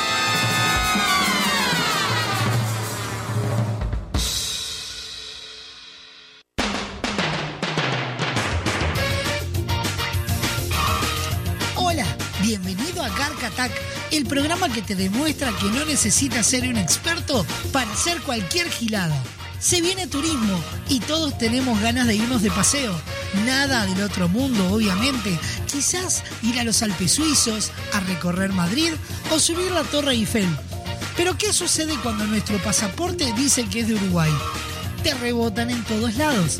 El 14.11 14.27
programa 14.27 14.69
que 14.69 14.83
te 14.83 14.95
demuestra 14.95 15.53
que 15.59 15.67
no 15.67 15.85
necesitas 15.85 16.47
ser 16.47 16.69
un 16.69 16.77
experto 16.77 17.47
para 17.73 17.91
hacer 17.93 18.21
cualquier 18.23 18.71
gilada. 18.71 19.21
Se 19.59 19.81
viene 19.81 20.07
turismo 20.07 20.63
y 20.89 21.01
todos 21.01 21.39
tenemos 21.39 21.81
ganas 21.81 22.07
de 22.07 22.17
irnos 22.17 22.43
de 22.43 22.51
paseo. 22.51 22.95
Nada 23.47 23.87
del 23.87 24.03
otro 24.03 24.29
mundo, 24.29 24.71
obviamente. 24.71 25.39
Quizás 25.73 26.23
ir 26.43 26.61
a 26.61 26.65
los 26.65 26.83
Alpes 26.83 27.13
suizos, 27.13 27.71
a 27.95 28.01
recorrer 28.01 28.53
Madrid 28.53 28.93
o 29.31 29.39
subir 29.39 29.71
la 29.71 29.83
Torre 29.85 30.13
Eiffel. 30.13 30.49
Pero 31.17 31.39
¿qué 31.39 31.53
sucede 31.53 31.95
cuando 32.03 32.27
nuestro 32.27 32.59
pasaporte 32.59 33.33
dice 33.35 33.65
que 33.65 33.81
es 33.81 33.89
de 33.89 33.95
Uruguay? 33.95 34.31
Te 35.03 35.15
rebotan 35.15 35.71
en 35.71 35.83
todos 35.85 36.15
lados. 36.17 36.59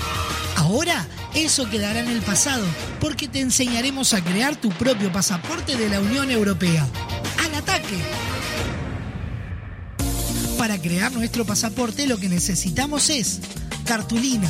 Ahora 0.65 1.07
eso 1.35 1.69
quedará 1.69 2.01
en 2.01 2.09
el 2.09 2.23
pasado 2.23 2.65
porque 2.99 3.29
te 3.29 3.41
enseñaremos 3.41 4.15
a 4.15 4.25
crear 4.25 4.57
tu 4.57 4.71
propio 4.71 5.13
pasaporte 5.13 5.77
de 5.77 5.91
la 5.91 6.01
Unión 6.01 6.31
Europea. 6.31 6.89
¡Al 7.45 7.55
ataque! 7.55 7.99
Para 10.57 10.81
crear 10.81 11.13
nuestro 11.13 11.45
pasaporte 11.45 12.07
lo 12.07 12.17
que 12.17 12.31
necesitamos 12.31 13.11
es 13.11 13.41
cartulina, 13.85 14.49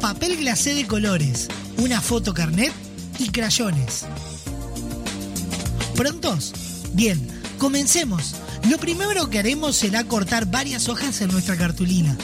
papel 0.00 0.38
glacé 0.38 0.72
de 0.72 0.86
colores, 0.86 1.48
una 1.76 2.00
foto 2.00 2.32
carnet 2.32 2.72
y 3.18 3.28
crayones. 3.28 4.06
¿Prontos? 5.94 6.54
Bien, 6.94 7.20
comencemos. 7.58 8.34
Lo 8.70 8.78
primero 8.78 9.28
que 9.28 9.38
haremos 9.38 9.76
será 9.76 10.04
cortar 10.04 10.46
varias 10.46 10.88
hojas 10.88 11.20
en 11.20 11.30
nuestra 11.30 11.58
cartulina. 11.58 12.16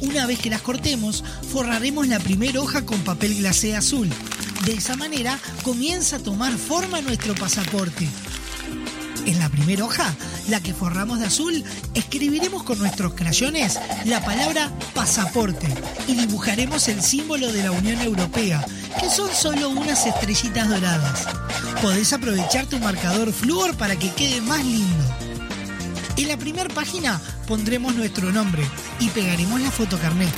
Una 0.00 0.26
vez 0.26 0.38
que 0.38 0.50
las 0.50 0.62
cortemos, 0.62 1.24
forraremos 1.52 2.06
la 2.08 2.18
primera 2.18 2.60
hoja 2.60 2.84
con 2.84 3.00
papel 3.00 3.36
glacé 3.36 3.76
azul. 3.76 4.08
De 4.64 4.74
esa 4.74 4.96
manera 4.96 5.38
comienza 5.62 6.16
a 6.16 6.18
tomar 6.20 6.52
forma 6.52 7.00
nuestro 7.00 7.34
pasaporte. 7.34 8.06
En 9.24 9.38
la 9.38 9.48
primera 9.48 9.84
hoja, 9.84 10.14
la 10.48 10.60
que 10.60 10.74
forramos 10.74 11.18
de 11.18 11.26
azul, 11.26 11.64
escribiremos 11.94 12.62
con 12.62 12.78
nuestros 12.78 13.14
crayones 13.14 13.78
la 14.04 14.24
palabra 14.24 14.70
pasaporte 14.94 15.66
y 16.06 16.14
dibujaremos 16.14 16.86
el 16.88 17.02
símbolo 17.02 17.52
de 17.52 17.64
la 17.64 17.72
Unión 17.72 18.00
Europea, 18.00 18.64
que 19.00 19.10
son 19.10 19.30
solo 19.34 19.70
unas 19.70 20.06
estrellitas 20.06 20.68
doradas. 20.68 21.26
Podés 21.82 22.12
aprovechar 22.12 22.66
tu 22.66 22.78
marcador 22.78 23.32
flúor 23.32 23.76
para 23.76 23.96
que 23.96 24.12
quede 24.12 24.40
más 24.42 24.64
lindo. 24.64 25.15
En 26.16 26.28
la 26.28 26.36
primera 26.38 26.68
página 26.70 27.20
pondremos 27.46 27.94
nuestro 27.94 28.32
nombre 28.32 28.62
y 29.00 29.08
pegaremos 29.10 29.60
la 29.60 29.70
foto 29.70 29.98
carnet. 29.98 30.32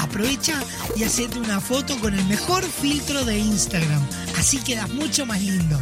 Aprovecha 0.00 0.62
y 0.96 1.04
hacete 1.04 1.38
una 1.38 1.60
foto 1.60 1.98
con 1.98 2.14
el 2.14 2.24
mejor 2.24 2.64
filtro 2.64 3.24
de 3.24 3.38
Instagram, 3.38 4.02
así 4.38 4.58
quedas 4.58 4.88
mucho 4.88 5.26
más 5.26 5.42
lindo. 5.42 5.78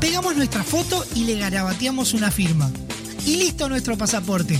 Pegamos 0.00 0.34
nuestra 0.34 0.64
foto 0.64 1.04
y 1.14 1.24
le 1.24 1.38
garabateamos 1.38 2.14
una 2.14 2.30
firma. 2.30 2.70
Y 3.26 3.36
listo 3.36 3.68
nuestro 3.68 3.96
pasaporte. 3.96 4.58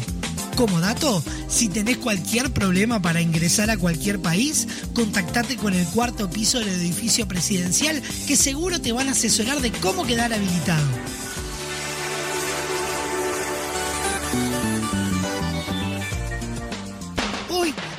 Como 0.54 0.78
dato, 0.78 1.22
si 1.48 1.68
tenés 1.68 1.96
cualquier 1.96 2.52
problema 2.52 3.00
para 3.00 3.22
ingresar 3.22 3.70
a 3.70 3.78
cualquier 3.78 4.20
país, 4.20 4.68
contactate 4.94 5.56
con 5.56 5.72
el 5.74 5.86
cuarto 5.86 6.28
piso 6.28 6.58
del 6.58 6.68
edificio 6.68 7.26
presidencial 7.26 8.02
que 8.28 8.36
seguro 8.36 8.80
te 8.80 8.92
van 8.92 9.08
a 9.08 9.12
asesorar 9.12 9.60
de 9.60 9.72
cómo 9.72 10.04
quedar 10.04 10.32
habilitado. 10.32 10.86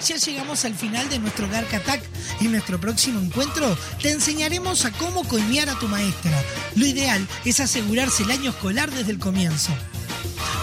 Ya 0.02 0.18
llegamos 0.18 0.66
al 0.66 0.74
final 0.74 1.08
de 1.10 1.20
nuestro 1.20 1.48
Gark 1.50 1.74
Attack. 1.74 2.02
En 2.42 2.52
nuestro 2.52 2.80
próximo 2.80 3.20
encuentro 3.20 3.78
te 4.02 4.12
enseñaremos 4.12 4.86
a 4.86 4.92
cómo 4.92 5.24
coimear 5.24 5.70
a 5.70 5.78
tu 5.78 5.88
maestra. 5.88 6.32
Lo 6.76 6.86
ideal 6.86 7.28
es 7.46 7.60
asegurarse 7.60 8.24
el 8.24 8.32
año 8.32 8.50
escolar 8.50 8.90
desde 8.92 9.12
el 9.12 9.20
comienzo. 9.20 9.72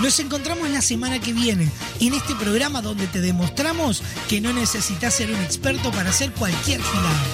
Nos 0.01 0.19
encontramos 0.20 0.69
la 0.70 0.82
semana 0.82 1.20
que 1.20 1.32
viene 1.32 1.70
en 2.01 2.15
este 2.15 2.35
programa 2.35 2.82
donde 2.82 3.06
te 3.06 3.20
demostramos 3.20 4.02
que 4.28 4.40
no 4.40 4.52
necesitas 4.52 5.15
ser 5.15 5.31
un 5.31 5.40
experto 5.40 5.90
para 5.93 6.10
hacer 6.10 6.32
cualquier 6.32 6.81
gilada. 6.82 7.24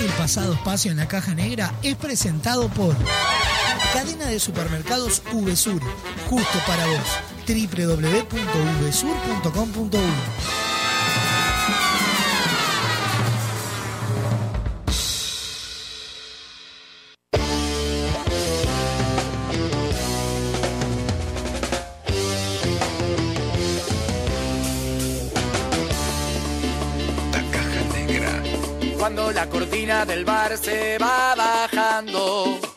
El 0.00 0.10
pasado 0.18 0.54
espacio 0.54 0.90
en 0.90 0.96
la 0.96 1.08
caja 1.08 1.34
negra 1.34 1.72
es 1.82 1.96
presentado 1.96 2.68
por 2.68 2.96
Cadena 3.92 4.26
de 4.26 4.40
supermercados 4.40 5.22
VSUR, 5.32 5.80
justo 6.28 6.58
para 6.66 6.84
vos. 6.86 6.98
www.vsur.com.uy 7.46 10.00
Cuando 28.98 29.30
la 29.32 29.46
cortina 29.48 30.04
del 30.06 30.24
bar 30.24 30.56
se 30.56 30.96
va 30.96 31.34
bajando, 31.34 32.71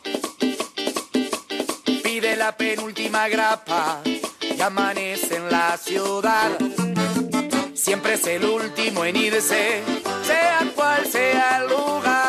penúltima 2.74 3.28
grapa 3.28 4.02
y 4.04 4.60
amanece 4.60 5.36
en 5.36 5.48
la 5.50 5.76
ciudad. 5.76 6.50
Siempre 7.74 8.14
es 8.14 8.26
el 8.26 8.44
último 8.44 9.04
en 9.04 9.16
irse, 9.16 9.82
sea 10.24 10.72
cual 10.74 11.06
sea 11.06 11.58
el 11.58 11.68
lugar. 11.68 12.25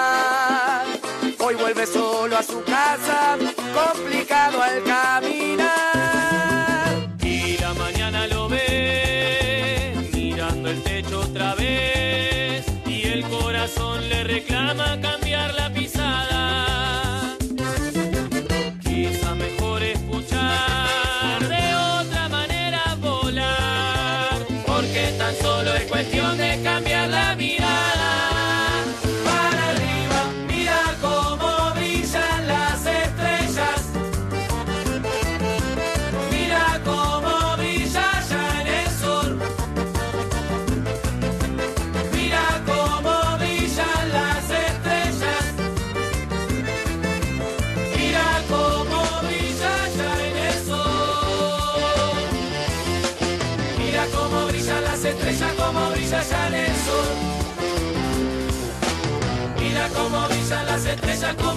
Brillan 61.02 61.36
las 61.38 61.57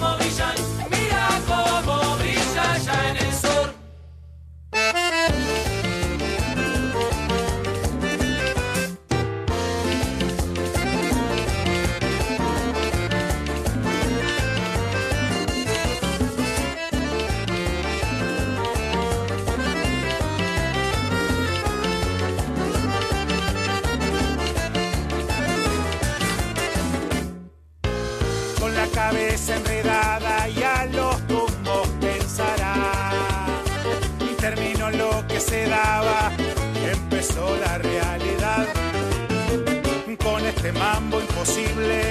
imposible, 41.41 42.03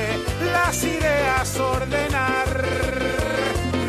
las 0.52 0.82
ideas 0.82 1.60
ordenar. 1.60 2.64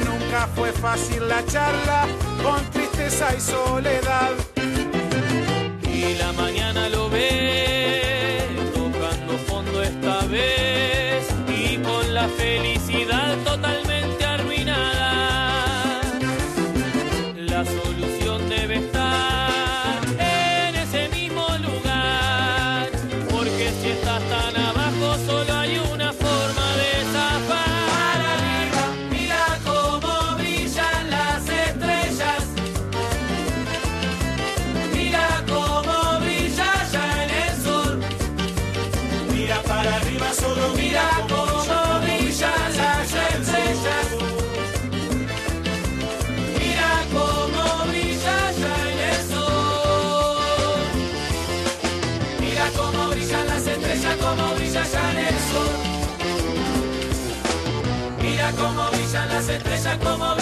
Nunca 0.05 0.47
fue 0.55 0.71
fácil 0.71 1.27
la 1.27 1.43
charla, 1.45 2.05
con 2.43 2.63
tristeza 2.69 3.35
y 3.35 3.39
soledad. 3.39 4.31
Y 5.83 6.13
la 6.15 6.31
las 59.99 60.40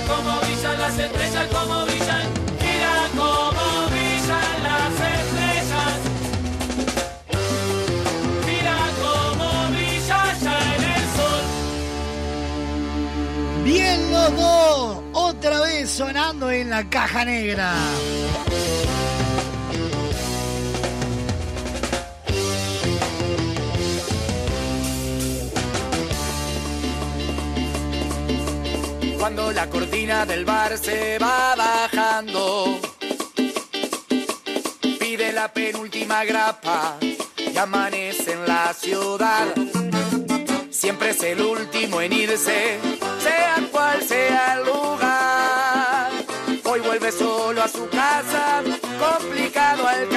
Mira 0.00 0.14
cómo 0.16 0.40
brillan 0.40 0.78
las 0.78 0.98
estrellas, 0.98 1.46
cómo 1.52 1.84
brillan. 1.84 2.26
Mira 2.62 3.08
cómo 3.12 3.88
brillan 3.90 4.62
las 4.62 4.92
estrellas. 5.12 5.94
Mira 8.46 8.76
cómo 9.02 9.46
brilla 9.72 10.20
ya 10.40 10.56
en 10.74 10.82
el 10.84 11.04
sol. 11.16 11.44
Bien 13.62 13.98
los 14.10 14.30
dos, 14.36 15.02
otra 15.12 15.60
vez 15.60 15.90
sonando 15.90 16.50
en 16.50 16.70
la 16.70 16.88
caja 16.88 17.24
negra. 17.26 17.74
Cuando 29.20 29.52
la 29.52 29.68
cortina 29.68 30.24
del 30.24 30.46
bar 30.46 30.78
se 30.78 31.18
va 31.18 31.54
bajando, 31.54 32.80
pide 34.98 35.34
la 35.34 35.52
penúltima 35.52 36.24
grapa 36.24 36.96
y 37.36 37.54
amanece 37.54 38.32
en 38.32 38.46
la 38.46 38.72
ciudad. 38.72 39.46
Siempre 40.70 41.10
es 41.10 41.22
el 41.22 41.42
último 41.42 42.00
en 42.00 42.14
irse, 42.14 42.78
sea 43.22 43.56
cual 43.70 44.02
sea 44.02 44.54
el 44.54 44.64
lugar. 44.64 46.10
Hoy 46.64 46.80
vuelve 46.80 47.12
solo 47.12 47.62
a 47.62 47.68
su 47.68 47.90
casa, 47.90 48.62
complicado 48.98 49.86
al 49.86 50.09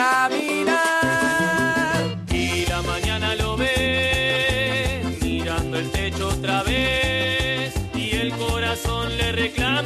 corazón 9.52 9.82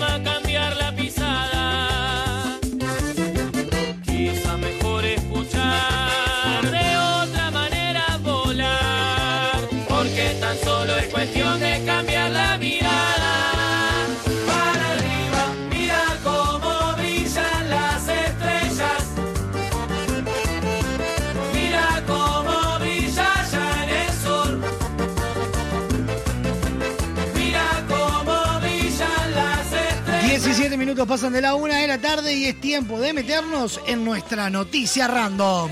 17 30.78 30.86
minutos 30.86 31.08
pasan 31.08 31.34
de 31.34 31.42
la 31.42 31.56
una 31.56 31.78
de 31.80 31.88
la 31.88 31.98
tarde 32.00 32.34
y 32.34 32.46
es 32.46 32.62
tiempo 32.62 33.00
de 33.00 33.12
meternos 33.12 33.82
en 33.88 34.06
nuestra 34.06 34.50
noticia 34.50 35.08
random. 35.08 35.72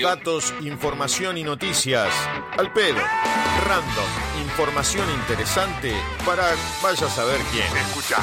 Datos, 0.00 0.54
información 0.60 1.36
y 1.36 1.42
noticias. 1.42 2.08
Al 2.56 2.72
pedo. 2.72 3.00
Random. 3.66 4.42
Información 4.42 5.04
interesante 5.20 5.92
para 6.24 6.44
vaya 6.82 7.06
a 7.06 7.10
saber 7.10 7.40
quién. 7.50 7.66
Escucha. 7.76 8.16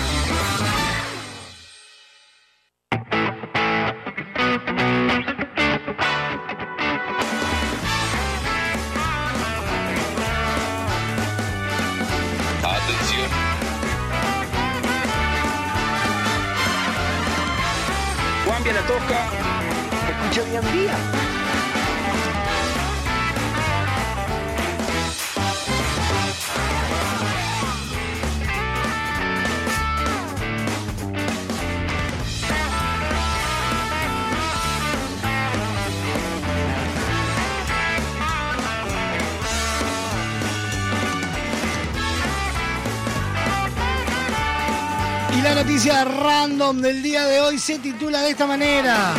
random 46.65 46.81
del 46.81 47.03
día 47.03 47.25
de 47.25 47.41
hoy 47.41 47.59
se 47.59 47.77
titula 47.79 48.21
de 48.21 48.31
esta 48.31 48.47
manera. 48.47 49.13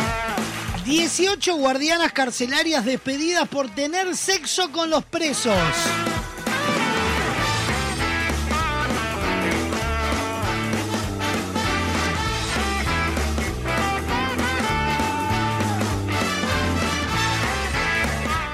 18 0.85 1.55
guardianas 1.55 2.11
carcelarias 2.11 2.83
despedidas 2.83 3.47
por 3.47 3.69
tener 3.69 4.15
sexo 4.15 4.71
con 4.71 4.89
los 4.89 5.05
presos. 5.05 5.55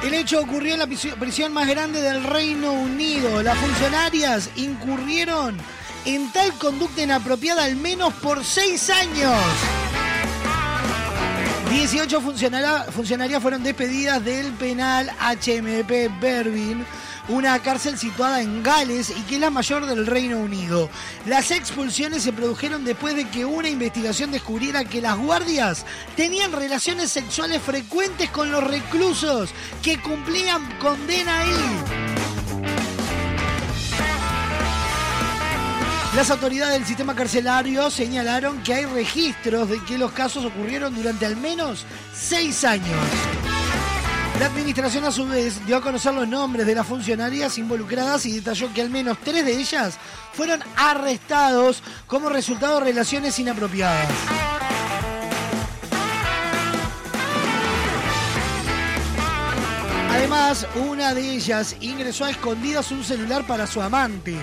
El 0.03 0.13
hecho 0.13 0.39
ocurrió 0.39 0.73
en 0.73 0.79
la 0.79 0.87
prisión 0.87 1.53
más 1.53 1.67
grande 1.67 2.01
del 2.01 2.23
Reino 2.23 2.73
Unido. 2.73 3.41
Las 3.41 3.57
funcionarias 3.57 4.49
incurrieron 4.55 5.57
en 6.05 6.31
tal 6.31 6.53
conducta 6.57 7.01
inapropiada 7.01 7.63
al 7.63 7.75
menos 7.75 8.13
por 8.15 8.43
seis 8.43 8.89
años. 8.89 9.33
18 11.69 12.21
funcionara- 12.21 12.85
funcionarias 12.91 13.41
fueron 13.41 13.63
despedidas 13.63 14.23
del 14.23 14.51
penal 14.53 15.09
HMP 15.19 16.09
Berwyn, 16.19 16.85
una 17.29 17.57
cárcel 17.59 17.97
situada 17.97 18.41
en 18.41 18.61
Gales 18.61 19.09
y 19.09 19.21
que 19.23 19.35
es 19.35 19.41
la 19.41 19.49
mayor 19.49 19.85
del 19.87 20.05
Reino 20.05 20.37
Unido. 20.37 20.89
Las 21.25 21.49
expulsiones 21.51 22.21
se 22.23 22.31
produjeron 22.33 22.83
después 22.85 23.15
de 23.15 23.27
que 23.29 23.45
una 23.45 23.69
investigación 23.69 24.31
descubriera 24.31 24.83
que 24.85 25.01
las 25.01 25.17
guardias 25.17 25.85
tenían 26.15 26.51
relaciones 26.51 27.11
sexuales 27.11 27.61
frecuentes 27.61 28.29
con 28.29 28.51
los 28.51 28.63
reclusos 28.63 29.49
que 29.81 29.99
cumplían 29.99 30.77
condena 30.79 31.39
ahí. 31.39 32.12
Las 36.15 36.29
autoridades 36.29 36.73
del 36.73 36.85
sistema 36.85 37.15
carcelario 37.15 37.89
señalaron 37.89 38.61
que 38.61 38.75
hay 38.75 38.85
registros 38.85 39.67
de 39.67 39.83
que 39.83 39.97
los 39.97 40.11
casos 40.11 40.45
ocurrieron 40.45 40.93
durante 40.93 41.25
al 41.25 41.35
menos 41.35 41.85
seis 42.13 42.63
años. 42.63 42.95
La 44.39 44.45
administración 44.45 45.05
a 45.05 45.11
su 45.11 45.25
vez 45.25 45.65
dio 45.65 45.75
a 45.75 45.81
conocer 45.81 46.13
los 46.13 46.27
nombres 46.27 46.67
de 46.67 46.75
las 46.75 46.85
funcionarias 46.85 47.57
involucradas 47.57 48.27
y 48.27 48.33
detalló 48.33 48.71
que 48.71 48.81
al 48.81 48.91
menos 48.91 49.17
tres 49.23 49.43
de 49.43 49.59
ellas 49.59 49.95
fueron 50.33 50.61
arrestados 50.75 51.81
como 52.05 52.29
resultado 52.29 52.79
de 52.79 52.85
relaciones 52.85 53.39
inapropiadas. 53.39 54.07
Además, 60.11 60.67
una 60.75 61.15
de 61.15 61.31
ellas 61.31 61.75
ingresó 61.81 62.25
a 62.25 62.29
escondidas 62.29 62.91
un 62.91 63.03
celular 63.03 63.47
para 63.47 63.65
su 63.65 63.81
amante. 63.81 64.37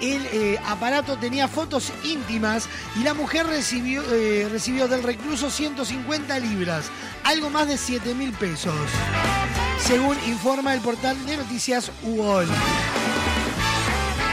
El 0.00 0.26
eh, 0.26 0.60
aparato 0.64 1.16
tenía 1.16 1.48
fotos 1.48 1.92
íntimas 2.04 2.68
y 2.96 3.02
la 3.02 3.14
mujer 3.14 3.46
recibió, 3.46 4.02
eh, 4.12 4.48
recibió 4.50 4.86
del 4.86 5.02
recluso 5.02 5.50
150 5.50 6.38
libras, 6.38 6.86
algo 7.24 7.50
más 7.50 7.66
de 7.66 7.76
7 7.76 8.14
mil 8.14 8.32
pesos, 8.32 8.74
según 9.80 10.16
informa 10.28 10.74
el 10.74 10.80
portal 10.80 11.16
de 11.26 11.36
noticias 11.36 11.90
UOL. 12.04 12.46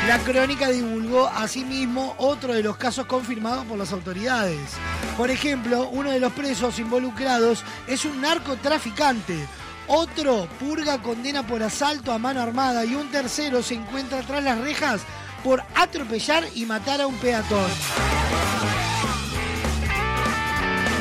La 0.07 0.19
crónica 0.19 0.69
divulgó 0.69 1.27
asimismo 1.27 2.13
otro 2.19 2.53
de 2.53 2.61
los 2.61 2.77
casos 2.77 3.07
confirmados 3.07 3.65
por 3.65 3.79
las 3.79 3.91
autoridades. 3.91 4.73
Por 5.17 5.31
ejemplo, 5.31 5.89
uno 5.89 6.11
de 6.11 6.19
los 6.19 6.31
presos 6.33 6.77
involucrados 6.77 7.63
es 7.87 8.05
un 8.05 8.21
narcotraficante. 8.21 9.47
Otro 9.87 10.47
purga 10.59 11.01
condena 11.01 11.45
por 11.47 11.63
asalto 11.63 12.11
a 12.11 12.19
mano 12.19 12.39
armada 12.41 12.85
y 12.85 12.93
un 12.93 13.09
tercero 13.09 13.63
se 13.63 13.73
encuentra 13.73 14.21
tras 14.21 14.43
las 14.43 14.59
rejas 14.59 15.01
por 15.45 15.63
atropellar 15.75 16.43
y 16.55 16.65
matar 16.65 17.01
a 17.01 17.07
un 17.07 17.15
peatón. 17.17 17.69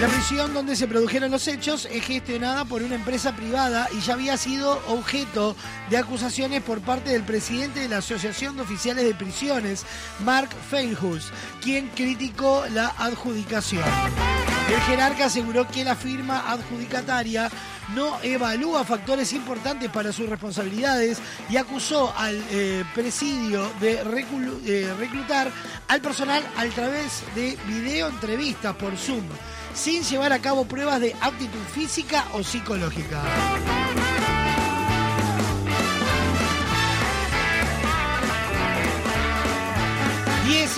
La 0.02 0.08
prisión 0.08 0.52
donde 0.52 0.76
se 0.76 0.86
produjeron 0.86 1.30
los 1.30 1.48
hechos 1.48 1.88
es 1.90 2.04
gestionada 2.04 2.66
por 2.66 2.82
una 2.82 2.96
empresa 2.96 3.34
privada 3.34 3.88
y 3.96 4.00
ya 4.00 4.12
había 4.12 4.36
sido 4.36 4.82
objeto 4.88 5.56
de 5.88 5.96
acusaciones 5.96 6.62
por 6.62 6.82
parte 6.82 7.10
del 7.10 7.22
presidente 7.22 7.80
de 7.80 7.88
la 7.88 7.98
Asociación 7.98 8.56
de 8.56 8.62
Oficiales 8.62 9.06
de 9.06 9.14
Prisiones, 9.14 9.86
Mark 10.22 10.50
Feilhus, 10.68 11.32
quien 11.62 11.88
criticó 11.88 12.64
la 12.70 12.88
adjudicación. 12.98 13.82
El 14.69 14.81
jerarca 14.81 15.27
aseguró 15.27 15.69
que 15.69 15.85
la 15.85 15.95
firma 15.95 16.51
adjudicataria 16.51 17.51
no 17.95 18.19
evalúa 18.23 18.85
factores 18.85 19.32
importantes 19.35 19.91
para 19.91 20.11
sus 20.11 20.28
responsabilidades 20.28 21.19
y 21.51 21.59
acusó 21.59 22.15
al 22.16 22.43
eh, 22.51 22.82
presidio 22.95 23.70
de 23.81 24.01
eh, 24.01 24.95
reclutar 24.99 25.51
al 25.89 26.01
personal 26.01 26.43
a 26.57 26.65
través 26.66 27.23
de 27.35 27.59
videoentrevistas 27.66 28.74
por 28.77 28.97
Zoom, 28.97 29.24
sin 29.74 30.03
llevar 30.03 30.32
a 30.32 30.39
cabo 30.39 30.65
pruebas 30.65 31.01
de 31.01 31.15
aptitud 31.20 31.61
física 31.74 32.24
o 32.32 32.43
psicológica. 32.43 33.23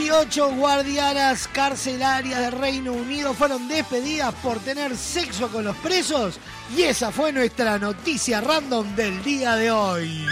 Dieciocho 0.07 0.55
guardianas 0.55 1.49
carcelarias 1.49 2.39
del 2.39 2.53
Reino 2.53 2.93
Unido 2.93 3.35
fueron 3.35 3.67
despedidas 3.67 4.33
por 4.37 4.61
tener 4.61 4.97
sexo 4.97 5.49
con 5.49 5.65
los 5.65 5.77
presos 5.79 6.39
y 6.77 6.83
esa 6.83 7.11
fue 7.11 7.33
nuestra 7.33 7.77
noticia 7.77 8.41
random 8.41 8.95
del 8.95 9.21
día 9.25 9.57
de 9.57 9.73
hoy. 9.73 10.25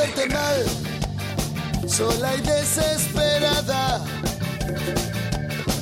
Verte 0.00 0.26
mal. 0.28 0.58
Sola 1.88 2.34
y 2.36 2.40
desesperada. 2.40 4.00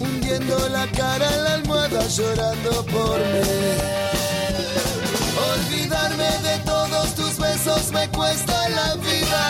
Hundiendo 0.01 0.69
la 0.69 0.87
cara 0.89 1.27
en 1.35 1.45
la 1.45 1.55
almohada 1.55 2.07
llorando 2.09 2.85
por 2.87 3.19
mí. 3.19 3.75
Olvidarme 5.53 6.31
de 6.49 6.59
todos 6.65 7.15
tus 7.15 7.39
besos 7.39 7.93
me 7.93 8.09
cuesta 8.09 8.69
la 8.71 8.95
vida. 8.97 9.45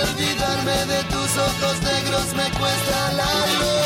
Olvidarme 0.00 0.78
de 0.92 1.00
tus 1.12 1.30
ojos 1.48 1.76
negros 1.90 2.26
me 2.36 2.48
cuesta 2.58 3.12
la 3.20 3.32
luz. 3.60 3.83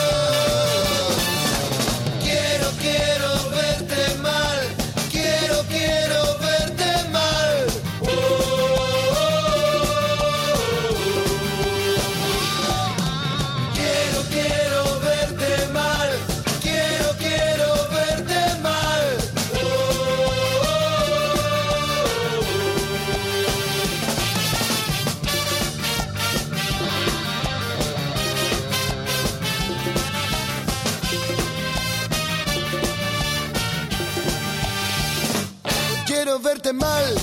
Verte 36.68 36.84
mal 36.84 37.14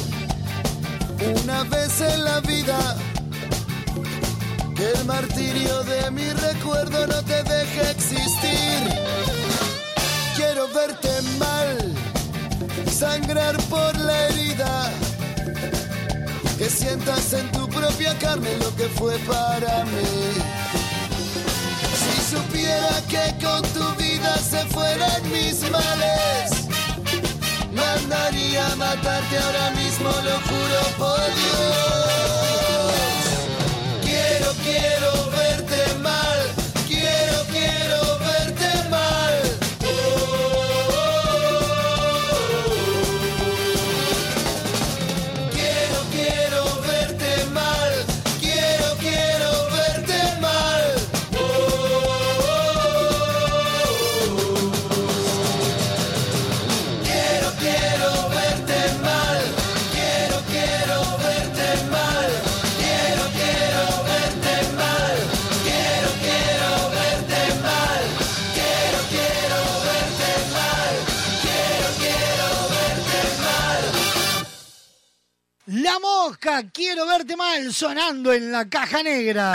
una 1.44 1.64
vez 1.66 2.02
en 2.02 2.24
la 2.24 2.40
vida. 2.40 2.98
Que 4.76 4.92
el 4.92 5.06
martirio 5.06 5.84
de 5.84 6.10
mi 6.10 6.28
recuerdo 6.30 7.06
no 7.06 7.22
te 7.24 7.44
deje 7.44 7.92
existir. 7.92 8.80
Quiero 10.36 10.68
verte 10.70 11.10
mal, 11.38 11.94
sangrar 12.92 13.56
por 13.70 13.96
la 14.00 14.30
herida. 14.30 14.92
Que 16.58 16.68
sientas 16.68 17.34
en 17.34 17.52
tu 17.52 17.68
propia 17.70 18.18
carne 18.18 18.58
lo 18.58 18.76
que 18.76 18.88
fue 18.98 19.16
para 19.20 19.86
mí. 19.86 20.42
Si 22.02 22.36
supiera 22.36 23.00
que 23.10 23.46
con 23.46 23.62
tu 23.74 24.02
vida 24.02 24.38
se 24.38 24.66
fueran 24.74 25.32
mis 25.32 25.70
males. 25.70 26.65
Mandaría 27.76 28.72
a 28.72 28.76
matarte 28.78 29.38
ahora 29.38 29.70
mismo, 29.72 30.10
lo 30.10 30.40
juro 30.48 30.82
por 30.98 31.26
Dios. 31.36 32.35
Quiero 76.74 77.06
verte 77.06 77.36
mal, 77.36 77.72
sonando 77.72 78.34
en 78.34 78.52
la 78.52 78.68
caja 78.68 79.04
negra. 79.04 79.54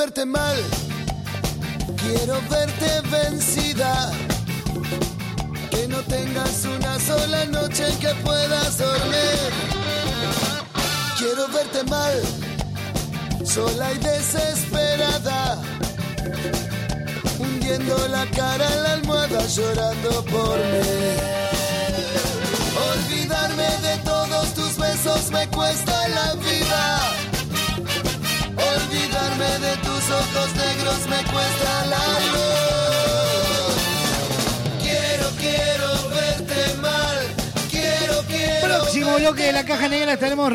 Verte 0.00 0.24
mal, 0.24 0.56
quiero 1.98 2.40
verte 2.48 2.90
vencida. 3.10 4.10
Que 5.70 5.86
no 5.88 5.98
tengas 6.04 6.64
una 6.64 6.98
sola 6.98 7.44
noche 7.44 7.86
en 7.86 7.98
que 7.98 8.14
puedas 8.24 8.78
dormir. 8.78 9.50
Quiero 11.18 11.48
verte 11.48 11.82
mal, 11.84 12.14
sola 13.44 13.92
y 13.92 13.98
desesperada. 13.98 15.58
Hundiendo 17.38 18.08
la 18.08 18.24
cara 18.30 18.66
en 18.74 18.82
la 18.82 18.92
almohada, 18.94 19.46
llorando 19.48 20.24
por 20.24 20.56
mí. 20.70 21.10
Olvidarme 22.90 23.68
de 23.88 23.96
todos 24.02 24.54
tus 24.54 24.78
besos 24.78 25.30
me 25.30 25.46
cuesta 25.48 26.08
la 26.08 26.34
vida. 26.36 26.59
Ojos 30.34 30.54
negros 30.54 31.06
me 31.08 31.16
cuesta 31.32 31.86
la 31.86 32.20
luz. 32.32 33.74
Quiero, 34.82 35.30
quiero 35.38 36.08
verte 36.10 36.74
mal. 36.80 37.18
Quiero, 37.70 38.22
quiero. 38.26 38.66
Próximo 38.66 39.16
bloque 39.16 39.44
de 39.44 39.52
la 39.52 39.64
caja 39.64 39.88
negra 39.88 40.12
estaremos 40.14 40.52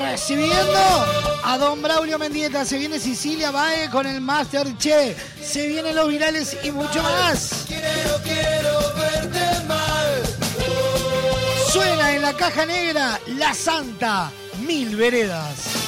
recibiendo 0.00 1.06
a 1.44 1.58
Don 1.58 1.82
Braulio 1.82 2.18
Mendieta. 2.18 2.64
Se 2.64 2.78
viene 2.78 2.98
Sicilia 2.98 3.50
Bae 3.50 3.90
con 3.90 4.06
el 4.06 4.20
Master 4.20 4.76
Che. 4.78 5.16
Se 5.42 5.66
vienen 5.66 5.94
los 5.94 6.08
virales 6.08 6.56
y 6.62 6.70
mucho 6.70 7.02
más. 7.02 7.64
Quiero, 7.66 8.20
quiero 8.22 8.94
verte 8.94 9.64
mal. 9.66 10.22
Suena 11.70 12.14
en 12.14 12.22
la 12.22 12.32
caja 12.32 12.64
negra 12.64 13.20
La 13.26 13.52
Santa 13.54 14.30
Mil 14.66 14.96
Veredas. 14.96 15.85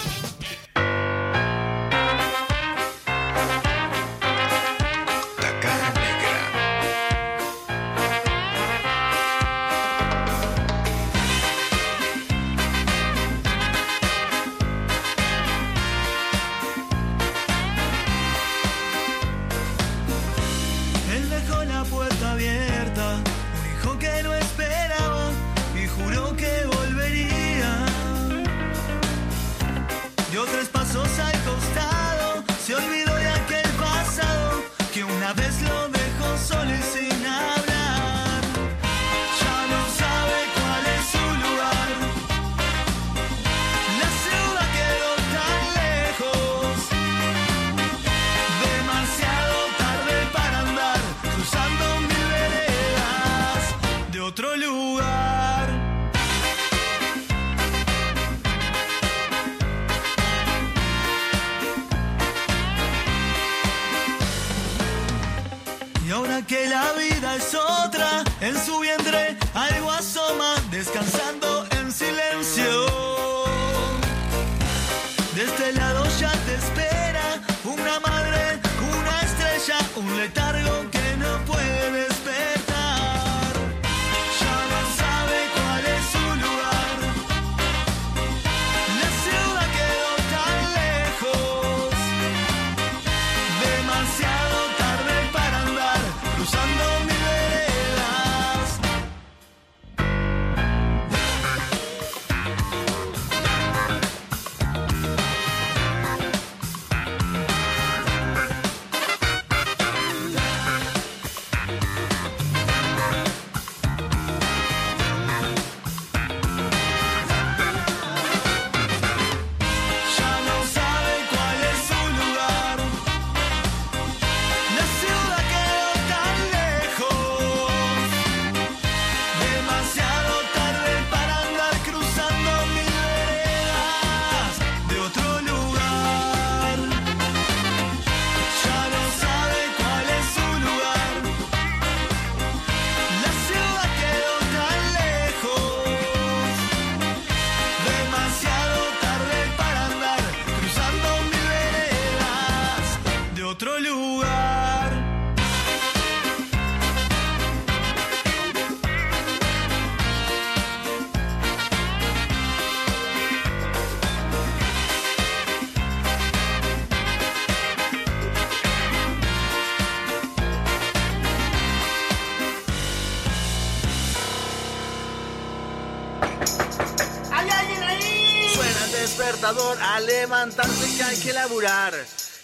Levantarse 180.01 180.97
que 180.97 181.03
hay 181.03 181.17
que 181.19 181.33
laburar. 181.33 181.95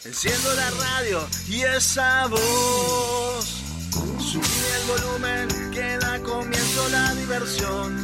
Enciendo 0.05 0.55
la 0.55 0.70
radio 0.70 1.26
y 1.48 1.62
esa 1.62 2.26
voz. 2.26 3.44
Subí 4.18 4.64
el 4.76 4.86
volumen 4.86 5.70
que 5.70 5.98
da 5.98 6.20
comienzo 6.20 6.89
la 6.90 7.14
diversión. 7.14 8.03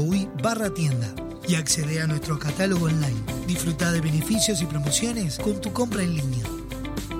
tienda 0.73 1.13
y 1.47 1.55
accede 1.55 2.01
a 2.01 2.07
nuestro 2.07 2.39
catálogo 2.39 2.85
online. 2.85 3.21
Disfruta 3.45 3.91
de 3.91 4.01
beneficios 4.01 4.61
y 4.61 4.65
promociones 4.65 5.37
con 5.37 5.59
tu 5.61 5.71
compra 5.73 6.01
en 6.01 6.15
línea. 6.15 6.45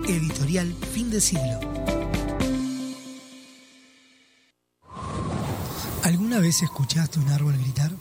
Editorial 0.07 0.73
Fin 0.93 1.09
de 1.09 1.21
Siglo. 1.21 1.59
¿Alguna 6.03 6.39
vez 6.39 6.63
escuchaste 6.63 7.19
un 7.19 7.29
árbol 7.29 7.57
gritar? 7.57 7.91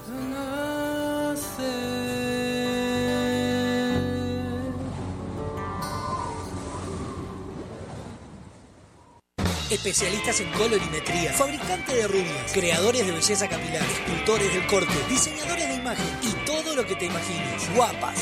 Especialistas 9.70 10.41
en 10.41 10.51
colorimetría, 10.53 11.33
fabricante 11.33 11.97
de 11.97 12.07
rubias, 12.07 12.53
creadores 12.53 13.05
de 13.07 13.12
belleza 13.12 13.49
capilar, 13.49 13.83
escultores 13.83 14.53
del 14.53 14.66
corte, 14.66 14.93
diseñadores 15.09 15.66
de 15.66 15.74
imagen 15.74 16.05
y 16.23 16.31
todo 16.45 16.77
lo 16.77 16.87
que 16.87 16.95
te 16.95 17.07
imagines. 17.07 17.74
Guapas. 17.74 18.19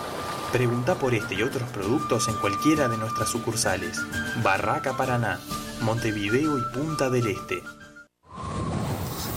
Pregunta 0.51 0.95
por 0.95 1.15
este 1.15 1.35
y 1.35 1.43
otros 1.43 1.69
productos 1.69 2.27
en 2.27 2.35
cualquiera 2.35 2.89
de 2.89 2.97
nuestras 2.97 3.29
sucursales. 3.29 3.97
Barraca 4.43 4.97
Paraná, 4.97 5.39
Montevideo 5.81 6.57
y 6.57 6.61
Punta 6.73 7.09
del 7.09 7.27
Este. 7.27 7.63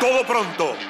Todo 0.00 0.26
pronto. 0.26 0.89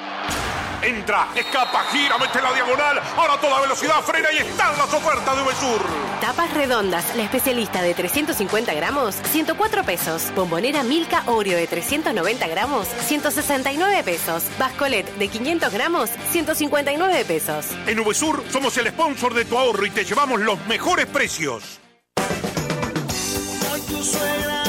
Entra, 0.82 1.28
escapa, 1.34 1.84
gira, 1.92 2.16
mete 2.18 2.40
la 2.40 2.52
diagonal. 2.54 3.00
Ahora 3.16 3.34
a 3.34 3.40
toda 3.40 3.60
velocidad 3.60 4.00
frena 4.02 4.32
y 4.32 4.38
están 4.38 4.76
las 4.78 4.92
ofertas 4.92 5.36
de 5.36 5.42
Uvesur. 5.42 5.80
Tapas 6.20 6.52
redondas, 6.54 7.14
la 7.16 7.22
especialista 7.22 7.82
de 7.82 7.94
350 7.94 8.72
gramos, 8.74 9.14
104 9.30 9.84
pesos. 9.84 10.32
Bombonera 10.34 10.82
Milka 10.82 11.22
Oreo 11.26 11.58
de 11.58 11.66
390 11.66 12.48
gramos, 12.48 12.88
169 13.06 14.02
pesos. 14.04 14.44
Bascolet 14.58 15.06
de 15.16 15.28
500 15.28 15.72
gramos, 15.72 16.10
159 16.30 17.24
pesos. 17.24 17.66
En 17.86 18.00
Uvesur 18.00 18.42
somos 18.50 18.76
el 18.78 18.88
sponsor 18.88 19.34
de 19.34 19.44
tu 19.44 19.58
ahorro 19.58 19.84
y 19.84 19.90
te 19.90 20.04
llevamos 20.04 20.40
los 20.40 20.58
mejores 20.66 21.06
precios. 21.06 21.80
Hoy 23.72 23.80
tu 23.82 24.02
suegra 24.02 24.59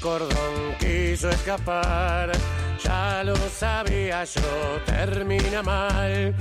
cordón, 0.00 0.74
quiso 0.78 1.28
escapar. 1.30 2.30
Ya 2.82 3.22
lo 3.24 3.36
sabía 3.36 4.24
yo, 4.24 4.80
termina 4.86 5.62
mal. 5.62 6.34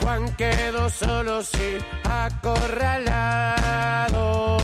Juan 0.00 0.32
quedó 0.36 0.88
solo 0.88 1.42
sin 1.42 1.78
acorralado. 2.04 4.58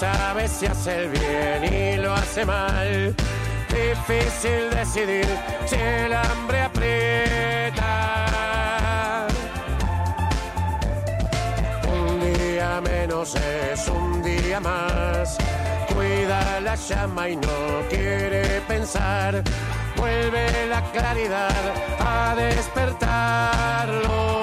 ¿Quién 0.00 0.12
sabe 0.12 0.48
si 0.48 0.64
hace 0.64 0.96
el 0.96 1.10
bien 1.10 1.74
y 1.74 1.98
lo 1.98 2.14
hace 2.14 2.46
mal? 2.46 3.14
Difícil 3.68 4.70
decidir 4.70 5.26
si 5.66 5.76
el 5.76 6.14
hambre 6.14 6.62
aprieta. 6.62 7.86
Un 11.86 12.34
día 12.34 12.80
menos 12.80 13.34
es 13.34 13.88
un 13.88 14.22
día 14.22 14.58
más. 14.58 15.36
Cuida 15.94 16.62
la 16.62 16.76
llama 16.76 17.28
y 17.28 17.36
no 17.36 17.82
quiere 17.90 18.62
pensar. 18.66 19.42
Vuelve 19.96 20.66
la 20.68 20.80
claridad 20.92 21.74
a 21.98 22.34
despertarlo. 22.36 24.39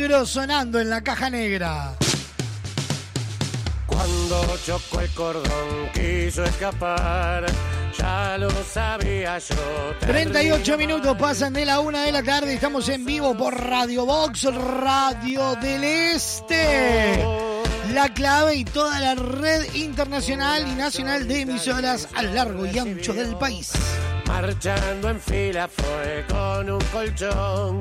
Negro, 0.00 0.24
sonando 0.24 0.80
en 0.80 0.88
la 0.88 1.02
caja 1.02 1.28
negra. 1.28 1.94
Cuando 3.86 4.56
chocó 4.64 5.00
el 5.00 5.10
cordón, 5.10 5.90
quiso 5.92 6.42
escapar. 6.44 7.44
Ya 7.98 8.38
lo 8.38 8.50
sabía 8.64 9.38
yo. 9.38 9.56
38 10.00 10.78
minutos 10.78 11.16
pasan 11.18 11.52
de 11.52 11.66
la 11.66 11.80
una 11.80 12.04
de 12.04 12.12
la 12.12 12.22
tarde. 12.22 12.54
Estamos 12.54 12.88
en 12.88 13.04
vivo 13.04 13.36
por 13.36 13.54
Radio 13.54 14.06
Box, 14.06 14.44
Radio 14.44 15.54
del 15.56 15.84
Este. 15.84 17.22
La 17.92 18.08
clave 18.14 18.54
y 18.54 18.64
toda 18.64 19.00
la 19.00 19.14
red 19.16 19.74
internacional 19.74 20.66
y 20.66 20.76
nacional 20.76 21.28
de 21.28 21.42
emisoras 21.42 22.08
a 22.14 22.22
largo 22.22 22.64
y 22.64 22.78
ancho 22.78 23.12
del 23.12 23.36
país. 23.36 23.72
Marchando 24.26 25.10
en 25.10 25.20
fila 25.20 25.68
fue 25.68 26.24
con 26.28 26.70
un 26.70 26.80
colchón, 26.92 27.80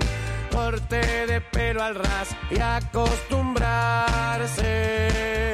corte 0.60 1.26
de 1.26 1.42
pelo 1.42 1.82
al 1.82 1.96
ras 1.96 2.36
y 2.52 2.60
acostumbrarse. 2.60 5.49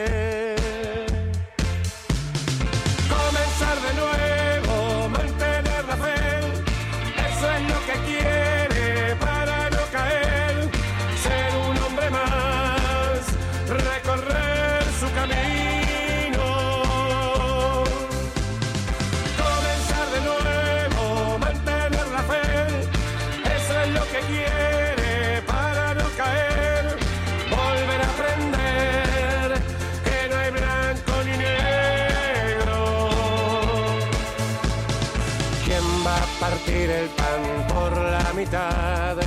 Mitad? 38.45 39.17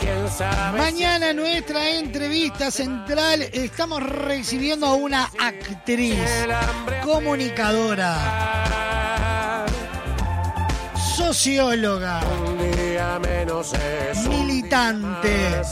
¿Quién 0.00 0.28
sabe? 0.30 0.78
Mañana 0.78 1.30
en 1.30 1.36
nuestra 1.36 1.90
entrevista 1.90 2.70
central 2.70 3.42
estamos 3.52 4.02
recibiendo 4.02 4.86
a 4.86 4.94
una 4.94 5.30
actriz, 5.38 6.18
comunicadora, 7.04 8.16
socióloga, 11.16 12.20
militante, 14.28 15.62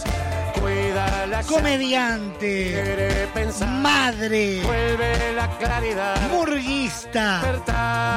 comediante, 1.49 3.29
madre, 3.83 4.63
Vuelve 4.63 5.33
la 5.35 5.59
claridad. 5.59 6.31
murguista. 6.31 7.43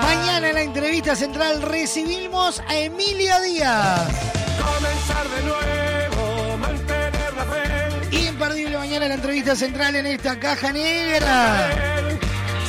Mañana 0.04 0.50
en 0.50 0.56
la 0.56 0.62
entrevista 0.62 1.16
central 1.16 1.62
recibimos 1.64 2.62
a 2.68 2.76
Emilia 2.78 3.42
Díaz. 3.42 4.45
Comenzar 4.76 5.30
de 5.30 5.42
nuevo, 5.44 6.58
mantener 6.58 7.34
la 7.38 7.46
fe. 7.46 8.18
Imperdible 8.28 8.78
mañana 8.78 9.08
la 9.08 9.16
entrevista 9.16 9.56
central 9.56 9.96
en 9.96 10.08
esta 10.08 10.38
caja 10.38 10.74
negra. 10.74 11.70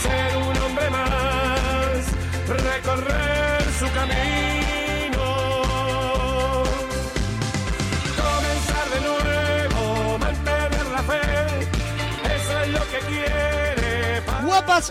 Ser 0.02 0.36
un 0.36 0.56
hombre 0.56 0.90
más, 0.90 2.06
recorrer 2.48 3.35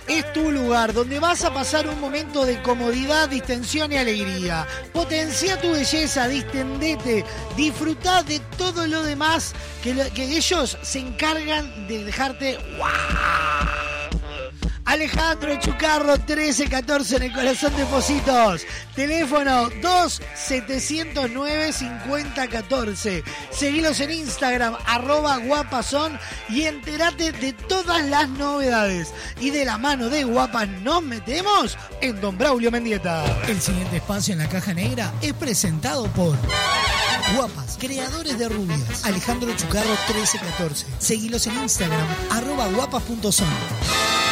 es 0.07 0.31
tu 0.31 0.51
lugar 0.51 0.93
donde 0.93 1.19
vas 1.19 1.43
a 1.43 1.53
pasar 1.53 1.87
un 1.87 1.99
momento 1.99 2.45
de 2.45 2.61
comodidad, 2.61 3.27
distensión 3.27 3.91
y 3.91 3.97
alegría. 3.97 4.65
Potencia 4.93 5.59
tu 5.59 5.71
belleza, 5.71 6.27
distendete, 6.29 7.25
disfrutá 7.57 8.23
de 8.23 8.39
todo 8.57 8.87
lo 8.87 9.03
demás 9.03 9.53
que, 9.83 9.93
que 10.15 10.37
ellos 10.37 10.77
se 10.81 10.99
encargan 10.99 11.87
de 11.87 12.05
dejarte 12.05 12.57
¡guau! 12.77 13.94
Alejandro 14.85 15.59
Chucarro 15.59 16.13
1314 16.13 17.15
en 17.17 17.23
el 17.23 17.33
corazón 17.33 17.75
de 17.75 17.85
Positos. 17.85 18.61
Teléfono 18.95 19.69
2709 19.81 21.73
5014. 21.73 23.23
Seguilos 23.51 23.99
en 23.99 24.11
Instagram, 24.11 24.75
arroba 24.85 25.37
guapason 25.37 26.17
y 26.49 26.63
entérate 26.63 27.31
de 27.31 27.53
todas 27.53 28.05
las 28.05 28.29
novedades. 28.29 29.13
Y 29.41 29.49
de 29.49 29.65
la 29.65 29.77
mano 29.77 30.09
de 30.09 30.23
guapas 30.23 30.67
nos 30.67 31.01
metemos 31.01 31.77
en 32.01 32.21
Don 32.21 32.37
Braulio 32.37 32.71
Mendieta. 32.71 33.25
El 33.47 33.59
siguiente 33.59 33.97
espacio 33.97 34.33
en 34.33 34.39
la 34.39 34.49
caja 34.49 34.73
negra 34.73 35.11
es 35.21 35.33
presentado 35.33 36.05
por 36.13 36.37
Guapas, 37.35 37.77
creadores 37.79 38.37
de 38.37 38.47
rubias. 38.47 39.03
Alejandro 39.03 39.51
Chucarro 39.55 39.89
1314. 40.07 40.85
Seguilos 40.99 41.47
en 41.47 41.57
Instagram, 41.63 42.07
arroba 42.29 42.67
guapas.son. 42.67 44.24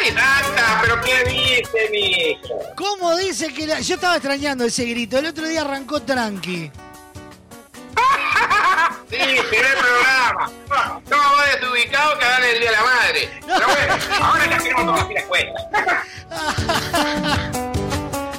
¡Ay, 0.00 0.06
Santa! 0.08 0.78
¿Pero 0.82 1.00
qué 1.02 1.24
dice, 1.24 1.88
mi 1.90 1.98
hijo? 2.12 2.58
¿Cómo 2.76 3.16
dice 3.16 3.52
que 3.52 3.66
la- 3.66 3.80
yo 3.80 3.94
estaba 3.96 4.16
extrañando 4.16 4.64
ese 4.64 4.84
grito? 4.86 5.18
El 5.18 5.26
otro 5.26 5.46
día 5.46 5.60
arrancó 5.62 6.00
tranqui. 6.02 6.70
Sí, 9.10 9.16
primer 9.18 9.76
programa. 9.76 10.50
Estamos 11.02 11.36
más 11.36 11.60
desubicados 11.60 12.16
que 12.18 12.24
dar 12.24 12.42
el 12.44 12.60
Día 12.60 12.70
de 12.70 12.76
la 12.76 12.82
Madre. 12.84 13.40
Pero 13.44 13.66
bueno, 13.66 13.94
ahora 14.24 14.46
ya 14.50 14.58
tenemos 14.58 14.84
todas 14.84 15.08
las 15.12 15.24
puestas. 15.24 15.62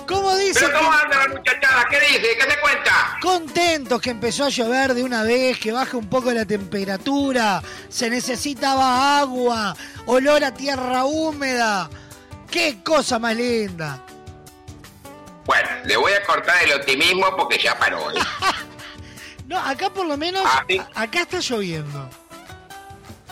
¿Cómo 0.08 0.36
dice? 0.38 0.60
¿Pero 0.66 0.78
cómo 0.80 0.92
anda 0.94 1.18
la 1.18 1.28
muchachada? 1.28 1.88
¿Qué 1.90 2.00
dice? 2.00 2.38
¿Qué 2.40 2.52
se 2.52 2.60
cuenta? 2.62 3.18
Contentos 3.22 4.02
que 4.02 4.10
empezó 4.12 4.46
a 4.46 4.50
llover 4.50 4.94
de 4.94 5.04
una 5.04 5.24
vez, 5.24 5.60
que 5.60 5.72
baja 5.74 5.98
un 5.98 6.08
poco 6.10 6.32
la 6.32 6.46
temperatura, 6.46 7.62
se 7.90 8.10
necesitaba 8.10 9.20
agua, 9.20 9.76
olor 10.06 10.44
a 10.44 10.54
tierra 10.54 11.06
húmeda. 11.06 11.90
¡Qué 12.50 12.84
cosa 12.84 13.18
más 13.20 13.36
linda! 13.36 14.04
Bueno, 15.46 15.70
le 15.86 15.98
voy 15.98 16.14
a 16.14 16.24
cortar 16.24 16.64
el 16.64 16.74
optimismo 16.74 17.26
porque 17.36 17.58
ya 17.58 17.78
paró. 17.78 18.12
¿eh? 18.12 18.16
No, 19.48 19.60
acá 19.60 19.90
por 19.90 20.06
lo 20.06 20.16
menos, 20.16 20.44
Ah, 20.46 20.64
acá 20.96 21.24
está 21.24 21.40
lloviendo. 21.40 22.10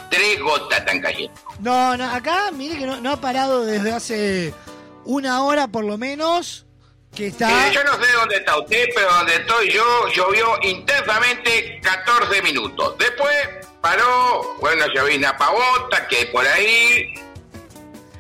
Tres 0.09 0.37
gotas 0.41 0.79
están 0.79 0.99
cayendo. 0.99 1.33
No, 1.59 1.95
no, 1.95 2.09
acá 2.13 2.51
mire 2.51 2.77
que 2.77 2.85
no, 2.85 2.99
no 2.99 3.11
ha 3.13 3.21
parado 3.21 3.63
desde 3.65 3.93
hace 3.93 4.53
una 5.05 5.43
hora 5.43 5.69
por 5.69 5.85
lo 5.85 5.97
menos, 5.97 6.65
que 7.15 7.27
está... 7.27 7.47
Mire, 7.47 7.73
yo 7.73 7.83
no 7.85 7.93
sé 8.03 8.11
dónde 8.11 8.35
está 8.35 8.59
usted, 8.59 8.87
pero 8.93 9.13
donde 9.13 9.35
estoy 9.35 9.71
yo 9.71 10.07
llovió 10.13 10.45
intensamente 10.63 11.79
14 11.81 12.41
minutos. 12.41 12.97
Después 12.97 13.37
paró, 13.81 14.56
bueno, 14.60 14.85
llovizna 14.93 15.38
pavota, 15.38 16.07
que 16.07 16.27
por 16.27 16.45
ahí. 16.45 17.14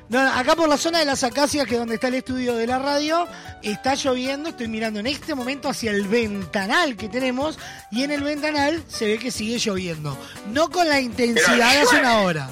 No, 0.09 0.19
acá 0.19 0.55
por 0.55 0.67
la 0.67 0.77
zona 0.77 0.99
de 0.99 1.05
las 1.05 1.23
acacias, 1.23 1.67
que 1.67 1.73
es 1.75 1.79
donde 1.79 1.95
está 1.95 2.07
el 2.07 2.15
estudio 2.15 2.55
de 2.55 2.65
la 2.65 2.79
radio, 2.79 3.27
está 3.61 3.93
lloviendo. 3.93 4.49
Estoy 4.49 4.67
mirando 4.67 4.99
en 4.99 5.05
este 5.07 5.35
momento 5.35 5.69
hacia 5.69 5.91
el 5.91 6.07
ventanal 6.07 6.95
que 6.97 7.09
tenemos 7.09 7.59
y 7.91 8.03
en 8.03 8.09
el 8.11 8.23
ventanal 8.23 8.83
se 8.87 9.05
ve 9.05 9.19
que 9.19 9.29
sigue 9.29 9.59
lloviendo. 9.59 10.17
No 10.51 10.69
con 10.71 10.87
la 10.89 10.99
intensidad 10.99 11.73
de 11.73 11.79
hace 11.81 11.99
una 11.99 12.21
hora. 12.21 12.49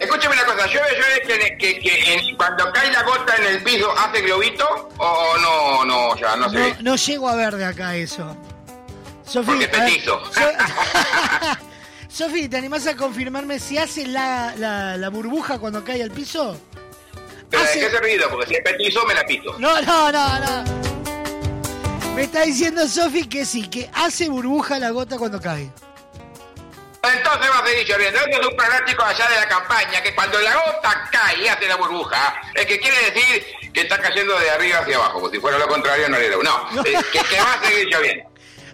Escúcheme 0.00 0.34
una 0.34 0.44
cosa, 0.44 0.66
¿llueve, 0.66 0.88
llueve 1.26 1.56
que, 1.56 1.56
que, 1.58 1.80
que 1.80 2.14
en- 2.14 2.36
cuando 2.36 2.70
cae 2.72 2.90
la 2.92 3.02
gota 3.04 3.34
en 3.36 3.44
el 3.46 3.62
piso 3.62 3.90
hace 3.96 4.20
globito? 4.22 4.88
¿O 4.98 5.36
no, 5.40 5.84
no, 5.84 6.16
ya 6.16 6.36
no 6.36 6.50
se 6.50 6.58
No, 6.58 6.64
ve? 6.64 6.76
no 6.80 6.96
llego 6.96 7.28
a 7.28 7.36
ver 7.36 7.54
de 7.56 7.64
acá 7.64 7.94
eso. 7.96 8.36
Sofi, 9.26 9.46
Porque 9.50 9.68
petizo. 9.68 10.20
So- 10.32 10.52
Sofi, 12.08 12.48
¿te 12.48 12.56
animás 12.56 12.86
a 12.86 12.96
confirmarme 12.96 13.58
si 13.58 13.76
hace 13.78 14.06
la, 14.06 14.54
la- 14.56 14.96
la 14.96 15.08
burbuja 15.10 15.58
cuando 15.58 15.84
cae 15.84 16.02
al 16.02 16.10
piso? 16.10 16.58
Pero 17.50 17.62
hace- 17.62 17.80
¿de 17.80 17.86
qué 17.86 17.90
servido? 17.92 18.28
Porque 18.30 18.46
si 18.46 18.54
es 18.54 18.62
petizo, 18.62 19.04
me 19.04 19.14
la 19.14 19.24
piso. 19.26 19.54
No, 19.58 19.80
no, 19.82 20.12
no, 20.12 20.38
no. 20.40 20.64
Me 22.14 22.22
está 22.22 22.42
diciendo 22.42 22.88
Sofi 22.88 23.28
que 23.28 23.44
sí, 23.44 23.68
que 23.68 23.90
hace 23.92 24.28
burbuja 24.30 24.78
la 24.78 24.90
gota 24.90 25.18
cuando 25.18 25.40
cae. 25.40 25.70
Entonces 27.02 27.50
va 27.50 27.58
a 27.58 27.66
seguir 27.66 27.86
lloviendo. 27.86 28.18
Esto 28.18 28.40
es 28.40 28.46
un 28.48 28.56
pronóstico 28.56 29.04
allá 29.04 29.28
de 29.28 29.36
la 29.36 29.48
campaña, 29.48 30.02
que 30.02 30.14
cuando 30.14 30.40
la 30.40 30.54
gota 30.54 31.08
cae 31.12 31.44
y 31.44 31.48
hace 31.48 31.68
la 31.68 31.76
burbuja, 31.76 32.34
es 32.54 32.66
que 32.66 32.80
quiere 32.80 32.96
decir 33.12 33.44
que 33.72 33.82
está 33.82 33.98
cayendo 34.00 34.36
de 34.40 34.50
arriba 34.50 34.78
hacia 34.78 34.96
abajo, 34.96 35.30
si 35.30 35.38
fuera 35.38 35.58
lo 35.58 35.68
contrario, 35.68 36.08
no 36.08 36.16
era. 36.16 36.36
No, 36.42 36.82
eh, 36.84 36.96
que, 37.12 37.20
que 37.22 37.40
va 37.40 37.52
a 37.52 37.64
seguir 37.64 37.86
lloviendo. 37.94 38.24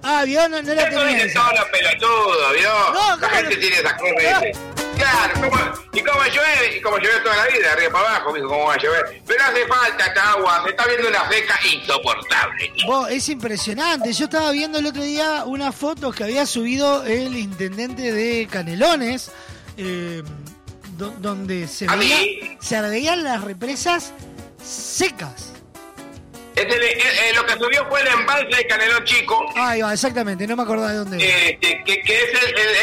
Ah, 0.02 0.24
vio, 0.24 0.48
no, 0.48 0.60
no 0.62 0.74
la 0.74 0.88
tenía 0.90 1.32
todos 1.32 1.52
los 1.58 1.64
pelotudos, 1.70 2.52
¿vio? 2.58 2.70
No, 2.92 3.16
la 3.16 3.28
¿cómo 3.28 3.36
gente 3.36 3.54
no? 3.54 3.60
tiene 3.60 3.76
esas 3.76 3.92
cosas. 3.94 4.16
dice, 4.42 4.52
Claro, 4.96 5.34
¿cómo- 5.34 5.72
y 5.94 6.00
como 6.00 6.24
llueve, 6.24 6.76
y 6.76 6.80
como 6.80 6.98
llueve 6.98 7.20
toda 7.20 7.36
la 7.36 7.46
vida, 7.46 7.58
de 7.60 7.68
arriba 7.70 7.92
para 7.92 8.08
abajo, 8.16 8.32
mijo, 8.32 8.48
¿cómo 8.48 8.66
va 8.66 8.74
a 8.74 8.78
llover? 8.78 9.22
Pero 9.26 9.44
hace 9.44 9.66
falta 9.66 10.06
esta 10.06 10.30
agua, 10.32 10.62
se 10.64 10.70
está 10.70 10.86
viendo 10.86 11.08
una 11.08 11.28
seca 11.30 11.58
insoportable. 11.72 12.72
Vos, 12.86 13.10
es 13.10 13.28
impresionante. 13.28 14.12
Yo 14.12 14.24
estaba 14.26 14.50
viendo 14.52 14.78
el 14.78 14.86
otro 14.86 15.02
día 15.02 15.44
unas 15.44 15.74
fotos 15.74 16.14
que 16.14 16.24
había 16.24 16.46
subido 16.46 17.04
el 17.04 17.36
intendente 17.36 18.12
de 18.12 18.46
Canelones, 18.50 19.30
eh, 19.76 20.22
do- 20.96 21.14
donde 21.18 21.66
se, 21.68 21.86
¿Ah, 21.88 21.96
veía- 21.96 22.56
se 22.60 22.80
veían 22.82 23.24
las 23.24 23.42
represas 23.42 24.12
secas. 24.64 25.51
Este, 26.54 26.98
eh, 27.28 27.32
lo 27.34 27.46
que 27.46 27.54
subió 27.54 27.86
fue 27.88 28.00
el 28.02 28.08
embalse 28.08 28.46
de 28.56 28.66
Canelón 28.66 29.04
Chico, 29.04 29.46
Ahí 29.56 29.80
va, 29.82 29.92
exactamente, 29.92 30.46
no 30.46 30.54
me 30.56 30.62
acordaba 30.62 30.90
de 30.92 30.98
dónde. 30.98 31.16
este, 31.50 31.82
que, 31.84 32.02
que 32.02 32.14
es, 32.16 32.30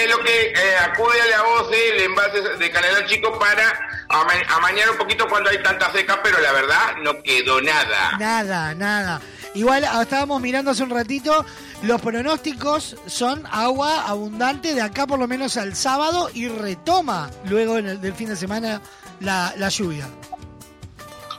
el- 0.04 0.10
lo 0.10 0.20
que 0.24 0.48
eh, 0.48 0.78
acude 0.82 1.22
a 1.22 1.26
la 1.28 1.42
voz 1.44 1.70
el 1.72 2.02
envase 2.02 2.42
de 2.42 2.72
Canelón 2.72 3.06
Chico 3.06 3.38
para 3.38 3.64
ama- 4.10 4.34
amañar 4.50 4.90
un 4.90 4.98
poquito 4.98 5.28
cuando 5.28 5.50
hay 5.52 5.62
tanta 5.62 5.92
seca, 5.92 6.20
pero 6.24 6.40
la 6.40 6.52
verdad 6.52 6.96
no 7.04 7.22
quedó 7.22 7.62
nada. 7.62 8.18
Nada, 8.20 8.74
nada. 8.74 9.22
Igual 9.54 9.84
ah, 9.86 10.02
estábamos 10.02 10.42
mirando 10.42 10.72
hace 10.72 10.84
un 10.84 10.90
ratito, 10.92 11.46
los 11.84 12.02
pronósticos 12.02 12.96
son 13.08 13.44
agua 13.52 14.04
abundante 14.08 14.74
de 14.76 14.82
acá 14.82 15.08
por 15.08 15.18
lo 15.20 15.28
menos 15.28 15.58
al 15.58 15.76
sábado 15.76 16.30
y 16.34 16.48
retoma 16.48 17.30
luego 17.46 17.78
en 17.78 17.88
el, 17.90 18.02
del 18.02 18.14
fin 18.14 18.30
de 18.30 18.36
semana 18.36 18.82
la, 19.20 19.54
la 19.58 19.70
lluvia. 19.70 20.08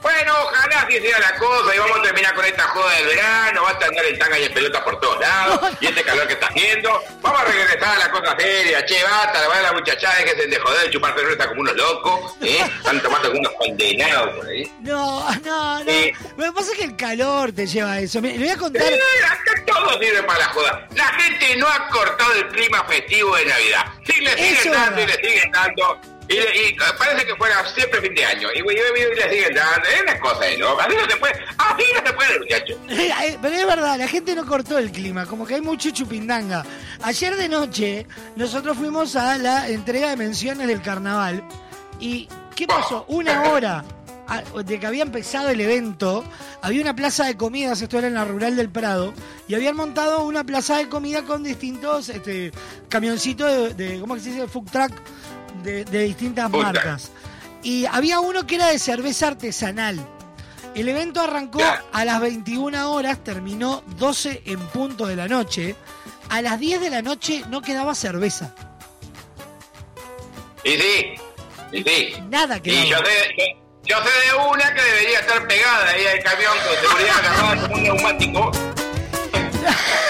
Bueno, 0.02 0.32
ojalá 0.44 0.80
así 0.80 0.98
sea 0.98 1.18
la 1.18 1.34
cosa 1.36 1.74
y 1.74 1.78
vamos 1.78 1.98
a 1.98 2.02
terminar 2.02 2.34
con 2.34 2.44
esta 2.44 2.62
joda 2.68 2.90
del 2.96 3.06
verano, 3.08 3.62
va 3.62 3.70
a 3.70 3.72
andar 3.86 4.04
en 4.06 4.18
tanga 4.18 4.38
y 4.38 4.44
en 4.44 4.54
pelota 4.54 4.82
por 4.84 4.98
todos 5.00 5.20
lados, 5.20 5.60
y 5.80 5.86
este 5.88 6.02
calor 6.02 6.26
que 6.26 6.32
está 6.34 6.46
haciendo. 6.46 7.02
Vamos 7.20 7.40
a 7.40 7.44
regresar 7.44 7.96
a 7.96 7.98
la 7.98 8.10
cosa 8.10 8.34
seria, 8.38 8.84
che, 8.86 9.02
basta, 9.02 9.46
la 9.46 9.60
la 9.60 9.72
muchachada 9.72 10.24
que 10.24 10.30
se 10.30 10.46
de 10.46 10.58
joder, 10.58 10.84
de 10.84 10.90
chupar 10.90 11.14
cerveza 11.14 11.48
como 11.48 11.60
unos 11.60 11.76
locos, 11.76 12.34
¿eh? 12.42 12.64
Están 12.78 13.00
tomando 13.02 13.28
como 13.28 13.40
unos 13.40 13.52
condenados 13.58 14.36
por 14.36 14.46
ahí. 14.48 14.72
No, 14.80 15.30
no, 15.44 15.84
no. 15.84 15.84
Lo 15.84 16.44
que 16.44 16.52
pasa 16.54 16.72
es 16.72 16.78
que 16.78 16.84
el 16.84 16.96
calor 16.96 17.52
te 17.52 17.66
lleva 17.66 17.92
a 17.92 18.00
eso. 18.00 18.22
Me- 18.22 18.32
Le 18.32 18.38
voy 18.38 18.48
a 18.48 18.56
contar. 18.56 18.82
Eh, 18.82 18.98
acá 19.26 19.62
todo 19.66 19.98
sirve 20.00 20.22
para 20.22 20.38
la 20.38 20.46
joda. 20.46 20.88
La 20.94 21.04
gente 21.08 21.56
no 21.56 21.68
ha 21.68 21.88
cortado 21.88 22.32
el 22.32 22.48
clima 22.48 22.82
festivo 22.84 23.36
de 23.36 23.44
Navidad. 23.44 23.84
Sí, 24.06 24.20
le 24.20 24.30
siguen 24.36 24.72
dando 24.72 25.00
y 25.02 25.06
le 25.06 25.14
siguen 25.14 25.52
dando. 25.52 26.00
Y, 26.30 26.68
y 26.70 26.76
parece 26.98 27.26
que 27.26 27.34
fuera 27.36 27.66
siempre 27.74 28.00
fin 28.00 28.14
de 28.14 28.24
año. 28.24 28.48
Y, 28.54 28.60
güey, 28.62 28.76
y 28.76 29.16
le 29.16 29.30
siguen 29.30 29.54
dando. 29.54 29.88
Es 29.88 30.02
una 30.02 30.20
cosa 30.20 30.44
de 30.44 30.58
loco. 30.58 30.80
Así 30.80 30.94
no 30.94 31.10
se 31.10 31.16
puede. 31.16 31.34
Así 31.58 31.84
no 31.94 32.06
se 32.06 32.12
puede, 32.14 32.38
muchacho. 32.38 32.78
Eh, 32.90 33.36
Pero 33.42 33.54
es 33.54 33.66
verdad, 33.66 33.98
la 33.98 34.08
gente 34.08 34.34
no 34.34 34.46
cortó 34.46 34.78
el 34.78 34.90
clima, 34.92 35.26
como 35.26 35.44
que 35.46 35.56
hay 35.56 35.60
mucho 35.60 35.90
chupindanga. 35.90 36.64
Ayer 37.02 37.36
de 37.36 37.48
noche 37.48 38.06
nosotros 38.36 38.76
fuimos 38.76 39.16
a 39.16 39.36
la 39.38 39.68
entrega 39.68 40.08
de 40.10 40.16
menciones 40.16 40.66
del 40.68 40.80
carnaval 40.82 41.42
y 41.98 42.28
¿qué 42.54 42.66
pasó? 42.66 43.04
Una 43.08 43.42
hora 43.50 43.84
de 44.64 44.78
que 44.78 44.86
había 44.86 45.02
empezado 45.02 45.48
el 45.48 45.60
evento, 45.60 46.24
había 46.62 46.80
una 46.82 46.94
plaza 46.94 47.24
de 47.26 47.36
comidas, 47.36 47.82
esto 47.82 47.98
era 47.98 48.06
en 48.06 48.14
la 48.14 48.24
rural 48.24 48.54
del 48.54 48.70
Prado, 48.70 49.12
y 49.48 49.54
habían 49.56 49.74
montado 49.74 50.22
una 50.24 50.44
plaza 50.44 50.76
de 50.78 50.88
comida 50.88 51.22
con 51.24 51.42
distintos 51.42 52.08
este, 52.08 52.52
camioncitos 52.88 53.74
de, 53.76 53.88
de- 53.94 54.00
¿cómo 54.00 54.14
que 54.14 54.20
se 54.20 54.30
dice? 54.30 54.46
Food 54.46 54.70
truck 54.70 54.92
de, 55.62 55.84
de 55.84 56.02
distintas 56.04 56.50
marcas. 56.50 57.10
Y 57.62 57.86
había 57.86 58.20
uno 58.20 58.46
que 58.46 58.54
era 58.56 58.68
de 58.68 58.78
cerveza 58.78 59.28
artesanal. 59.28 59.98
El 60.74 60.88
evento 60.88 61.20
arrancó 61.20 61.60
a 61.92 62.04
las 62.04 62.20
21 62.20 62.92
horas, 62.92 63.22
terminó 63.24 63.82
12 63.96 64.42
en 64.46 64.60
punto 64.68 65.06
de 65.06 65.16
la 65.16 65.28
noche. 65.28 65.74
A 66.28 66.42
las 66.42 66.60
10 66.60 66.80
de 66.80 66.90
la 66.90 67.02
noche 67.02 67.44
no 67.50 67.60
quedaba 67.60 67.94
cerveza. 67.94 68.54
Y 70.62 70.70
sí. 70.70 71.06
Y 71.72 71.82
sí. 71.82 72.14
Nada 72.28 72.60
quedaba. 72.62 72.84
Y 72.84 72.88
yo 72.88 72.98
sé, 72.98 73.56
yo 73.84 73.96
sé 73.96 74.28
de 74.28 74.48
una 74.48 74.74
que 74.74 74.82
debería 74.82 75.20
estar 75.20 75.48
pegada 75.48 75.90
ahí 75.90 76.06
al 76.06 76.22
camión 76.22 76.52
con 76.66 76.88
seguridad 76.88 77.18
agarrada 77.18 77.62
como 77.62 77.74
un 77.74 77.82
neumático. 77.82 78.52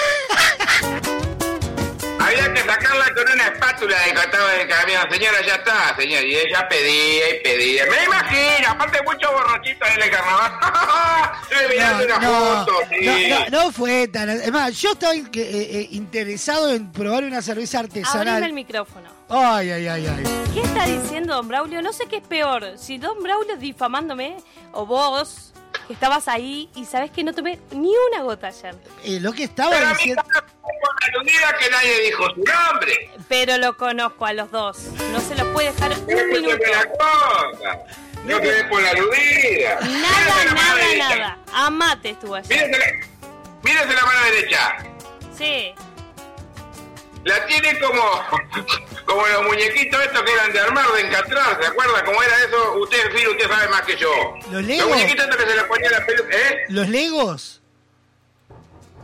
Había 2.31 2.53
que 2.53 2.61
sacarla 2.61 3.13
con 3.13 3.29
una 3.33 3.43
espátula 3.43 3.99
del 4.05 4.15
costado 4.15 4.47
del 4.47 4.67
camión. 4.67 5.01
Señora, 5.11 5.45
ya 5.45 5.55
está, 5.55 5.95
señor. 5.97 6.23
Y 6.23 6.35
ella 6.37 6.67
pedía 6.69 7.29
y 7.35 7.43
pedía. 7.43 7.85
Me 7.87 8.05
imagino, 8.05 8.69
aparte 8.69 8.99
muchos 9.03 9.31
borrachitos 9.33 9.89
en 9.89 10.01
el 10.01 10.09
carnaval. 10.09 10.51
Estoy 11.51 11.75
mirando 11.75 12.05
una 12.05 12.19
no, 12.19 12.65
foto, 12.65 12.73
sí. 12.89 13.05
no, 13.05 13.49
no, 13.49 13.49
no 13.65 13.71
fue 13.73 14.07
tan. 14.07 14.29
Es 14.29 14.51
más, 14.51 14.79
yo 14.79 14.93
estaba 14.93 15.13
eh, 15.13 15.23
eh, 15.33 15.87
interesado 15.91 16.71
en 16.71 16.89
probar 16.91 17.25
una 17.25 17.41
cerveza 17.41 17.79
Abrime 17.79 17.99
el 17.99 18.05
artesanal. 18.05 18.53
micrófono. 18.53 19.09
Ay, 19.27 19.71
ay, 19.71 19.87
ay, 19.87 20.07
ay. 20.07 20.23
¿Qué 20.53 20.61
está 20.61 20.85
diciendo 20.85 21.35
Don 21.35 21.49
Braulio? 21.49 21.81
No 21.81 21.91
sé 21.91 22.05
qué 22.05 22.17
es 22.17 22.27
peor. 22.27 22.77
Si 22.77 22.97
Don 22.97 23.21
Braulio 23.21 23.57
difamándome 23.57 24.37
o 24.71 24.85
vos, 24.85 25.50
que 25.91 25.95
estabas 25.95 26.29
ahí 26.29 26.69
y 26.73 26.85
sabés 26.85 27.11
que 27.11 27.21
no 27.21 27.33
tomé 27.33 27.59
ni 27.71 27.91
una 28.11 28.23
gota 28.23 28.47
ayer. 28.47 28.73
Eh, 29.03 29.19
lo 29.19 29.33
que 29.33 29.43
estaba 29.43 29.71
Pero 29.71 29.89
diciendo. 29.89 30.23
aludida 31.05 31.57
que 31.59 31.69
nadie 31.69 31.99
dijo 32.05 32.23
su 32.29 32.35
nombre. 32.43 33.09
Pero 33.27 33.57
lo 33.57 33.75
conozco 33.75 34.25
a 34.25 34.31
los 34.31 34.49
dos. 34.51 34.77
No 35.11 35.19
se 35.19 35.35
los 35.35 35.45
puede 35.47 35.73
dejar 35.73 35.91
un 35.91 36.05
minuto. 36.29 36.55
es 36.63 36.71
la 36.77 36.85
cosa. 36.91 37.79
No 38.23 38.39
te 38.39 38.51
des 38.53 38.63
por 38.65 38.81
la 38.81 38.91
aludida. 38.91 39.79
Nada, 39.81 40.45
la 40.45 40.53
nada, 40.53 40.75
derecha. 40.75 41.09
nada. 41.09 41.37
Amate 41.53 42.09
estuvo 42.11 42.35
ayer. 42.35 42.49
Mírese 42.69 42.79
la, 42.79 43.07
mírese 43.63 43.93
la 43.93 44.05
mano 44.05 44.19
derecha. 44.33 44.77
Sí. 45.37 45.73
La 47.23 47.45
tiene 47.45 47.77
como, 47.79 48.01
como 49.05 49.27
los 49.27 49.43
muñequitos 49.43 50.01
estos 50.03 50.23
que 50.23 50.31
eran 50.33 50.51
de 50.53 50.59
armar, 50.59 50.85
de 50.93 51.01
encatrar, 51.01 51.57
¿se 51.61 51.67
acuerda 51.67 52.03
cómo 52.03 52.21
era 52.23 52.35
eso? 52.39 52.73
Usted, 52.81 53.11
Phil, 53.13 53.27
usted 53.29 53.47
sabe 53.47 53.67
más 53.69 53.81
que 53.83 53.95
yo. 53.95 54.09
¿Los 54.51 54.63
Legos? 54.63 54.89
muñequitos 54.89 55.25
estos 55.25 55.37
que 55.43 55.49
se 55.51 55.55
le 55.55 55.63
ponía 55.65 55.91
la 55.91 56.05
peluca, 56.05 56.35
¿eh? 56.35 56.57
¿Los 56.69 56.89
Legos? 56.89 57.61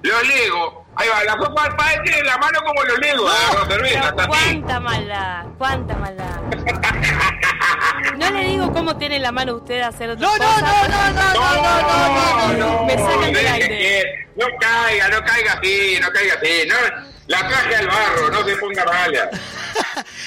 Los 0.01 0.27
Legos. 0.27 0.73
Ahí 0.95 1.07
va, 1.09 1.23
la 1.25 1.33
sopa 1.33 1.63
al 1.65 1.75
padre 1.75 1.99
tiene 2.05 2.23
la 2.23 2.37
mano 2.39 2.59
como 2.65 2.83
los 2.85 2.97
Legos, 2.97 3.31
agarró 3.31 3.65
cerveza, 3.71 4.13
Pero 4.15 4.27
cuánta 4.29 4.79
maldad, 4.79 5.45
cuánta 5.57 5.95
maldad. 5.95 6.41
No 8.17 8.29
le 8.31 8.43
digo 8.45 8.71
cómo 8.73 8.97
tiene 8.97 9.19
la 9.19 9.31
mano 9.31 9.55
usted 9.55 9.79
a 9.81 9.87
hacer 9.87 10.09
otra 10.11 10.27
No, 10.27 10.37
no, 10.37 10.43
cosa. 10.43 10.61
no, 10.61 10.87
no, 10.87 11.11
no, 11.13 11.33
no, 11.33 11.81
no, 11.81 12.53
no, 12.53 12.53
no, 12.79 12.85
Me 12.85 12.93
sacan 12.97 13.21
del 13.21 13.33
deje 13.33 13.47
aire. 13.49 13.67
que- 13.67 14.27
No 14.35 14.45
caiga, 14.59 15.07
no 15.09 15.23
caiga 15.23 15.53
así, 15.53 15.97
no 16.01 16.11
caiga 16.11 16.33
así. 16.35 16.67
No, 16.67 16.75
la 17.27 17.47
traje 17.47 17.75
al 17.75 17.87
barro, 17.87 18.29
no 18.31 18.45
se 18.45 18.55
ponga 18.57 18.85
mala. 18.85 19.29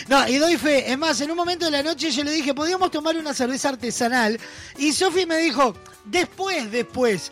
No, 0.09 0.27
y 0.27 0.39
doy 0.39 0.57
fe. 0.57 0.91
Es 0.91 0.99
más, 0.99 1.21
en 1.21 1.31
un 1.31 1.37
momento 1.37 1.65
de 1.67 1.71
la 1.71 1.83
noche 1.83 2.11
yo 2.11 2.25
le 2.25 2.33
dije, 2.33 2.53
podíamos 2.55 2.91
tomar 2.91 3.17
una 3.17 3.33
cerveza 3.33 3.69
artesanal. 3.69 4.39
Y 4.79 4.93
Sofi 4.93 5.27
me 5.27 5.39
dijo, 5.39 5.77
después, 6.05 6.71
después. 6.73 7.31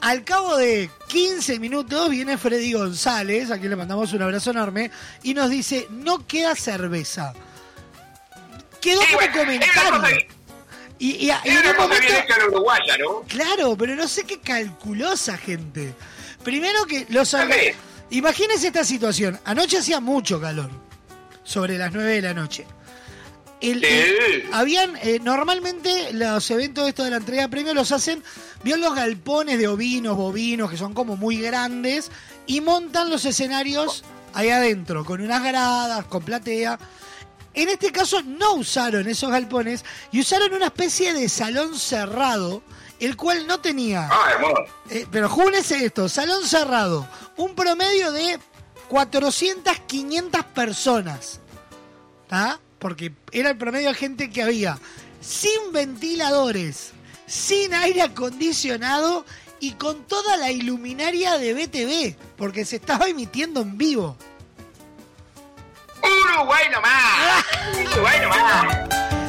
Al 0.00 0.22
cabo 0.24 0.56
de 0.56 0.88
15 1.08 1.58
minutos 1.58 2.08
viene 2.08 2.38
Freddy 2.38 2.72
González, 2.72 3.50
a 3.50 3.58
quien 3.58 3.70
le 3.70 3.76
mandamos 3.76 4.12
un 4.12 4.22
abrazo 4.22 4.52
enorme, 4.52 4.90
y 5.24 5.34
nos 5.34 5.50
dice, 5.50 5.88
no 5.90 6.24
queda 6.26 6.54
cerveza. 6.54 7.34
Quedó 8.80 9.00
como 9.12 9.32
comentario. 9.36 10.18
Y, 10.98 11.10
y- 11.10 11.26
y 11.28 11.30
en 11.30 11.66
un 11.66 11.76
momento... 11.76 12.12
uruguaya, 12.48 12.96
¿no? 12.98 13.22
Claro, 13.28 13.76
pero 13.76 13.96
no 13.96 14.06
sé 14.06 14.24
qué 14.24 14.38
calculó 14.40 15.12
esa 15.14 15.36
gente. 15.36 15.94
Primero 16.44 16.86
que 16.86 17.06
los 17.10 17.34
A 17.34 17.44
ver. 17.46 17.74
Imagínense 18.10 18.68
esta 18.68 18.84
situación. 18.84 19.38
Anoche 19.44 19.78
hacía 19.78 20.00
mucho 20.00 20.40
calor. 20.40 20.70
Sobre 21.44 21.78
las 21.78 21.92
9 21.92 22.12
de 22.14 22.22
la 22.22 22.34
noche. 22.34 22.66
El- 23.60 23.84
el- 23.84 24.44
habían, 24.52 24.96
eh, 25.02 25.18
normalmente 25.22 26.12
los 26.14 26.50
eventos 26.50 26.88
estos 26.88 27.04
de 27.04 27.10
la 27.10 27.18
entrega 27.18 27.42
de 27.42 27.48
premios 27.50 27.74
los 27.74 27.92
hacen, 27.92 28.22
vio 28.64 28.76
los 28.78 28.94
galpones 28.94 29.58
de 29.58 29.68
ovinos, 29.68 30.16
bovinos, 30.16 30.70
que 30.70 30.76
son 30.78 30.94
como 30.94 31.16
muy 31.16 31.38
grandes, 31.40 32.10
y 32.46 32.60
montan 32.62 33.10
los 33.10 33.24
escenarios 33.26 34.02
ahí 34.32 34.48
adentro, 34.48 35.04
con 35.04 35.20
unas 35.20 35.42
gradas, 35.42 36.06
con 36.06 36.22
platea. 36.22 36.78
En 37.52 37.68
este 37.68 37.92
caso 37.92 38.22
no 38.22 38.54
usaron 38.54 39.06
esos 39.08 39.30
galpones 39.30 39.84
y 40.12 40.20
usaron 40.20 40.54
una 40.54 40.66
especie 40.66 41.12
de 41.12 41.28
salón 41.28 41.76
cerrado, 41.78 42.62
el 43.00 43.16
cual 43.16 43.46
no 43.46 43.60
tenía. 43.60 44.08
Ah, 44.10 44.30
hermoso. 44.32 44.64
Eh, 44.90 45.06
pero 45.10 45.28
júnese 45.28 45.84
esto, 45.84 46.08
salón 46.08 46.46
cerrado, 46.46 47.08
un 47.36 47.54
promedio 47.54 48.12
de 48.12 48.38
400, 48.88 49.78
500 49.86 50.44
personas. 50.46 51.40
¿Tá? 52.28 52.60
Porque 52.78 53.12
era 53.32 53.50
el 53.50 53.56
promedio 53.56 53.88
de 53.88 53.94
gente 53.94 54.30
que 54.30 54.42
había. 54.42 54.78
Sin 55.20 55.72
ventiladores, 55.72 56.92
sin 57.26 57.74
aire 57.74 58.02
acondicionado 58.02 59.24
y 59.60 59.72
con 59.72 60.04
toda 60.04 60.36
la 60.36 60.50
iluminaria 60.50 61.38
de 61.38 61.54
BTV, 61.54 62.16
porque 62.36 62.64
se 62.64 62.76
estaba 62.76 63.08
emitiendo 63.08 63.60
en 63.60 63.76
vivo. 63.76 64.16
Uruguay 66.02 66.64
nomás. 66.72 67.44
Uruguay 67.92 68.20
nomás. 68.20 69.19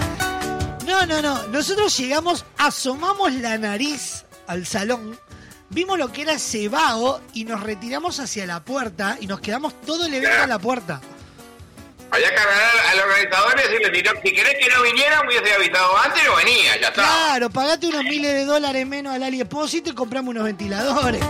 No, 0.85 1.05
no, 1.05 1.21
no. 1.21 1.43
Nosotros 1.47 1.95
llegamos, 1.97 2.45
asomamos 2.57 3.31
la 3.33 3.57
nariz 3.57 4.25
al 4.47 4.65
salón, 4.65 5.17
vimos 5.69 5.97
lo 5.97 6.11
que 6.11 6.23
era 6.23 6.37
cebado 6.39 7.21
y 7.33 7.43
nos 7.45 7.61
retiramos 7.61 8.19
hacia 8.19 8.45
la 8.45 8.63
puerta 8.63 9.17
y 9.19 9.27
nos 9.27 9.39
quedamos 9.39 9.79
todo 9.81 10.05
el 10.05 10.13
evento 10.13 10.43
en 10.43 10.49
la 10.49 10.59
puerta. 10.59 10.99
Había 12.13 12.29
que 12.29 12.35
agarrar 12.35 12.71
al 12.91 12.99
organizador 12.99 13.53
y 13.57 13.69
decirle, 13.69 13.95
si, 13.97 14.03
no- 14.03 14.21
si 14.21 14.33
querés 14.33 14.55
que 14.59 14.69
no 14.75 14.81
viniera, 14.81 15.21
hubiese 15.25 15.53
avisado 15.53 15.97
antes, 15.97 16.21
no 16.25 16.35
venía, 16.35 16.75
ya 16.81 16.87
está. 16.89 16.93
Claro, 17.03 17.49
pagate 17.49 17.87
unos 17.87 18.03
miles 18.03 18.33
de 18.33 18.43
dólares 18.45 18.85
menos 18.85 19.13
al 19.15 19.23
AliExposito 19.23 19.91
y 19.91 19.93
compramos 19.93 20.31
unos 20.31 20.43
ventiladores. 20.43 21.21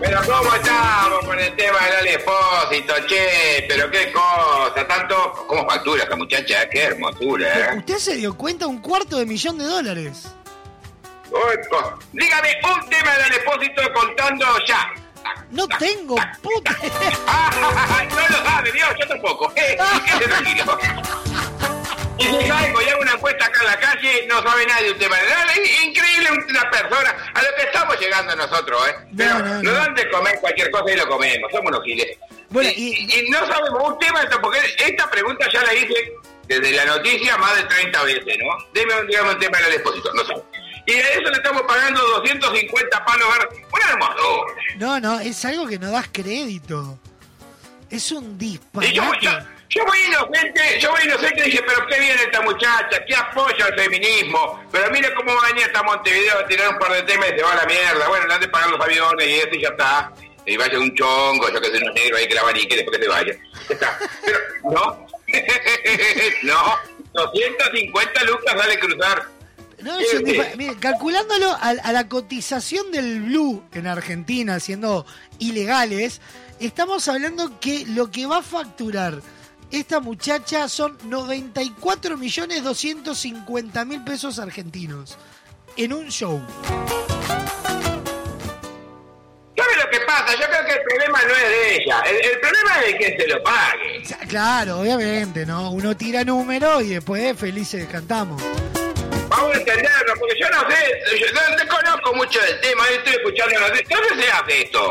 Pero 0.00 0.20
¿cómo 0.26 0.54
estamos 0.54 1.24
con 1.24 1.38
el 1.38 1.56
tema 1.56 1.78
del 1.86 1.96
aliexpósito, 2.00 2.94
che? 3.06 3.64
Pero 3.66 3.90
qué 3.90 4.12
cosa, 4.12 4.86
tanto... 4.86 5.46
¿Cómo 5.46 5.68
factura 5.68 6.02
esta 6.02 6.16
muchacha? 6.16 6.68
Qué 6.68 6.82
hermosura, 6.82 7.72
¿eh? 7.72 7.78
¿Usted 7.78 7.96
se 7.96 8.16
dio 8.16 8.36
cuenta? 8.36 8.66
Un 8.66 8.80
cuarto 8.80 9.18
de 9.18 9.24
millón 9.24 9.56
de 9.56 9.64
dólares. 9.64 10.28
Dígame 12.12 12.48
un 12.62 12.90
tema 12.90 13.12
del 13.12 13.22
aliexpósito 13.22 13.82
contando 13.94 14.46
ya. 14.66 14.92
No 15.50 15.66
tengo, 15.66 16.16
puta. 16.42 16.76
no 18.10 18.28
lo 18.28 18.44
sabe, 18.44 18.72
Dios, 18.72 18.90
yo 19.00 19.08
tampoco. 19.08 19.52
Eh, 19.56 19.76
tranquilo. 19.76 20.78
Y 22.18 22.24
si 22.24 22.46
salgo 22.48 22.80
y 22.80 22.88
hago 22.88 23.02
una 23.02 23.12
encuesta 23.12 23.44
acá 23.44 23.60
en 23.60 23.66
la 23.66 23.78
calle, 23.78 24.26
no 24.26 24.42
sabe 24.42 24.66
nadie 24.66 24.90
un 24.90 24.98
tema. 24.98 25.16
Increíble 25.84 26.30
una 26.48 26.70
persona 26.70 27.14
llegando 28.22 28.46
nosotros, 28.46 28.88
¿eh? 28.88 28.94
Pero 29.16 29.38
no, 29.38 29.62
nos 29.62 29.74
dan 29.74 29.94
de 29.94 30.10
comer 30.10 30.38
cualquier 30.40 30.70
cosa 30.70 30.92
y 30.92 30.96
lo 30.96 31.08
comemos, 31.08 31.50
somos 31.52 31.68
unos 31.68 31.82
giles. 31.84 32.18
Bueno, 32.50 32.70
y, 32.74 33.08
y 33.12 33.30
no 33.30 33.38
sabemos 33.46 33.82
un 33.88 33.98
tema, 33.98 34.22
esto, 34.22 34.40
porque 34.40 34.58
esta 34.78 35.10
pregunta 35.10 35.46
ya 35.52 35.62
la 35.62 35.74
hice 35.74 36.12
desde 36.48 36.72
la 36.72 36.84
noticia 36.84 37.36
más 37.38 37.56
de 37.56 37.64
30 37.64 38.02
veces, 38.04 38.38
¿no? 38.38 38.66
Deme 38.72 39.00
un, 39.00 39.06
dígame 39.06 39.30
un 39.30 39.38
tema 39.38 39.58
del 39.58 39.74
expósito, 39.74 40.12
no 40.14 40.24
sabe. 40.24 40.42
Y 40.86 40.92
a 40.92 41.08
eso 41.14 41.22
le 41.22 41.36
estamos 41.36 41.62
pagando 41.62 42.00
250 42.00 43.04
palos. 43.04 43.28
Una 43.72 43.90
hermosura. 43.90 44.54
No, 44.76 45.00
no, 45.00 45.20
es 45.20 45.44
algo 45.44 45.66
que 45.66 45.80
no 45.80 45.90
das 45.90 46.08
crédito. 46.12 46.98
Es 47.90 48.12
un 48.12 48.38
Y 48.40 48.58
yo, 48.92 49.02
yo, 49.20 49.30
disparate. 49.30 49.55
Yo 49.68 49.84
voy 49.84 49.98
inocente, 50.08 50.78
yo 50.80 50.90
voy 50.90 51.02
inocente 51.04 51.40
y 51.40 51.50
dije, 51.50 51.62
pero 51.66 51.86
qué 51.86 51.98
viene 52.00 52.22
esta 52.22 52.40
muchacha, 52.42 53.04
qué 53.06 53.14
apoya 53.14 53.64
al 53.66 53.74
feminismo. 53.74 54.60
Pero 54.72 54.90
mire 54.90 55.12
cómo 55.14 55.34
va 55.34 55.44
a 55.44 55.48
venir 55.52 55.64
hasta 55.64 55.82
Montevideo 55.82 56.38
a 56.38 56.46
tirar 56.46 56.68
un 56.70 56.78
par 56.78 56.92
de 56.92 57.02
temas 57.02 57.26
y 57.32 57.36
se 57.36 57.42
va 57.42 57.52
a 57.52 57.56
la 57.56 57.66
mierda. 57.66 58.08
Bueno, 58.08 58.26
le 58.26 58.34
han 58.34 58.40
de 58.40 58.48
pagar 58.48 58.70
los 58.70 58.80
aviones 58.80 59.26
y 59.28 59.34
eso 59.34 59.48
y 59.52 59.62
ya 59.62 59.68
está. 59.68 60.12
Y 60.46 60.56
vaya 60.56 60.78
un 60.78 60.94
chongo, 60.94 61.50
yo 61.52 61.60
que 61.60 61.70
sé, 61.70 61.78
unos 61.78 61.94
negros 61.94 62.20
ahí 62.20 62.28
que 62.28 62.34
la 62.34 62.40
abanique 62.42 62.76
después 62.76 62.96
que 62.98 63.02
se 63.04 63.08
vaya. 63.10 63.34
Ya 63.68 63.74
está. 63.74 63.98
Pero, 64.24 64.38
no. 64.70 65.06
no. 66.42 66.78
250 67.12 68.24
lucas 68.24 68.54
sale 68.58 68.78
cruzar. 68.78 69.24
No, 69.82 69.98
es 69.98 70.14
un 70.14 70.22
dispa- 70.24 70.56
mire, 70.56 70.76
calculándolo 70.78 71.50
a, 71.50 71.68
a 71.82 71.92
la 71.92 72.08
cotización 72.08 72.90
del 72.92 73.22
blue 73.22 73.62
en 73.72 73.86
Argentina, 73.86 74.58
siendo 74.60 75.06
ilegales, 75.38 76.20
estamos 76.60 77.06
hablando 77.08 77.58
que 77.60 77.84
lo 77.86 78.10
que 78.10 78.26
va 78.26 78.38
a 78.38 78.42
facturar 78.42 79.20
esta 79.80 80.00
muchacha 80.00 80.68
son 80.68 80.96
94 81.04 82.16
millones 82.16 82.62
250 82.64 83.84
mil 83.84 84.02
pesos 84.04 84.38
argentinos 84.38 85.18
en 85.76 85.92
un 85.92 86.08
show. 86.08 86.40
¿Sabe 89.56 89.76
lo 89.76 89.90
que 89.90 90.00
pasa? 90.06 90.34
Yo 90.34 90.46
creo 90.48 90.64
que 90.66 90.72
el 90.72 90.82
problema 90.82 91.18
no 91.22 91.34
es 91.34 91.48
de 91.48 91.76
ella. 91.76 92.00
El, 92.00 92.16
el 92.16 92.40
problema 92.40 92.80
es 92.80 92.86
de 92.86 92.98
que 92.98 93.16
se 93.20 93.28
lo 93.28 93.42
pague. 93.42 94.02
Claro, 94.28 94.80
obviamente, 94.80 95.44
¿no? 95.46 95.70
Uno 95.70 95.96
tira 95.96 96.24
números 96.24 96.82
y 96.82 96.94
después 96.94 97.38
felices 97.38 97.86
cantamos. 97.90 98.42
Vamos 99.28 99.54
a 99.54 99.58
entenderlo, 99.58 100.14
porque 100.18 100.36
yo 100.40 100.48
no 100.50 100.70
sé, 100.70 101.18
yo 101.18 101.26
no 101.32 101.56
desconozco 101.56 102.14
mucho 102.14 102.40
del 102.40 102.60
tema, 102.60 102.84
yo 102.88 102.96
estoy 102.96 103.14
escuchando. 103.14 103.60
¿Dónde 103.60 104.24
se 104.24 104.30
hace 104.30 104.62
esto? 104.62 104.90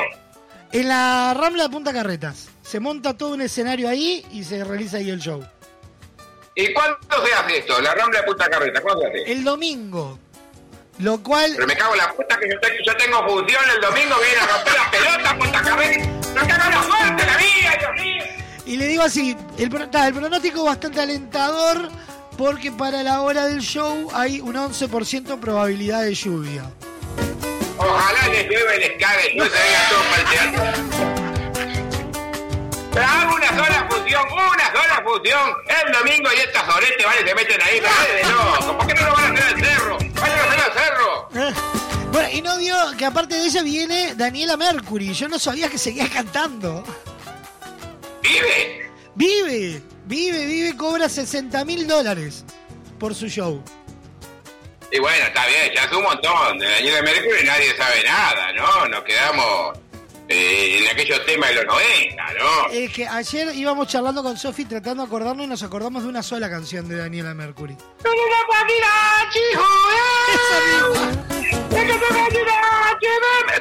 En 0.71 0.87
la 0.89 1.33
Rambla 1.33 1.63
de 1.63 1.69
Punta 1.69 1.93
Carretas. 1.93 2.49
Se 2.75 2.81
monta 2.81 3.13
todo 3.17 3.35
un 3.35 3.39
escenario 3.41 3.87
ahí 3.87 4.25
y 4.33 4.43
se 4.43 4.61
realiza 4.61 4.97
ahí 4.97 5.09
el 5.09 5.17
show. 5.21 5.41
¿Y 6.55 6.73
cuándo 6.73 6.97
se 7.25 7.33
hace 7.33 7.57
esto? 7.59 7.79
La 7.79 7.95
Rambla 7.95 8.19
de 8.19 8.25
Punta 8.27 8.49
Carreta, 8.49 8.81
¿cuándo 8.81 9.01
se 9.03 9.07
hace? 9.07 9.31
El 9.31 9.45
domingo. 9.45 10.19
Lo 10.97 11.23
cual. 11.23 11.53
Pero 11.55 11.67
me 11.67 11.77
cago 11.77 11.93
en 11.93 11.99
la 11.99 12.11
puta 12.11 12.37
que 12.37 12.49
yo, 12.49 12.59
te- 12.59 12.77
yo 12.85 12.93
tengo 12.97 13.25
función 13.29 13.63
el 13.73 13.79
domingo, 13.79 14.15
viene 14.19 14.41
a 14.41 14.47
romper 14.57 14.73
la 14.73 14.91
pelota, 14.91 15.37
Punta 15.39 15.61
Carreta. 15.61 16.05
¡No 16.05 16.47
cago 16.49 16.69
la 16.69 16.83
suerte, 16.83 17.25
la 17.25 17.37
vida, 17.37 17.77
Dios 17.79 17.91
mío! 18.05 18.23
Y 18.65 18.75
le 18.75 18.87
digo 18.87 19.03
así, 19.03 19.37
el, 19.57 19.69
pro- 19.69 19.89
ta, 19.89 20.07
el 20.09 20.13
pronóstico 20.13 20.57
es 20.59 20.65
bastante 20.65 20.99
alentador 20.99 21.89
porque 22.37 22.73
para 22.73 23.03
la 23.03 23.21
hora 23.21 23.45
del 23.45 23.61
show 23.61 24.09
hay 24.13 24.41
un 24.41 24.53
11% 24.55 25.39
probabilidad 25.39 26.01
de 26.03 26.13
lluvia. 26.13 26.69
Ojalá 27.77 28.27
les 28.33 28.49
llueve, 28.49 28.79
les 28.79 29.01
cague, 29.01 29.33
no 29.37 29.45
se 29.45 29.49
venga 29.51 29.89
todo 29.89 30.01
para 30.11 30.21
el 30.21 30.29
teatro. 30.29 31.24
Hago 32.97 33.35
una 33.35 33.47
sola 33.49 33.87
función, 33.89 34.23
una 34.31 34.71
sola 34.71 35.03
función. 35.03 35.51
El 35.85 35.91
domingo 35.91 36.29
y 36.33 36.39
estas 36.39 36.75
oretes 36.75 37.05
van 37.05 37.15
y 37.23 37.27
se 37.27 37.35
meten 37.35 37.61
ahí, 37.61 37.81
pero 37.81 38.13
de 38.13 38.33
loco. 38.33 38.77
¿Por 38.77 38.87
qué 38.87 38.93
no 38.93 39.07
lo 39.07 39.13
van 39.13 39.25
a 39.25 39.39
hacer 39.39 39.43
al 39.55 39.65
cerro? 39.65 39.97
Vayan 39.97 40.39
a 40.39 40.43
hacer 40.43 40.59
al 40.59 40.73
cerro. 40.73 41.29
Eh, 41.35 41.53
Bueno, 42.11 42.29
y 42.31 42.41
no 42.41 42.57
vio 42.57 42.75
que 42.97 43.05
aparte 43.05 43.35
de 43.35 43.45
ella 43.45 43.61
viene 43.63 44.15
Daniela 44.15 44.55
Mercury. 44.55 45.13
Yo 45.13 45.27
no 45.27 45.37
sabía 45.39 45.67
que 45.69 45.77
seguía 45.77 46.09
cantando. 46.09 46.83
¿Vive? 48.21 48.89
Vive, 49.15 49.81
vive, 50.05 50.45
vive, 50.45 50.77
cobra 50.77 51.09
60 51.09 51.63
mil 51.65 51.87
dólares 51.87 52.43
por 52.99 53.13
su 53.13 53.27
show. 53.27 53.61
Y 54.91 54.99
bueno, 54.99 55.25
está 55.25 55.45
bien, 55.47 55.71
ya 55.75 55.83
es 55.83 55.91
un 55.91 56.03
montón. 56.03 56.57
De 56.59 56.69
Daniela 56.69 57.01
Mercury 57.01 57.43
nadie 57.45 57.75
sabe 57.75 58.03
nada, 58.03 58.53
¿no? 58.53 58.87
Nos 58.87 59.03
quedamos 59.03 59.77
eh, 60.27 60.79
en 60.81 60.87
aquellos 60.87 61.23
temas 61.25 61.49
de 61.49 61.55
los 61.55 61.65
90, 61.65 62.23
¿no? 62.39 62.71
Es 62.71 62.91
que 62.91 63.07
ayer 63.07 63.55
íbamos 63.55 63.87
charlando 63.87 64.23
con 64.23 64.37
Sofi 64.37 64.65
tratando 64.65 65.03
de 65.03 65.07
acordarnos 65.07 65.45
y 65.45 65.47
nos 65.47 65.61
acordamos 65.63 66.03
de 66.03 66.09
una 66.09 66.23
sola 66.23 66.49
canción 66.49 66.87
de 66.87 66.97
Daniela 66.97 67.33
Mercury. 67.33 67.77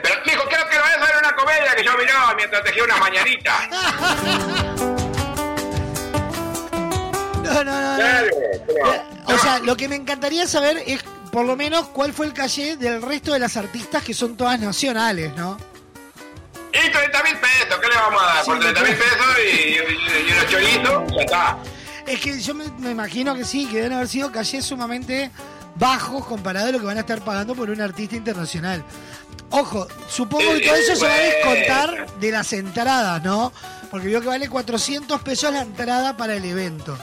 Pero, 0.03 0.15
mijo, 0.27 0.45
creo 0.49 0.69
que 0.69 0.77
lo 0.77 0.83
voy 0.83 0.91
a 0.93 1.03
hacer 1.03 1.17
una 1.19 1.33
comedia 1.37 1.75
que 1.77 1.85
yo 1.85 1.93
miraba 1.99 2.35
mientras 2.35 2.65
tejía 2.65 2.85
una 2.85 2.97
mañanita. 2.97 3.69
No, 7.43 7.65
no, 7.65 7.65
no. 7.65 7.91
no. 7.91 7.97
Claro, 7.97 8.27
pero- 8.67 9.35
O 9.37 9.39
sea, 9.39 9.59
lo 9.61 9.77
que 9.77 9.89
me 9.89 9.97
encantaría 9.97 10.47
saber 10.47 10.83
es 10.87 11.03
por 11.31 11.45
lo 11.45 11.57
menos 11.57 11.89
cuál 11.89 12.13
fue 12.13 12.27
el 12.27 12.33
calle 12.33 12.77
del 12.77 13.03
resto 13.03 13.33
de 13.33 13.39
las 13.39 13.57
artistas 13.57 14.03
que 14.03 14.15
son 14.15 14.37
todas 14.37 14.59
nacionales, 14.61 15.35
¿no? 15.37 15.57
Y 16.75 16.91
30 16.91 17.23
mil 17.23 17.37
pesos, 17.39 17.79
¿qué 17.81 17.89
le 17.89 17.95
vamos 17.97 18.23
a 18.23 18.27
dar? 18.27 18.45
Por 18.45 18.59
30 18.61 18.83
mil 18.83 18.95
pesos 18.97 19.27
y, 19.45 19.57
y- 19.59 20.29
y 20.29 20.33
unos 20.33 20.49
chorizos, 20.49 21.13
ya 21.17 21.23
está. 21.23 21.59
Es 22.07 22.21
que 22.21 22.41
yo 22.41 22.55
me, 22.55 22.65
me 22.79 22.91
imagino 22.91 23.35
que 23.35 23.45
sí, 23.45 23.67
que 23.67 23.77
deben 23.77 23.93
haber 23.95 24.09
sido 24.09 24.31
callés 24.33 24.65
sumamente 24.65 25.31
bajos 25.77 26.27
comparado 26.27 26.69
a 26.69 26.73
lo 26.73 26.81
que 26.81 26.87
van 26.87 26.97
a 26.99 27.01
estar 27.01 27.21
pagando 27.23 27.55
por 27.55 27.71
un 27.71 27.81
artista 27.81 28.17
internacional. 28.17 28.85
Ojo, 29.51 29.87
supongo 30.09 30.53
que 30.55 30.61
todo 30.61 30.75
eso 30.75 30.97
se 30.97 31.07
va 31.07 31.13
a 31.15 31.19
descontar 31.19 32.07
de 32.19 32.31
las 32.33 32.53
entradas, 32.53 33.23
¿no? 33.23 33.53
Porque 33.91 34.09
veo 34.09 34.21
que 34.21 34.27
vale 34.27 34.49
400 34.49 35.23
pesos 35.23 35.53
la 35.53 35.61
entrada 35.63 36.17
para 36.17 36.35
el 36.35 36.45
evento. 36.45 36.99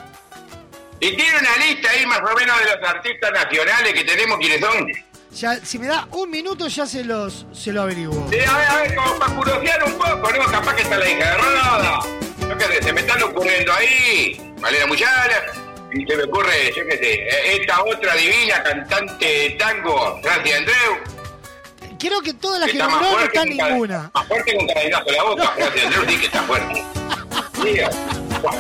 Y 1.00 1.16
tiene 1.16 1.38
una 1.40 1.66
lista 1.66 1.90
ahí 1.92 2.06
más 2.06 2.20
o 2.20 2.36
menos 2.36 2.60
de 2.60 2.66
los 2.66 2.90
artistas 2.90 3.32
nacionales 3.32 3.94
que 3.94 4.04
tenemos, 4.04 4.38
¿quiénes 4.38 4.60
son? 4.60 4.88
Ya, 5.36 5.56
si 5.64 5.80
me 5.80 5.88
da 5.88 6.08
un 6.12 6.30
minuto 6.30 6.68
ya 6.68 6.86
se 6.86 7.04
los 7.04 7.46
se 7.54 7.72
lo 7.72 7.84
averiguo. 7.84 8.28
Sí, 8.30 8.38
a 8.40 8.58
ver, 8.58 8.68
a 8.68 8.76
ver, 8.78 8.96
como 8.96 9.18
para 9.20 9.34
curiosear 9.36 9.84
un 9.86 9.94
poco, 9.94 10.32
¿no? 10.32 10.46
Capaz 10.52 10.76
que 10.76 10.82
está 10.82 10.98
la 10.98 11.10
hija. 11.10 11.38
Yo 12.42 12.58
qué 12.58 12.66
sé, 12.66 12.84
se 12.84 12.94
me 12.94 13.02
están 13.02 13.24
ocurriendo 13.24 13.72
ahí, 13.74 14.54
Malena 14.60 14.86
Muyala, 14.88 15.42
y 15.94 16.06
se 16.06 16.18
me 16.18 16.24
ocurre, 16.24 16.74
yo 16.76 16.84
qué 16.86 16.98
sé, 16.98 17.14
eh, 17.14 17.58
esta 17.62 17.82
otra 17.84 18.14
divina 18.16 18.62
cantante 18.62 19.26
de 19.26 19.50
tango, 19.52 20.20
Francia 20.22 20.58
Andreu, 20.58 20.98
Creo 21.98 22.20
que 22.22 22.34
todas 22.34 22.60
las 22.60 22.68
que 22.72 22.78
que 22.78 22.84
está 22.84 22.92
nombró 22.92 23.20
no 23.22 23.30
ca- 23.32 23.46
ninguna. 23.46 24.12
más 24.14 24.28
fuerte 24.28 24.52
que 24.52 24.58
un 24.58 24.68
cadenazo 24.68 25.08
en 25.10 25.16
la 25.16 25.24
boca, 25.24 25.48
Francia 25.56 25.84
Andreu 25.86 26.06
sí 26.10 26.18
que 26.18 26.26
está 26.26 26.42
fuerte. 26.44 26.84
Guau. 28.42 28.56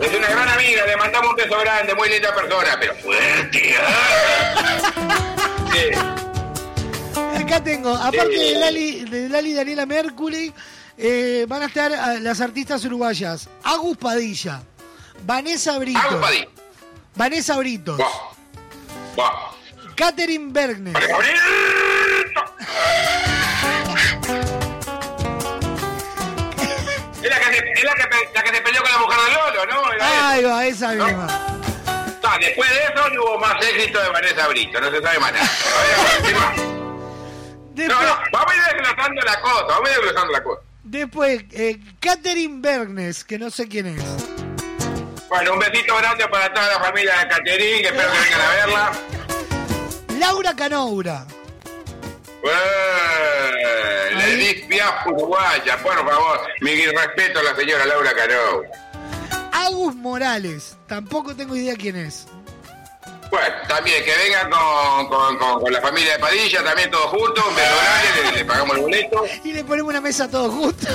Es 0.00 0.14
una 0.16 0.28
gran 0.30 0.48
amiga, 0.48 0.86
le 0.86 0.96
mandamos 0.96 1.30
un 1.30 1.36
beso 1.36 1.58
grande, 1.60 1.94
muy 1.94 2.08
linda 2.08 2.34
persona, 2.34 2.76
pero 2.80 2.94
fuerte. 2.96 3.74
Acá 7.40 7.62
tengo, 7.62 7.90
aparte 7.94 8.28
de 8.38 8.54
Lali, 8.58 9.04
de 9.04 9.28
Lali 9.28 9.54
Daniela 9.54 9.86
Mercury, 9.86 10.52
eh, 10.98 11.44
van 11.48 11.62
a 11.62 11.66
estar 11.66 11.92
ah, 11.92 12.14
las 12.20 12.40
artistas 12.40 12.84
uruguayas. 12.84 13.48
Agus 13.64 13.96
Padilla, 13.96 14.62
Vanessa 15.26 15.78
Brito. 15.78 15.98
Agus 15.98 16.20
Padilla. 16.20 16.48
Vanessa 17.16 17.56
Britos. 17.56 17.98
Guau. 19.16 19.32
Catherine 19.96 20.52
Bergnes. 20.52 20.94
Es 27.22 27.28
la 27.28 27.38
que, 27.38 27.44
se, 27.56 27.72
es 27.72 27.84
la 27.84 27.94
que, 27.94 28.04
pe- 28.04 28.30
la 28.34 28.42
que 28.42 28.50
se 28.56 28.60
peleó 28.62 28.82
con 28.82 28.92
la 28.92 28.98
mujer 28.98 29.18
de 29.20 29.30
Lolo, 29.34 29.66
¿no? 29.66 29.92
Era 29.92 30.30
Ahí 30.30 30.40
esa. 30.40 30.48
va, 30.50 30.66
esa 30.66 30.88
misma. 30.92 31.59
Después 32.40 32.70
de 32.70 32.76
eso 32.76 33.08
no 33.10 33.22
hubo 33.22 33.38
más 33.38 33.64
éxito 33.64 34.02
de 34.02 34.08
Vanessa 34.08 34.48
Brito, 34.48 34.80
no 34.80 34.90
se 34.90 35.02
sabe 35.02 35.18
más 35.18 35.32
nada. 35.32 35.50
No, 37.72 38.02
no, 38.02 38.18
vamos 38.32 38.52
a 38.52 38.56
ir 38.56 38.62
desglosando 38.74 39.22
la 39.22 39.40
cosa, 39.40 39.64
vamos 39.68 39.88
a 39.88 39.92
ir 39.92 39.96
desglosando 39.96 40.32
la 40.32 40.42
cosa. 40.42 40.60
Después, 40.82 41.44
eh, 41.52 41.78
Catherine 41.98 42.60
Bergnes, 42.60 43.24
que 43.24 43.38
no 43.38 43.48
sé 43.50 43.68
quién 43.68 43.86
es. 43.86 44.02
Bueno, 45.30 45.54
un 45.54 45.60
besito 45.60 45.96
grande 45.96 46.26
para 46.28 46.52
toda 46.52 46.66
la 46.66 46.80
familia 46.80 47.16
de 47.20 47.28
Caterín, 47.28 47.80
que 47.80 47.86
espero 47.88 48.10
que 48.12 48.18
vengan 48.18 48.40
a 48.40 48.50
verla. 48.54 48.92
Laura 50.18 50.54
Canoura. 50.56 51.24
Eh, 52.42 54.10
Edith 54.34 54.66
Piaf 54.66 55.06
uruguaya, 55.06 55.78
por 55.78 55.94
favor. 55.94 56.40
Mi 56.60 56.84
respeto 56.84 57.38
a 57.38 57.42
la 57.44 57.56
señora 57.56 57.86
Laura 57.86 58.12
Cano. 58.12 58.62
Agus 59.66 59.94
Morales, 59.94 60.76
tampoco 60.86 61.34
tengo 61.36 61.54
idea 61.56 61.74
quién 61.76 61.96
es. 61.96 62.26
Bueno, 63.30 63.54
también 63.68 64.02
que 64.04 64.12
vengan 64.16 64.50
con, 64.50 65.06
con, 65.08 65.38
con, 65.38 65.60
con 65.60 65.72
la 65.72 65.80
familia 65.80 66.14
de 66.14 66.18
Padilla, 66.18 66.64
también 66.64 66.90
todos 66.90 67.06
juntos, 67.10 67.44
grande, 67.54 68.30
le, 68.32 68.38
le 68.38 68.44
pagamos 68.44 68.76
el 68.76 68.82
boleto. 68.82 69.24
Y 69.44 69.52
le 69.52 69.62
ponemos 69.64 69.90
una 69.90 70.00
mesa 70.00 70.28
todos 70.28 70.52
juntos. 70.52 70.88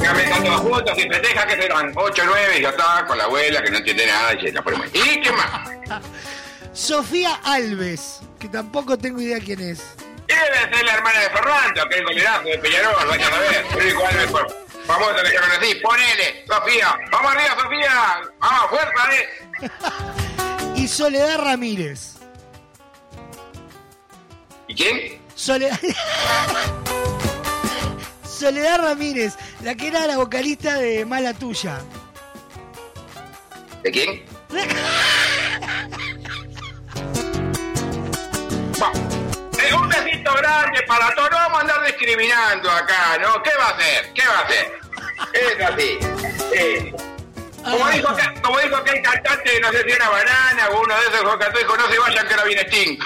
Vengan 0.00 0.20
están 0.20 0.44
todos 0.44 0.60
juntos, 0.62 0.98
y 0.98 1.02
festeja 1.08 1.46
que 1.46 1.62
serán 1.62 1.92
8 1.94 2.22
9 2.26 2.58
y 2.58 2.62
ya 2.62 2.70
está, 2.70 3.04
con 3.06 3.18
la 3.18 3.24
abuela 3.24 3.62
que 3.62 3.70
no 3.70 3.78
entiende 3.78 4.06
nada 4.06 4.34
y 4.34 4.40
se 4.46 4.52
la 4.52 4.62
ponemos. 4.62 4.86
¿Y 4.92 5.20
qué 5.20 5.30
más? 5.32 5.70
Sofía 6.72 7.38
Alves, 7.44 8.20
que 8.40 8.48
tampoco 8.48 8.98
tengo 8.98 9.20
idea 9.20 9.38
quién 9.38 9.60
es. 9.60 9.82
Debe 10.26 10.76
ser 10.76 10.84
la 10.84 10.94
hermana 10.94 11.20
de 11.20 11.30
Fernando, 11.30 11.82
que 11.88 11.94
es 11.94 12.00
el 12.00 12.04
gomerazo 12.06 12.42
de 12.48 12.58
Peñarol, 12.58 13.06
vayan 13.08 13.32
a 13.32 13.38
ver. 13.38 13.66
Alves 14.08 14.30
por- 14.30 14.67
famoso 14.88 15.12
le 15.12 15.22
dijeron 15.22 15.50
así, 15.50 15.74
ponele, 15.76 16.44
Sofía, 16.46 16.98
vamos 17.12 17.32
arriba 17.32 17.56
Sofía, 17.62 18.20
vamos, 18.40 18.70
fuerza, 18.70 19.14
eh. 19.14 19.28
Y 20.80 20.88
Soledad 20.88 21.38
Ramírez. 21.38 22.16
¿Y 24.66 24.74
quién? 24.74 25.20
Soledad... 25.34 25.78
Soledad 28.24 28.78
Ramírez, 28.78 29.34
la 29.62 29.74
que 29.74 29.88
era 29.88 30.06
la 30.06 30.16
vocalista 30.16 30.78
de 30.78 31.04
Mala 31.04 31.34
Tuya. 31.34 31.80
¿De 33.82 33.90
quién? 33.90 34.24
Eh, 39.68 39.74
un 39.74 39.88
besito 39.88 40.32
grande 40.34 40.82
para 40.82 41.14
todos. 41.14 41.30
No 41.30 41.36
vamos 41.36 41.58
a 41.58 41.60
andar 41.62 41.84
discriminando 41.86 42.70
acá, 42.70 43.18
¿no? 43.20 43.42
¿Qué 43.42 43.50
va 43.58 43.66
a 43.66 43.70
hacer? 43.70 44.12
¿Qué 44.14 44.22
va 44.26 44.38
a 44.38 44.42
hacer? 44.42 44.78
Es 45.32 45.66
así. 45.66 45.98
Sí. 46.52 46.92
Como 47.64 47.84
Ah. 47.86 47.90
dijo, 47.90 48.16
que, 48.16 48.40
como 48.40 48.58
dijo 48.60 48.76
aquel 48.76 49.02
cantante, 49.02 49.60
no 49.60 49.70
sé 49.72 49.82
si 49.84 49.90
era 49.90 50.08
Banana 50.08 50.68
o 50.70 50.80
uno 50.80 50.94
de 50.94 51.00
esos 51.02 51.20
que 51.32 51.38
cantó, 51.38 51.58
dijo, 51.58 51.76
no 51.76 51.88
se 51.88 51.98
vayan 51.98 52.26
que 52.26 52.34
ahora 52.34 52.44
viene 52.46 52.62
Sting. 52.62 52.98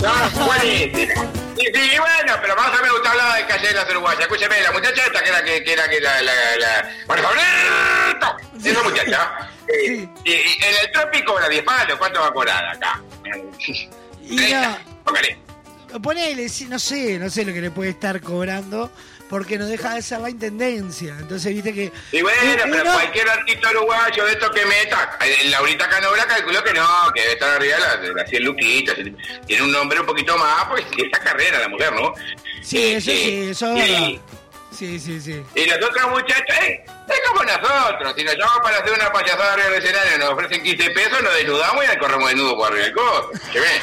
No, 0.00 0.30
buenísimo. 0.46 1.32
Sí, 1.56 1.64
sí, 1.74 1.98
bueno, 1.98 2.38
pero 2.40 2.54
más 2.54 2.68
o 2.68 2.82
menos 2.82 2.96
usted 2.96 3.10
hablaba 3.10 3.36
de 3.36 3.46
calle 3.46 3.68
de 3.68 3.74
las 3.74 3.90
uruguayas. 3.90 4.20
Escúcheme, 4.20 4.60
la 4.60 4.72
muchacha 4.72 5.02
esta 5.06 5.22
que 5.22 5.28
era 5.28 5.42
que, 5.42 5.64
que 5.64 5.72
era 5.72 5.88
que 5.88 6.00
la, 6.00 6.22
la, 6.22 6.56
la... 6.56 6.90
Bueno, 7.06 7.28
esa 8.64 8.82
muchacha. 8.82 9.50
Eh, 9.72 10.08
y- 10.24 10.30
y 10.30 10.58
en 10.64 10.74
el 10.84 10.92
trópico 10.92 11.38
la 11.40 11.48
10 11.48 11.62
palos, 11.62 11.98
¿cuánto 11.98 12.20
va 12.20 12.28
a 12.28 12.32
cobrar 12.32 12.64
acá? 12.76 13.00
Y 14.22 14.36
no, 15.92 16.02
ponele, 16.02 16.48
sí, 16.48 16.66
no 16.66 16.78
sé, 16.78 17.18
no 17.18 17.30
sé 17.30 17.44
lo 17.44 17.52
que 17.52 17.60
le 17.62 17.70
puede 17.70 17.90
estar 17.90 18.20
cobrando, 18.20 18.90
porque 19.30 19.56
no 19.58 19.66
deja 19.66 19.94
de 19.94 20.02
ser 20.02 20.20
la 20.20 20.28
intendencia. 20.28 21.16
Entonces, 21.18 21.54
viste 21.54 21.72
que. 21.72 21.90
Y 22.12 22.20
bueno, 22.20 22.38
pero 22.64 22.82
uno- 22.82 22.92
cualquier 22.92 23.28
artista 23.28 23.70
uruguayo 23.70 24.24
de 24.26 24.32
estos 24.32 24.50
que 24.50 24.66
meta, 24.66 25.18
eh, 25.24 25.48
Laurita 25.48 25.88
Canobra 25.88 26.26
calculó 26.26 26.62
que 26.62 26.74
no, 26.74 26.86
que 27.14 27.20
debe 27.22 27.32
estar 27.34 27.50
arriba 27.56 27.76
de 27.76 27.80
las 27.82 28.00
de 28.02 28.12
las 28.14 28.28
100 28.30 28.44
luquitas, 28.44 28.96
tiene 29.46 29.62
un 29.62 29.72
nombre 29.72 30.00
un 30.00 30.06
poquito 30.06 30.36
más, 30.36 30.64
pues 30.68 30.84
esa 30.96 31.20
carrera 31.24 31.58
la 31.60 31.68
mujer, 31.68 31.92
¿no? 31.94 32.12
Sí, 32.62 32.92
eso 32.94 33.10
sí, 33.10 33.48
eso 33.50 33.74
es 33.76 33.88
y- 33.88 33.92
verdad. 33.92 34.22
Sí, 34.78 35.00
sí, 35.00 35.20
sí. 35.20 35.42
Y 35.56 35.66
las 35.66 35.78
otras 35.84 36.08
muchachas, 36.08 36.56
eh, 36.62 36.84
es 36.86 37.20
como 37.28 37.42
nosotros, 37.42 38.14
si 38.16 38.22
nos 38.22 38.36
llaman 38.36 38.62
para 38.62 38.78
hacer 38.78 38.92
una 38.92 39.10
payasada 39.10 39.54
arriba 39.54 39.70
del 39.70 39.82
escenario, 39.82 40.18
nos 40.18 40.30
ofrecen 40.30 40.62
15 40.62 40.90
pesos, 40.90 41.20
nos 41.20 41.34
desnudamos 41.34 41.84
y 41.84 41.98
corremos 41.98 42.28
desnudo 42.28 42.56
por 42.56 42.68
arriba 42.68 42.84
del 42.84 42.94
codo. 42.94 43.32
¿Qué 43.52 43.58
ven? 43.58 43.82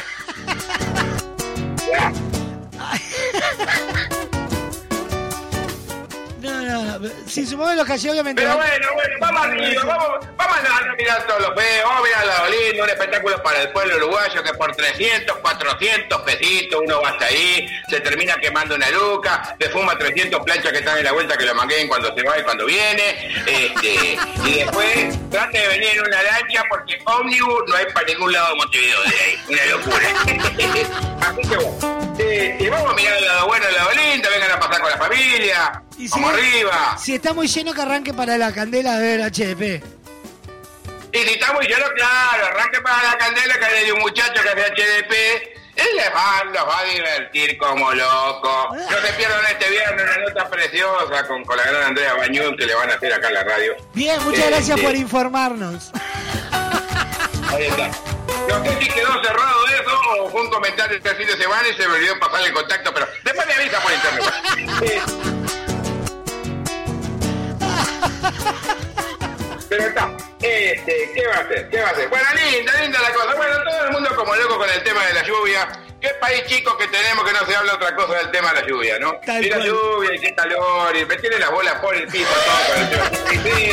No, 6.46 6.62
no, 6.62 6.98
no. 6.98 7.08
Si 7.26 7.44
supongo 7.44 7.70
que 7.70 7.76
los 7.76 7.86
callé, 7.86 8.10
obviamente. 8.10 8.42
Pero 8.42 8.56
bueno, 8.56 8.86
bueno, 8.94 9.14
vamos 9.20 9.46
arriba, 9.46 9.82
vamos, 9.84 10.26
vamos 10.36 10.56
a 10.58 10.94
mirar 10.96 11.26
todos 11.26 11.40
los 11.40 11.54
feos, 11.54 11.84
vamos 11.84 12.00
a 12.00 12.04
mirar 12.04 12.26
lado 12.26 12.48
lindo, 12.48 12.84
un 12.84 12.90
espectáculo 12.90 13.42
para 13.42 13.62
el 13.62 13.70
pueblo 13.70 13.96
uruguayo 13.96 14.42
que 14.42 14.54
por 14.54 14.74
300, 14.74 15.36
400 15.38 16.22
pesitos 16.22 16.80
uno 16.84 17.00
va 17.02 17.10
hasta 17.10 17.26
ahí, 17.26 17.68
se 17.88 18.00
termina 18.00 18.36
quemando 18.36 18.74
una 18.74 18.90
luca, 18.90 19.56
se 19.58 19.68
fuma 19.70 19.98
300 19.98 20.42
planchas 20.44 20.72
que 20.72 20.78
están 20.78 20.98
en 20.98 21.04
la 21.04 21.12
vuelta 21.12 21.36
que 21.36 21.44
lo 21.44 21.54
mangueen 21.54 21.88
cuando 21.88 22.14
se 22.14 22.22
va 22.22 22.38
y 22.38 22.42
cuando 22.42 22.66
viene, 22.66 23.28
este, 23.46 24.18
y 24.44 24.54
después 24.54 25.18
trate 25.30 25.58
de 25.58 25.68
venir 25.68 25.90
en 25.94 26.06
una 26.06 26.22
lancha 26.22 26.62
porque 26.68 26.98
ómnibus 27.04 27.64
no 27.66 27.76
hay 27.76 27.86
para 27.92 28.06
ningún 28.06 28.32
lado 28.32 28.50
de 28.50 28.54
Montevideo 28.56 29.02
de 29.02 29.20
ahí, 29.20 29.38
una 29.48 29.64
locura. 29.66 30.08
Así 31.20 31.48
que 31.48 31.56
bueno, 31.56 32.06
este, 32.18 32.70
vamos 32.70 32.90
a 32.90 32.94
mirar 32.94 33.16
el 33.18 33.26
lado 33.26 33.46
bueno, 33.46 33.66
el 33.68 33.74
lado 33.74 33.90
lindo, 33.92 34.28
vengan 34.30 34.50
a 34.52 34.60
pasar 34.60 34.80
con 34.80 34.90
la 34.90 34.98
familia, 34.98 35.82
Y 35.98 36.08
si- 36.08 36.22
arriba. 36.24 36.96
Si 36.98 37.14
está 37.14 37.32
muy 37.32 37.48
lleno, 37.48 37.72
que 37.72 37.82
arranque 37.82 38.12
para 38.14 38.36
la 38.38 38.52
candela 38.52 38.98
de 38.98 39.22
HDP. 39.24 39.82
Y 41.12 41.18
si 41.18 41.30
está 41.34 41.52
muy 41.54 41.66
lleno, 41.66 41.86
claro, 41.96 42.46
arranque 42.46 42.80
para 42.82 43.02
la 43.12 43.18
candela 43.18 43.58
que 43.58 43.64
hay 43.64 43.90
un 43.90 44.00
muchacho 44.00 44.42
que 44.42 44.48
hace 44.48 44.60
HDP. 44.72 45.12
Él 45.76 45.86
les 45.94 46.08
va, 46.10 46.42
los 46.44 46.66
va 46.66 46.78
a 46.78 46.84
divertir 46.84 47.58
como 47.58 47.92
loco. 47.92 48.68
No 48.74 48.98
se 49.06 49.12
pierdan 49.14 49.44
este 49.50 49.68
viernes 49.70 50.04
una 50.04 50.26
nota 50.26 50.48
preciosa 50.50 51.26
con, 51.26 51.44
con 51.44 51.56
la 51.56 51.64
gran 51.64 51.82
Andrea 51.82 52.14
Bañón 52.14 52.56
que 52.56 52.64
le 52.66 52.74
van 52.74 52.90
a 52.90 52.94
hacer 52.94 53.12
acá 53.12 53.28
en 53.28 53.34
la 53.34 53.44
radio. 53.44 53.76
Bien, 53.92 54.22
muchas 54.24 54.44
Eh, 54.44 54.50
gracias 54.50 54.78
sí. 54.80 54.84
por 54.86 54.94
informarnos. 54.96 55.90
Ahí 57.48 57.64
está. 57.66 57.88
No 58.48 58.64
sé 58.64 58.78
si 58.80 58.88
quedó 58.88 59.22
cerrado 59.22 59.66
eso 59.68 60.00
o 60.22 60.30
fue 60.30 60.40
un 60.42 60.50
comentario 60.50 60.96
este 60.96 61.14
fin 61.14 61.26
de 61.26 61.36
semana 61.36 61.68
y 61.68 61.74
se 61.74 61.86
me 61.88 61.94
olvidó 61.94 62.18
pasarle 62.20 62.46
el 62.48 62.52
contacto, 62.54 62.92
pero 62.94 63.06
después 63.24 63.46
me 63.46 63.54
avisa 63.54 63.80
por 63.80 63.92
internet. 63.92 64.24
Pero 69.68 69.82
está, 69.82 70.16
este, 70.40 71.10
¿qué 71.14 71.26
va 71.26 71.34
a 71.34 71.40
hacer? 71.40 71.68
¿Qué 71.68 71.80
va 71.80 71.88
a 71.88 71.90
hacer? 71.90 72.08
Bueno, 72.08 72.24
linda, 72.34 72.72
linda 72.80 73.00
la 73.00 73.12
cosa. 73.12 73.34
Bueno, 73.36 73.54
todo 73.64 73.84
el 73.86 73.92
mundo 73.92 74.10
como 74.16 74.36
loco 74.36 74.58
con 74.58 74.70
el 74.70 74.82
tema 74.82 75.04
de 75.06 75.14
la 75.14 75.22
lluvia. 75.24 75.68
Qué 76.00 76.10
país 76.20 76.44
chico 76.46 76.76
que 76.76 76.86
tenemos 76.88 77.24
que 77.24 77.32
no 77.32 77.46
se 77.46 77.56
habla 77.56 77.74
otra 77.74 77.96
cosa 77.96 78.18
del 78.18 78.30
tema 78.30 78.52
de 78.52 78.60
la 78.60 78.66
lluvia, 78.66 78.98
¿no? 78.98 79.14
Tal 79.24 79.44
y 79.44 79.48
la 79.48 79.56
cual. 79.56 79.68
lluvia, 79.68 80.14
y 80.14 80.18
qué 80.20 80.34
calor, 80.34 80.96
y 80.96 81.06
me 81.06 81.16
tiene 81.16 81.38
las 81.38 81.50
bolas 81.50 81.74
por 81.80 81.96
el 81.96 82.06
piso 82.06 82.30
todo 82.30 82.74
con 82.74 82.82
el 82.82 82.90
tema. 82.90 83.10
Y 83.32 83.36
sí. 83.48 83.70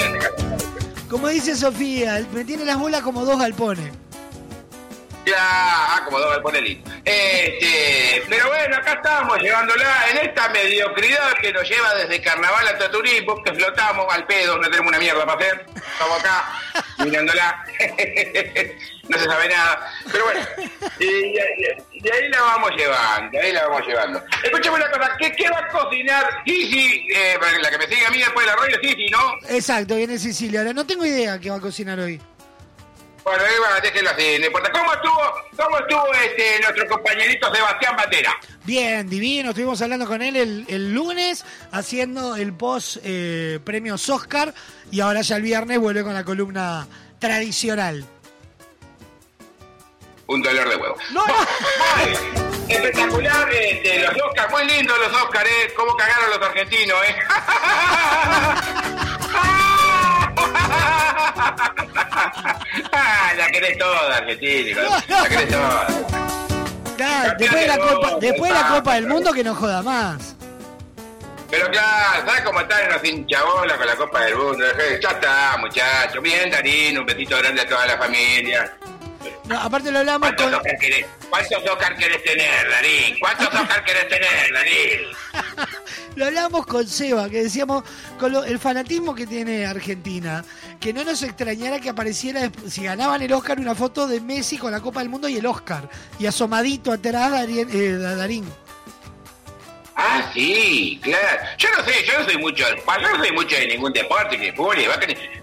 Como 1.09 1.27
dice 1.27 1.55
Sofía, 1.55 2.25
me 2.31 2.43
tiene 2.43 2.65
las 2.65 2.77
bolas 2.79 3.01
como 3.01 3.23
dos 3.23 3.37
galpones. 3.37 3.91
Ya, 5.25 5.37
ah, 5.39 6.01
como 6.05 6.19
dos 6.19 6.31
galpones 6.31 6.77
Este, 7.05 8.23
pero 8.29 8.47
bueno, 8.49 8.75
acá 8.75 8.93
estamos 8.93 9.39
llevándola 9.39 10.05
en 10.11 10.17
esta 10.27 10.49
mediocridad 10.49 11.33
que 11.41 11.53
nos 11.53 11.67
lleva 11.69 11.93
desde 11.95 12.21
carnaval 12.21 12.67
hasta 12.67 12.91
turismo, 12.91 13.41
que 13.43 13.53
flotamos 13.53 14.13
al 14.13 14.25
pedo, 14.25 14.57
no 14.57 14.63
tenemos 14.69 14.87
una 14.89 14.99
mierda 14.99 15.25
para 15.25 15.39
hacer. 15.39 15.65
Estamos 15.75 16.19
acá 16.19 16.51
mirándola. 17.05 17.63
no 19.07 19.17
se 19.17 19.25
sabe 19.25 19.47
nada. 19.49 19.93
Pero 20.11 20.25
bueno, 20.25 20.45
y, 20.99 21.05
y- 21.05 22.09
ahí 22.11 22.29
la 22.29 22.41
vamos 22.41 22.71
llevando, 22.75 23.39
ahí 23.39 23.51
la 23.53 23.67
vamos 23.67 23.87
llevando. 23.87 24.21
Escúchame 24.43 24.75
una 24.75 24.91
cosa, 24.91 25.15
¿qué, 25.17 25.31
qué 25.31 25.49
va 25.49 25.59
a 25.59 25.67
cocinar 25.69 26.43
Gigi? 26.45 27.07
Eh, 27.15 27.37
la 27.61 27.69
que 27.71 27.77
me 27.77 27.87
sigue 27.87 28.05
a 28.05 28.11
mí 28.11 28.17
después 28.17 28.45
de 28.45 28.51
la 28.51 28.57
radio, 28.57 28.77
Gigi, 28.81 29.09
¿no? 29.09 29.35
Exacto, 29.49 29.95
viene 29.95 30.17
Sicilia. 30.19 30.59
Ahora 30.59 30.73
no 30.73 30.85
tengo 30.85 31.05
idea 31.05 31.39
qué 31.39 31.49
va 31.49 31.57
a 31.57 31.61
cocinar 31.61 31.97
hoy. 31.99 32.19
Bueno, 33.23 33.43
ahí 33.43 33.53
va, 33.61 33.79
déjenlo 33.79 34.09
así, 34.09 34.37
no 34.39 34.45
importa. 34.47 34.71
¿Cómo 34.71 34.93
estuvo, 34.93 35.21
cómo 35.55 35.77
estuvo 35.79 36.13
este, 36.13 36.59
nuestro 36.61 36.87
compañerito 36.89 37.53
Sebastián 37.53 37.95
Batera? 37.95 38.37
Bien, 38.65 39.09
divino. 39.09 39.49
Estuvimos 39.49 39.81
hablando 39.81 40.05
con 40.05 40.21
él 40.21 40.35
el, 40.35 40.65
el 40.67 40.93
lunes, 40.93 41.45
haciendo 41.71 42.35
el 42.35 42.53
post 42.53 42.97
eh, 43.03 43.59
premios 43.63 44.09
Oscar. 44.09 44.53
Y 44.91 44.99
ahora 44.99 45.21
ya 45.21 45.37
el 45.37 45.41
viernes 45.41 45.79
vuelve 45.79 46.03
con 46.03 46.13
la 46.13 46.25
columna 46.25 46.87
tradicional. 47.19 48.05
Un 50.27 50.41
dolor 50.41 50.69
de 50.69 50.75
huevo. 50.75 50.95
Vale, 51.13 52.17
Espectacular, 52.69 53.53
este, 53.53 53.99
los 53.99 54.11
Oscars, 54.21 54.51
muy 54.51 54.65
lindos 54.65 54.97
los 54.97 55.21
Oscars, 55.21 55.49
¿eh? 55.49 55.73
Cómo 55.75 55.95
cagaron 55.95 56.29
los 56.29 56.41
argentinos, 56.41 56.97
¿eh? 57.05 57.15
la 63.37 63.47
querés 63.51 63.77
toda, 63.77 64.17
Argentina, 64.17 64.81
la 65.07 65.29
querés 65.29 65.49
toda. 65.49 65.87
Claro, 66.97 67.33
después 67.37 67.61
de 67.61 67.67
la 67.67 67.77
Copa, 67.77 68.15
después 68.19 68.53
de 68.53 68.59
la 68.59 68.67
Copa 68.67 68.95
del 68.95 69.07
Mundo 69.07 69.33
que 69.33 69.43
no 69.43 69.55
joda 69.55 69.81
más. 69.81 70.35
Pero 71.49 71.69
claro, 71.69 72.25
¿sabes 72.25 72.41
cómo 72.41 72.61
están 72.61 72.89
los 72.89 73.03
hinchabolas 73.03 73.77
con 73.77 73.85
la 73.85 73.95
Copa 73.95 74.21
del 74.21 74.35
Mundo? 74.35 74.65
Ya 75.01 75.09
está, 75.09 75.55
muchachos. 75.59 76.21
Bien, 76.23 76.49
Darín, 76.49 76.97
un 76.97 77.05
besito 77.05 77.37
grande 77.37 77.61
a 77.61 77.67
toda 77.67 77.85
la 77.85 77.97
familia. 77.97 78.73
No, 79.45 79.59
aparte 79.59 79.91
lo 79.91 79.99
hablamos 79.99 80.29
¿Cuántos 80.29 80.45
con... 80.45 80.55
Oscar 80.55 80.77
querés, 80.79 81.05
¿Cuántos 81.29 81.63
Oscar 81.69 81.95
querés 81.97 82.23
tener, 82.23 82.69
Darín? 82.69 83.19
¿Cuántos 83.19 83.47
Oscar 83.53 83.83
querés 83.83 84.07
tener, 84.07 84.53
Darín? 84.53 84.99
Lo 86.15 86.25
hablábamos 86.25 86.65
con 86.67 86.87
Seba, 86.87 87.29
que 87.29 87.43
decíamos, 87.43 87.83
con 88.19 88.31
lo- 88.31 88.43
el 88.43 88.59
fanatismo 88.59 89.15
que 89.15 89.25
tiene 89.25 89.65
Argentina, 89.65 90.43
que 90.79 90.93
no 90.93 91.03
nos 91.03 91.23
extrañara 91.23 91.79
que 91.79 91.89
apareciera, 91.89 92.51
si 92.69 92.83
ganaban 92.83 93.21
el 93.21 93.33
Oscar, 93.33 93.59
una 93.59 93.73
foto 93.75 94.07
de 94.07 94.21
Messi 94.21 94.57
con 94.57 94.71
la 94.71 94.79
Copa 94.79 94.99
del 94.99 95.09
Mundo 95.09 95.27
y 95.27 95.37
el 95.37 95.45
Oscar. 95.45 95.89
Y 96.19 96.25
asomadito 96.25 96.91
atrás 96.91 97.31
Darien- 97.31 97.69
eh, 97.71 97.93
da- 97.97 98.15
Darín. 98.15 98.45
Ah, 99.95 100.29
sí, 100.33 100.99
claro. 101.03 101.39
Yo 101.57 101.69
no 101.77 101.83
sé, 101.85 101.91
yo 102.05 102.19
no 102.19 102.25
soy 102.25 102.37
mucho 102.39 102.63
yo 102.67 102.75
no 103.11 103.17
soy 103.23 103.31
mucho 103.31 103.55
de 103.55 103.67
ningún 103.67 103.93
deporte, 103.93 104.37
ni 104.37 104.51
fútbol, 104.51 104.75
ni 104.77 104.85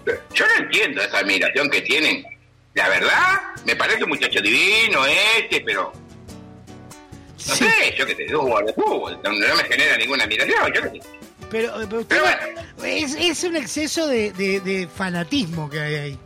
pero 0.03 0.19
Yo 0.33 0.45
no 0.45 0.53
entiendo 0.65 1.01
esa 1.01 1.19
admiración 1.19 1.69
que 1.69 1.81
tienen. 1.81 2.25
La 2.73 2.89
verdad, 2.89 3.41
me 3.65 3.75
parece 3.75 4.03
un 4.03 4.09
muchacho 4.09 4.41
divino 4.41 5.05
este, 5.05 5.61
pero... 5.61 5.91
No 7.47 7.55
sé, 7.55 7.95
yo 7.97 8.05
que 8.05 8.35
un 8.35 8.41
jugador 8.41 8.65
de 8.65 8.73
fútbol, 8.73 9.19
no, 9.23 9.31
no 9.31 9.55
me 9.55 9.63
genera 9.63 9.97
ninguna 9.97 10.23
admiración, 10.25 10.73
yo 10.73 10.81
qué 10.83 10.89
sé. 11.01 11.07
Pero, 11.49 11.81
eh, 11.81 11.85
pero 11.89 12.01
usted 12.01 12.21
no- 12.77 12.85
es, 12.85 13.15
es 13.15 13.43
un 13.43 13.55
exceso 13.55 14.07
de, 14.07 14.31
de- 14.33 14.59
de 14.61 14.87
fanatismo 14.87 15.69
que 15.69 15.79
hay 15.79 15.95
ahí. 15.95 16.19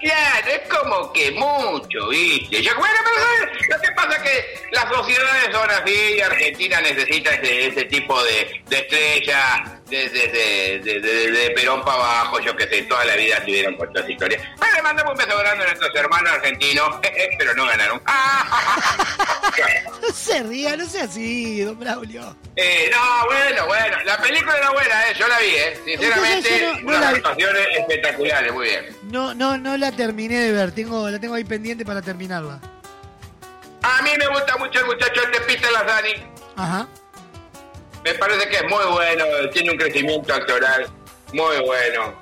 Claro, 0.00 0.46
es 0.48 0.68
como 0.72 1.12
que 1.12 1.30
mucho, 1.32 2.08
¿viste? 2.08 2.62
Yo, 2.62 2.72
bueno, 2.76 2.94
pero 3.02 3.26
¿sabes? 3.26 3.68
lo 3.68 3.80
que 3.80 3.92
pasa 3.92 4.16
es 4.16 4.22
que 4.22 4.68
las 4.72 4.88
sociedades 4.94 5.44
son 5.52 5.70
así 5.70 5.94
y 6.16 6.20
Argentina 6.20 6.80
necesita 6.82 7.30
ese, 7.34 7.66
ese 7.68 7.84
tipo 7.84 8.22
de, 8.22 8.62
de 8.68 8.78
estrella, 8.78 9.75
de, 9.88 10.08
de, 10.08 10.28
de, 10.28 10.80
de- 10.84 11.00
de- 11.00 11.30
de 11.30 11.50
Perón 11.52 11.80
para 11.84 11.94
abajo, 11.98 12.40
yo 12.40 12.56
que 12.56 12.66
sé, 12.68 12.82
toda 12.82 13.04
la 13.04 13.14
vida 13.16 13.40
tuvieron 13.44 13.76
con 13.76 13.92
todas 13.92 14.08
historias. 14.10 14.42
Bueno, 14.58 14.74
le 14.76 14.82
mandamos 14.82 15.12
un 15.12 15.18
beso 15.18 15.38
grande 15.38 15.64
a 15.64 15.66
nuestros 15.68 15.94
hermanos 15.94 16.32
argentinos, 16.32 16.88
pero 17.38 17.54
no 17.54 17.66
ganaron. 17.66 18.02
No 20.02 20.12
se 20.14 20.42
ría, 20.42 20.76
no 20.76 20.86
sea 20.86 21.04
así, 21.04 21.60
don 21.60 21.78
Braulio. 21.78 22.36
Eh, 22.56 22.90
no, 22.92 23.26
bueno, 23.26 23.66
bueno, 23.66 23.96
la 24.04 24.18
película 24.18 24.56
era 24.56 24.70
buena, 24.70 25.08
eh, 25.10 25.14
yo 25.18 25.26
la 25.26 25.38
vi, 25.38 25.46
eh. 25.46 25.80
Sinceramente, 25.84 26.62
no- 26.62 26.72
no 26.80 26.88
unas 26.88 27.00
la 27.00 27.08
actuaciones 27.10 27.66
espectaculares, 27.78 28.52
muy 28.52 28.66
bien. 28.68 28.96
No, 29.10 29.34
no, 29.34 29.56
no 29.56 29.76
la 29.76 29.92
terminé 29.92 30.38
de 30.40 30.52
ver, 30.52 30.72
tengo, 30.72 31.08
la 31.08 31.18
tengo 31.18 31.34
ahí 31.34 31.44
pendiente 31.44 31.84
para 31.84 32.02
terminarla. 32.02 32.60
A 33.82 34.02
mí 34.02 34.10
me 34.18 34.26
gusta 34.28 34.56
mucho 34.58 34.78
el 34.80 34.86
muchacho 34.86 35.22
el 35.24 35.32
de 35.32 35.40
Peter 35.40 35.72
Lazani. 35.72 36.14
Ajá. 36.56 36.86
Me 38.06 38.14
parece 38.14 38.48
que 38.48 38.56
es 38.58 38.62
muy 38.62 38.84
bueno, 38.92 39.24
tiene 39.52 39.72
un 39.72 39.78
crecimiento 39.78 40.32
actoral 40.32 40.86
muy 41.32 41.58
bueno. 41.64 42.14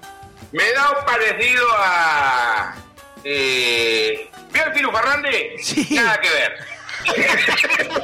Me 0.51 0.73
da 0.73 0.99
un 0.99 1.05
parecido 1.05 1.67
a... 1.77 2.75
Eh, 3.23 4.31
¿Vio 4.51 4.65
el 4.65 4.73
Firu 4.73 4.91
Fernández? 4.91 5.91
Nada 5.91 6.19
que 6.23 6.31
ver. 6.31 6.55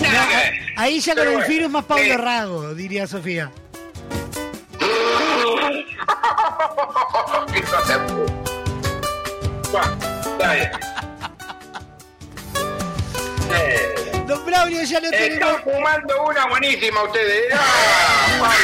Nada 0.00 0.28
que 0.28 0.36
ver. 0.36 0.54
Ahí 0.76 0.98
ya 0.98 1.14
con 1.14 1.20
Pero 1.22 1.30
el 1.30 1.36
bueno, 1.36 1.48
virus 1.48 1.70
más 1.70 1.84
Pablo 1.84 2.04
eh. 2.04 2.16
Rago, 2.16 2.74
diría 2.74 3.06
Sofía. 3.06 3.52
Está 10.24 10.54
bien. 10.54 10.70
Don 14.30 14.46
Braulio 14.46 14.84
ya 14.84 15.00
no 15.00 15.10
tenemos. 15.10 15.50
Están 15.58 15.64
fumando 15.64 16.22
una 16.24 16.46
buenísima 16.46 17.02
ustedes. 17.02 17.52
¡Ah! 17.52 18.54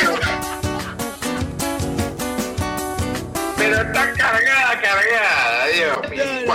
Pero 3.57 3.75
está 3.81 4.13
cargada, 4.13 4.81
cargada, 4.81 5.67
Dios 5.75 6.11
mío. 6.11 6.53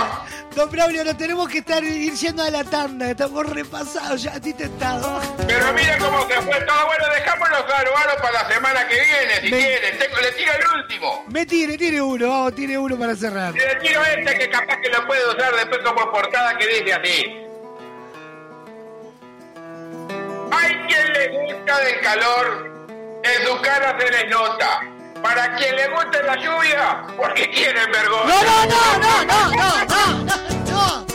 Don 0.56 0.70
Braulio, 0.70 1.04
nos 1.04 1.16
tenemos 1.18 1.46
que 1.50 1.58
estar 1.58 1.84
ir 1.84 2.14
yendo 2.14 2.42
a 2.42 2.48
la 2.50 2.64
tanda. 2.64 3.10
Estamos 3.10 3.46
repasados, 3.50 4.22
ya 4.22 4.30
estoy 4.32 4.54
tentado. 4.54 5.20
Pero 5.46 5.72
mira 5.74 5.98
cómo 5.98 6.26
se 6.26 6.34
fue 6.40 6.60
todo. 6.62 6.86
Bueno, 6.86 7.04
dejamos 7.14 7.50
los 7.50 7.60
aros 7.70 8.16
para 8.22 8.42
la 8.42 8.48
semana 8.50 8.88
que 8.88 8.94
viene, 8.94 9.40
si 9.42 9.50
Me- 9.50 9.58
quieren. 9.58 9.98
Tengo- 9.98 10.16
le 10.22 10.32
tiro 10.32 10.52
el 10.58 10.80
último. 10.80 11.24
Me 11.28 11.44
tire, 11.44 11.76
tire 11.76 12.00
uno, 12.00 12.28
vamos, 12.30 12.54
tire 12.54 12.78
uno 12.78 12.98
para 12.98 13.14
cerrar. 13.14 13.52
Le 13.52 13.74
tiro 13.76 14.02
este 14.06 14.38
que 14.38 14.48
capaz 14.48 14.78
que 14.80 14.88
lo 14.88 15.06
puede 15.06 15.26
usar 15.28 15.54
después 15.54 15.80
como 15.84 16.10
portada 16.10 16.56
que 16.56 16.66
dice 16.66 16.92
así. 16.94 17.41
Hay 20.52 20.76
quien 20.86 21.12
le 21.14 21.28
gusta 21.28 21.78
del 21.78 22.00
calor, 22.00 22.70
en 23.24 23.46
su 23.46 23.60
cara 23.62 23.96
se 23.98 24.10
les 24.10 24.30
nota. 24.30 24.80
Para 25.22 25.54
quien 25.56 25.76
le 25.76 25.88
guste 25.88 26.22
la 26.24 26.36
lluvia, 26.36 27.02
porque 27.16 27.48
quieren 27.50 27.90
vergüenza. 27.90 28.26
No, 28.26 28.66
no, 28.66 28.98
no, 28.98 29.24
no, 29.24 29.24
no, 29.24 29.50
no, 29.50 29.84
no, 29.86 30.36
no, 30.66 31.06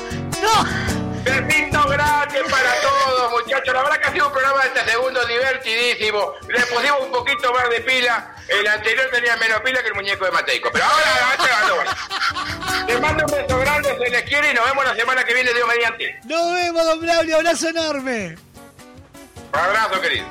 no. 0.41 0.87
Besito 1.23 1.87
grande 1.89 2.43
para 2.49 2.81
todos, 2.81 3.31
muchachos. 3.31 3.73
La 3.73 3.83
verdad 3.83 3.97
que 3.99 4.07
ha 4.07 4.11
sido 4.13 4.27
un 4.27 4.33
programa 4.33 4.61
de 4.63 4.67
este 4.69 4.91
segundo 4.91 5.25
divertidísimo. 5.25 6.33
Le 6.47 6.59
pusimos 6.61 7.01
un 7.01 7.11
poquito 7.11 7.53
más 7.53 7.69
de 7.69 7.81
pila. 7.81 8.33
El 8.47 8.65
anterior 8.65 9.09
tenía 9.11 9.35
menos 9.35 9.59
pila 9.59 9.81
que 9.81 9.89
el 9.89 9.95
muñeco 9.95 10.23
de 10.25 10.31
Mateico. 10.31 10.69
Pero 10.71 10.85
ahora, 10.85 11.35
este 11.37 11.49
ganó. 11.49 12.87
Les 12.87 13.01
mando 13.01 13.25
un 13.25 13.31
beso 13.31 13.59
grande, 13.59 13.97
se 13.97 14.09
les 14.09 14.23
quiere 14.23 14.51
y 14.51 14.53
nos 14.53 14.65
vemos 14.65 14.85
la 14.85 14.95
semana 14.95 15.23
que 15.25 15.33
viene, 15.33 15.53
Dios 15.53 15.67
mediante. 15.67 16.19
Nos 16.23 16.53
vemos, 16.53 16.85
don 16.85 17.01
Braulio, 17.01 17.35
abrazo 17.35 17.69
enorme. 17.69 18.37
Un 19.53 19.59
abrazo, 19.59 20.01
querido. 20.01 20.25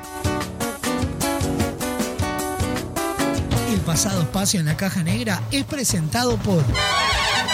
El 3.73 3.81
pasado 3.81 4.23
espacio 4.23 4.61
en 4.61 4.67
la 4.67 4.77
caja 4.77 5.03
negra 5.03 5.43
es 5.51 5.65
presentado 5.65 6.37
por 6.39 6.63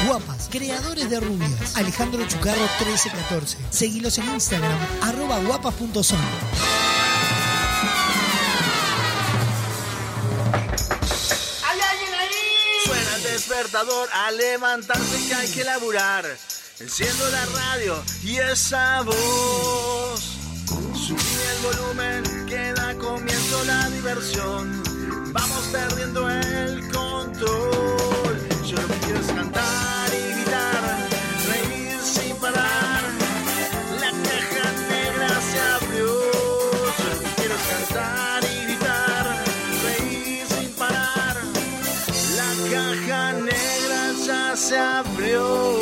Guapas, 0.06 0.48
creadores 0.50 1.08
de 1.08 1.20
rubias. 1.20 1.76
Alejandro 1.76 2.26
Chucarro 2.26 2.60
1314. 2.80 3.58
Seguilos 3.70 4.18
en 4.18 4.24
Instagram, 4.30 4.78
arroba 5.02 5.38
guapas.son. 5.38 6.18
¿Hay 11.64 11.80
alguien 11.80 12.14
ahí? 12.14 12.28
Suena 12.84 13.16
el 13.16 13.22
despertador 13.22 14.08
a 14.12 14.30
levantarse 14.32 15.28
que 15.28 15.34
hay 15.34 15.48
que 15.52 15.64
laburar. 15.64 16.24
Enciendo 16.80 17.30
la 17.30 17.46
radio 17.46 18.02
y 18.24 18.38
esa 18.38 19.02
voz. 19.02 20.31
Subí 20.94 21.36
el 21.52 21.58
volumen 21.62 22.46
que 22.46 22.72
da 22.72 22.94
comienzo 22.96 23.64
la 23.64 23.90
diversión. 23.90 24.82
Vamos 25.32 25.64
perdiendo 25.72 26.28
el 26.30 26.80
control. 26.90 28.34
Yo 28.64 28.76
lo 28.80 28.88
que 28.88 28.98
quiero 29.04 29.20
es 29.20 29.26
cantar 29.26 30.08
y 30.14 30.32
gritar, 30.32 31.08
reír 31.48 31.98
sin 32.00 32.36
parar. 32.36 33.02
La 34.00 34.10
caja 34.28 34.68
negra 34.88 35.28
se 35.50 35.60
abrió. 35.76 36.06
Yo 36.98 37.04
lo 37.12 37.20
que 37.20 37.30
quiero 37.36 37.54
es 37.54 37.66
cantar 37.74 38.44
y 38.44 38.64
gritar, 38.64 39.24
reír 39.84 40.46
sin 40.46 40.70
parar. 40.72 41.36
La 42.38 42.50
caja 42.70 43.32
negra 43.32 44.12
ya 44.26 44.56
se 44.56 44.78
abrió. 44.78 45.81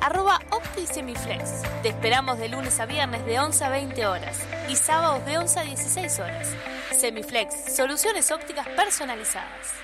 arroba 0.00 0.40
OptiSemiflex. 0.50 1.62
Te 1.82 1.88
esperamos 1.90 2.38
de 2.38 2.48
lunes 2.48 2.78
a 2.80 2.86
viernes 2.86 3.24
de 3.26 3.38
11 3.38 3.64
a 3.64 3.68
20 3.68 4.06
horas 4.06 4.38
y 4.68 4.76
sábados 4.76 5.24
de 5.26 5.38
11 5.38 5.60
a 5.60 5.62
16 5.62 6.18
horas. 6.20 6.48
Semiflex, 6.98 7.74
soluciones 7.74 8.30
ópticas 8.30 8.66
personalizadas. 8.68 9.80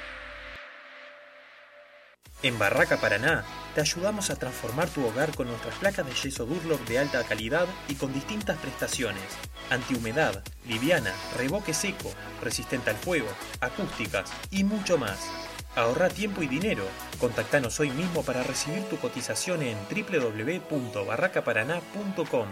En 2.43 2.59
Barraca 2.59 2.98
Paraná 2.98 3.44
te 3.74 3.80
ayudamos 3.80 4.30
a 4.30 4.36
transformar 4.36 4.88
tu 4.88 5.05
hogar 5.06 5.34
con 5.34 5.48
nuestras 5.48 5.74
placas 5.76 6.06
de 6.06 6.12
yeso 6.12 6.44
Durlock 6.44 6.80
de 6.86 6.98
alta 6.98 7.24
calidad 7.24 7.66
y 7.88 7.94
con 7.94 8.12
distintas 8.12 8.59
prestaciones. 8.59 9.24
Antihumedad, 9.70 10.44
liviana, 10.68 11.12
revoque 11.36 11.72
seco, 11.72 12.12
resistente 12.43 12.90
al 12.90 12.97
fuego, 12.97 13.28
acústicas 13.60 14.30
y 14.51 14.64
mucho 14.64 14.98
más. 14.98 15.45
Ahorra 15.77 16.09
tiempo 16.09 16.43
y 16.43 16.48
dinero. 16.48 16.82
Contactanos 17.20 17.78
hoy 17.81 17.90
mismo 17.90 18.23
para 18.23 18.43
recibir 18.43 18.82
tu 18.85 18.97
cotización 18.97 19.61
en 19.62 19.77
www.barracaparaná.com. 19.90 22.48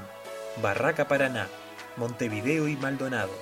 Barraca 0.62 1.08
Paraná, 1.08 1.48
Montevideo 1.96 2.68
y 2.68 2.76
Maldonado. 2.76 3.32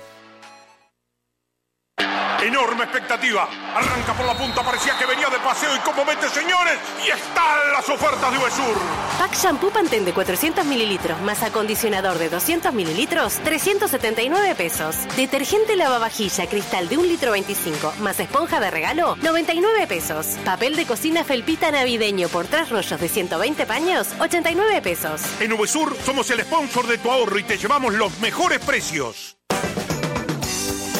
Enorme 2.43 2.83
expectativa. 2.83 3.47
Arranca 3.73 4.13
por 4.13 4.25
la 4.25 4.35
punta, 4.35 4.61
parecía 4.63 4.97
que 4.97 5.05
venía 5.05 5.29
de 5.29 5.39
paseo 5.39 5.73
y 5.77 5.79
como 5.79 6.03
mete, 6.03 6.27
señores, 6.27 6.77
y 7.05 7.09
están 7.09 7.71
las 7.71 7.87
ofertas 7.87 8.29
de 8.33 8.37
Uvesur. 8.37 8.75
Pack 9.17 9.33
Shampoo 9.33 9.71
Pantene 9.71 10.03
de 10.03 10.13
400 10.13 10.65
mililitros 10.65 11.21
más 11.21 11.41
acondicionador 11.41 12.17
de 12.17 12.27
200 12.27 12.73
mililitros, 12.73 13.35
379 13.45 14.55
pesos. 14.55 14.97
Detergente 15.15 15.77
lavavajilla 15.77 16.45
cristal 16.47 16.89
de 16.89 16.97
1 16.97 17.07
litro 17.07 17.31
25 17.31 17.93
más 17.99 18.19
esponja 18.19 18.59
de 18.59 18.71
regalo, 18.71 19.15
99 19.21 19.87
pesos. 19.87 20.27
Papel 20.43 20.75
de 20.75 20.85
cocina 20.85 21.23
felpita 21.23 21.71
navideño 21.71 22.27
por 22.27 22.47
3 22.47 22.71
rollos 22.71 22.99
de 22.99 23.07
120 23.07 23.65
paños, 23.65 24.09
89 24.19 24.81
pesos. 24.81 25.21
En 25.39 25.53
Uvesur 25.53 25.95
somos 26.05 26.29
el 26.29 26.41
sponsor 26.41 26.87
de 26.87 26.97
tu 26.97 27.09
ahorro 27.09 27.39
y 27.39 27.43
te 27.43 27.57
llevamos 27.57 27.93
los 27.93 28.19
mejores 28.19 28.59
precios. 28.59 29.37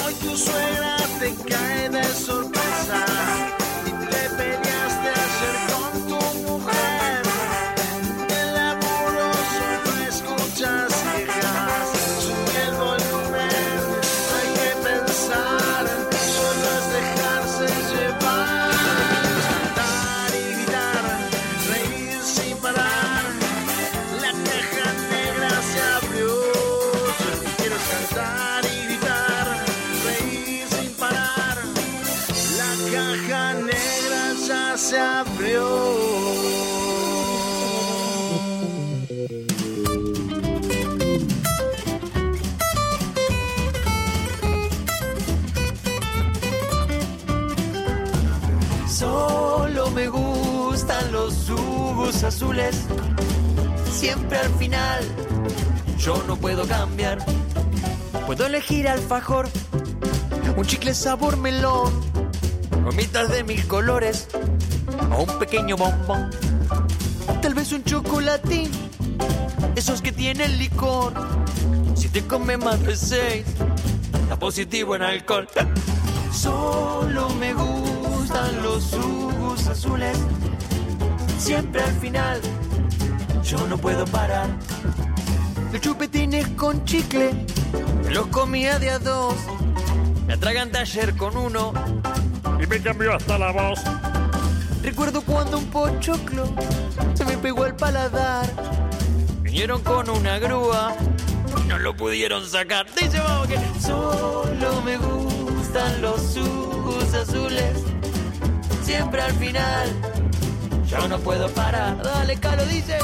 Hoy 0.06 0.14
tu 0.22 0.38
suegra 0.38 0.93
azules. 52.24 52.76
Siempre 53.92 54.38
al 54.38 54.50
final 54.56 55.04
yo 55.98 56.24
no 56.28 56.36
puedo 56.36 56.68
cambiar. 56.68 57.20
Puedo 58.26 58.46
elegir 58.46 58.88
alfajor, 58.88 59.50
un 60.56 60.66
chicle 60.66 60.94
sabor 60.94 61.38
melón, 61.38 61.92
gomitas 62.84 63.30
de 63.30 63.44
mil 63.44 63.68
colores 63.68 64.28
o 65.12 65.24
un 65.24 65.40
pequeño 65.40 65.76
bombón. 65.76 66.30
Tal 67.42 67.54
vez 67.54 67.72
un 67.74 67.84
chocolatín, 67.84 68.72
esos 69.76 70.02
que 70.02 70.12
tienen 70.12 70.58
licor. 70.58 71.14
Si 71.96 72.10
te 72.10 72.22
comes 72.24 72.58
más 72.60 72.82
de 72.84 72.96
seis, 72.96 73.46
está 74.22 74.38
positivo 74.40 74.96
en 74.96 75.04
alcohol. 75.04 75.48
Solo 76.32 77.30
me 77.40 77.54
gustan 77.54 78.64
los 78.64 78.86
jugos 78.96 79.68
azules. 79.68 80.18
Siempre 81.44 81.84
al 81.84 81.92
final, 82.00 82.40
yo 83.44 83.68
no 83.68 83.78
puedo 83.78 84.06
parar. 84.06 84.48
Los 85.74 85.82
chupetines 85.82 86.48
con 86.56 86.86
chicle, 86.86 87.32
me 88.06 88.12
los 88.12 88.28
comía 88.28 88.80
de 88.80 88.92
a 88.92 88.98
dos. 88.98 89.36
Me 90.26 90.36
atraganté 90.36 90.78
ayer 90.78 91.14
con 91.18 91.36
uno 91.36 91.74
y 92.64 92.66
me 92.66 92.82
cambió 92.82 93.14
hasta 93.14 93.38
la 93.38 93.52
voz. 93.52 93.82
Recuerdo 94.82 95.22
cuando 95.22 95.58
un 95.58 95.66
pochoclo 95.66 96.46
se 97.14 97.26
me 97.26 97.38
pegó 97.38 97.66
al 97.66 97.76
paladar. 97.76 98.46
Vinieron 99.42 99.82
con 99.84 100.10
una 100.10 100.40
grúa 100.40 100.96
y 101.62 101.68
no 101.68 101.78
lo 101.78 101.94
pudieron 101.98 102.48
sacar. 102.48 102.86
Dice 102.96 103.20
vamos 103.20 103.48
que 103.50 103.60
solo 103.82 104.82
me 104.86 104.96
gustan 104.96 106.02
los 106.02 106.22
jugos 106.38 107.14
azules. 107.14 107.84
Siempre 108.82 109.22
al 109.22 109.34
final, 109.34 109.90
yo 110.94 111.08
no 111.08 111.20
puedo 111.20 111.50
parar. 111.50 112.02
Dale, 112.04 112.38
Calo, 112.40 112.66
dice. 112.66 112.98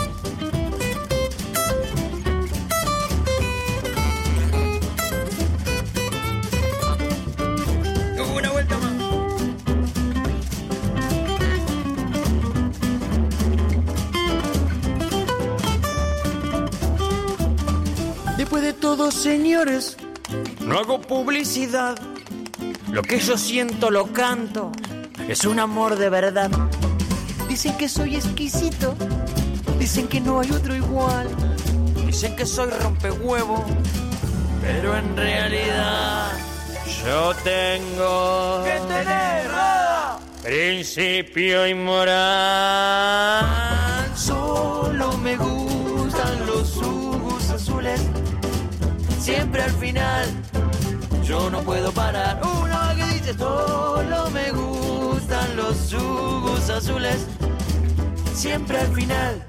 Una 8.36 8.52
vuelta 8.52 8.78
más. 8.78 8.94
Después 18.38 18.64
de 18.64 18.74
todo, 18.74 19.12
señores, 19.12 19.98
no 20.62 20.78
hago 20.78 21.02
publicidad. 21.02 22.00
Lo 22.92 23.02
que 23.02 23.20
yo 23.20 23.38
siento 23.38 23.90
lo 23.90 24.14
canto. 24.14 24.72
Es 25.28 25.46
un 25.46 25.60
amor 25.60 25.98
de 25.98 26.10
verdad. 26.10 26.50
Dicen 27.62 27.76
que 27.76 27.90
soy 27.90 28.16
exquisito. 28.16 28.96
Dicen 29.78 30.08
que 30.08 30.22
no 30.22 30.40
hay 30.40 30.50
otro 30.50 30.74
igual. 30.74 31.28
Dicen 32.06 32.34
que 32.38 32.46
soy 32.46 32.70
rompehuevo. 32.70 33.66
Pero 34.62 34.96
en 34.96 35.18
realidad 35.18 36.32
yo 37.04 37.34
tengo 37.44 38.64
que 38.64 38.80
tener 38.88 39.52
principio 40.42 41.68
y 41.68 41.74
moral. 41.74 43.44
Solo 44.16 45.18
me 45.18 45.36
gustan 45.36 46.48
los 46.48 46.72
jugos 46.76 47.50
azules. 47.50 48.00
Siempre 49.20 49.64
al 49.64 49.72
final 49.72 50.30
yo 51.26 51.50
no 51.50 51.60
puedo 51.64 51.92
parar. 51.92 52.40
Una 52.42 52.96
que 52.96 53.04
dice 53.16 53.34
solo 53.34 54.30
me 54.30 54.50
gustan 54.52 55.58
los 55.58 55.94
jugos 55.94 56.70
azules. 56.70 57.28
Siempre 58.40 58.78
al 58.80 58.96
final 58.96 59.46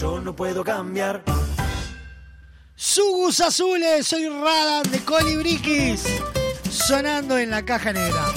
yo 0.00 0.18
no 0.18 0.34
puedo 0.34 0.64
cambiar. 0.64 1.22
Sugus 2.74 3.38
Azules, 3.42 4.06
soy 4.06 4.30
Radan 4.30 4.90
de 4.90 5.04
Colibriquis, 5.04 6.02
sonando 6.70 7.36
en 7.36 7.50
la 7.50 7.62
caja 7.62 7.92
negra. 7.92 8.32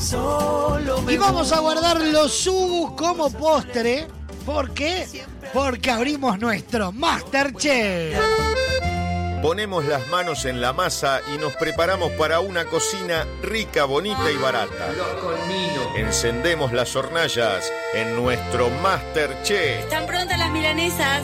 Solo 0.00 1.04
Y 1.10 1.18
vamos 1.18 1.52
a 1.52 1.60
guardar 1.60 2.00
los 2.00 2.32
Sugus 2.32 2.92
como 2.92 3.30
postre. 3.30 4.06
¿Por 4.46 4.72
qué? 4.72 5.26
Porque 5.52 5.90
abrimos 5.90 6.38
nuestro 6.38 6.90
Masterchef. 6.90 8.47
Ponemos 9.42 9.84
las 9.84 10.06
manos 10.08 10.44
en 10.46 10.60
la 10.60 10.72
masa 10.72 11.20
y 11.32 11.38
nos 11.38 11.54
preparamos 11.54 12.10
para 12.12 12.40
una 12.40 12.64
cocina 12.64 13.24
rica, 13.40 13.84
bonita 13.84 14.30
y 14.32 14.36
barata. 14.36 14.88
Encendemos 15.96 16.72
las 16.72 16.94
hornallas 16.96 17.70
en 17.94 18.16
nuestro 18.16 18.68
Masterchef. 18.82 19.80
Están 19.84 20.06
prontas 20.06 20.38
las 20.38 20.50
milanesas. 20.50 21.22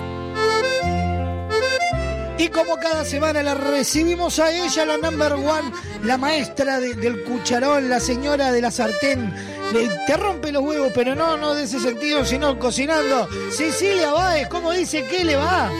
Y 2.38 2.48
como 2.48 2.76
cada 2.76 3.04
semana 3.04 3.42
la 3.42 3.54
recibimos 3.54 4.38
a 4.38 4.50
ella, 4.52 4.84
la 4.86 4.96
number 4.98 5.32
one, 5.34 5.72
la 6.04 6.16
maestra 6.16 6.78
de- 6.80 6.94
del 6.94 7.22
cucharón, 7.24 7.88
la 7.88 7.98
señora 8.00 8.52
de 8.52 8.60
la 8.60 8.70
sartén. 8.70 9.32
Le- 9.72 9.88
te 10.06 10.16
rompe 10.16 10.52
los 10.52 10.62
huevos, 10.62 10.92
pero 10.94 11.14
no, 11.16 11.36
no 11.36 11.54
de 11.54 11.64
ese 11.64 11.80
sentido, 11.80 12.24
sino 12.24 12.58
cocinando. 12.58 13.28
Cecilia 13.50 14.12
Báez, 14.12 14.48
¿cómo 14.48 14.72
dice 14.72 15.04
que 15.06 15.24
le 15.24 15.36
va? 15.36 15.70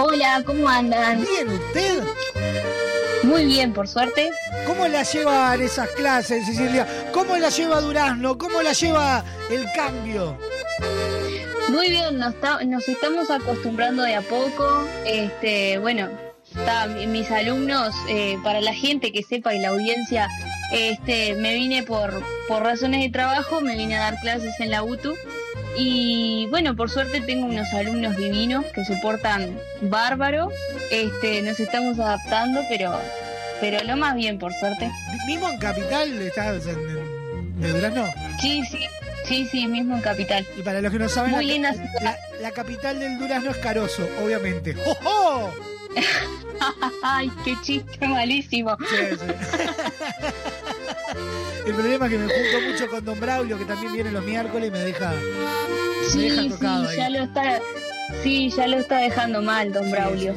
Hola, 0.00 0.44
¿cómo 0.46 0.68
andan? 0.68 1.24
Bien, 1.24 1.48
¿usted? 1.48 2.04
Muy 3.24 3.46
bien, 3.46 3.72
por 3.72 3.88
suerte. 3.88 4.30
¿Cómo 4.64 4.86
la 4.86 5.02
llevan 5.02 5.60
esas 5.60 5.88
clases, 5.88 6.46
Cecilia? 6.46 6.86
¿Cómo 7.12 7.36
la 7.36 7.48
lleva 7.48 7.80
Durazno? 7.80 8.38
¿Cómo 8.38 8.62
la 8.62 8.74
lleva 8.74 9.24
el 9.50 9.66
cambio? 9.72 10.38
Muy 11.70 11.88
bien, 11.88 12.16
nos, 12.16 12.34
nos 12.64 12.88
estamos 12.88 13.28
acostumbrando 13.28 14.04
de 14.04 14.14
a 14.14 14.22
poco. 14.22 14.86
Este, 15.04 15.78
bueno, 15.78 16.08
está, 16.48 16.86
mis 16.86 17.28
alumnos, 17.32 17.92
eh, 18.08 18.38
para 18.44 18.60
la 18.60 18.74
gente 18.74 19.10
que 19.10 19.24
sepa 19.24 19.52
y 19.52 19.58
la 19.58 19.70
audiencia, 19.70 20.28
este, 20.72 21.34
me 21.34 21.54
vine 21.54 21.82
por, 21.82 22.22
por 22.46 22.62
razones 22.62 23.00
de 23.02 23.10
trabajo, 23.10 23.60
me 23.60 23.76
vine 23.76 23.96
a 23.96 24.00
dar 24.00 24.20
clases 24.20 24.60
en 24.60 24.70
la 24.70 24.84
UTU. 24.84 25.16
Y 25.76 26.46
bueno, 26.50 26.74
por 26.74 26.90
suerte 26.90 27.20
tengo 27.20 27.46
unos 27.46 27.72
alumnos 27.72 28.16
divinos 28.16 28.64
que 28.74 28.84
se 28.84 28.96
portan 28.96 29.56
bárbaro. 29.82 30.50
Este, 30.90 31.42
nos 31.42 31.60
estamos 31.60 31.98
adaptando, 31.98 32.62
pero, 32.68 32.98
pero 33.60 33.82
lo 33.84 33.96
más 33.96 34.14
bien, 34.16 34.38
por 34.38 34.52
suerte. 34.54 34.90
¿Mismo 35.26 35.48
en 35.50 35.58
Capital 35.58 36.20
estás 36.20 36.66
en, 36.66 36.78
en- 36.78 37.60
de 37.60 37.72
Durazno? 37.72 38.04
Sí, 38.40 38.62
sí, 38.70 38.78
sí, 39.24 39.46
sí, 39.50 39.66
mismo 39.66 39.94
en 39.96 40.00
Capital. 40.02 40.46
Y 40.56 40.62
para 40.62 40.80
los 40.80 40.90
que 40.92 40.98
no 40.98 41.08
saben, 41.08 41.32
Muy 41.32 41.44
la, 41.46 41.52
linda 41.52 41.74
la- 42.02 42.16
la 42.40 42.50
capital 42.52 42.98
del 42.98 43.18
Durazno 43.18 43.50
es 43.50 43.56
Caroso, 43.58 44.08
obviamente. 44.24 44.76
¡Oh, 44.86 44.96
oh! 45.04 45.50
Ay, 47.04 47.30
qué 47.44 47.54
chiste 47.62 48.06
malísimo. 48.08 48.76
El 51.68 51.74
problema 51.74 52.06
es 52.06 52.12
que 52.12 52.18
me 52.18 52.24
junto 52.24 52.70
mucho 52.70 52.88
con 52.88 53.04
Don 53.04 53.20
Braulio, 53.20 53.58
que 53.58 53.64
también 53.66 53.92
viene 53.92 54.10
los 54.10 54.24
miércoles 54.24 54.68
y 54.68 54.70
me 54.70 54.78
deja, 54.78 55.10
me 55.12 56.08
Sí, 56.10 56.28
deja 56.30 56.42
sí, 56.42 56.48
tocado 56.48 56.88
ahí. 56.88 56.96
ya 56.96 57.10
lo 57.10 57.18
está, 57.24 57.60
sí, 58.22 58.50
ya 58.56 58.66
lo 58.66 58.78
está 58.78 58.96
dejando 58.98 59.42
mal, 59.42 59.70
don 59.72 59.90
Braulio. 59.90 60.34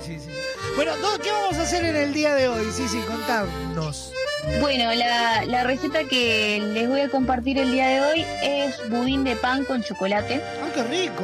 Bueno, 0.75 0.91
no, 0.97 1.17
¿qué 1.23 1.31
vamos 1.31 1.57
a 1.57 1.63
hacer 1.63 1.85
en 1.85 1.95
el 1.95 2.13
día 2.13 2.35
de 2.35 2.49
hoy? 2.49 2.65
Sí, 2.73 2.85
sí, 2.87 2.99
contanos. 3.07 4.11
Bueno, 4.59 4.93
la, 4.93 5.45
la 5.45 5.63
receta 5.63 6.03
que 6.03 6.59
les 6.73 6.89
voy 6.89 6.99
a 7.01 7.09
compartir 7.09 7.57
el 7.59 7.71
día 7.71 7.87
de 7.87 8.01
hoy 8.01 8.25
es 8.43 8.89
budín 8.89 9.23
de 9.23 9.35
pan 9.37 9.63
con 9.63 9.83
chocolate. 9.83 10.41
¡Ay, 10.63 10.71
qué 10.75 10.83
rico! 10.83 11.23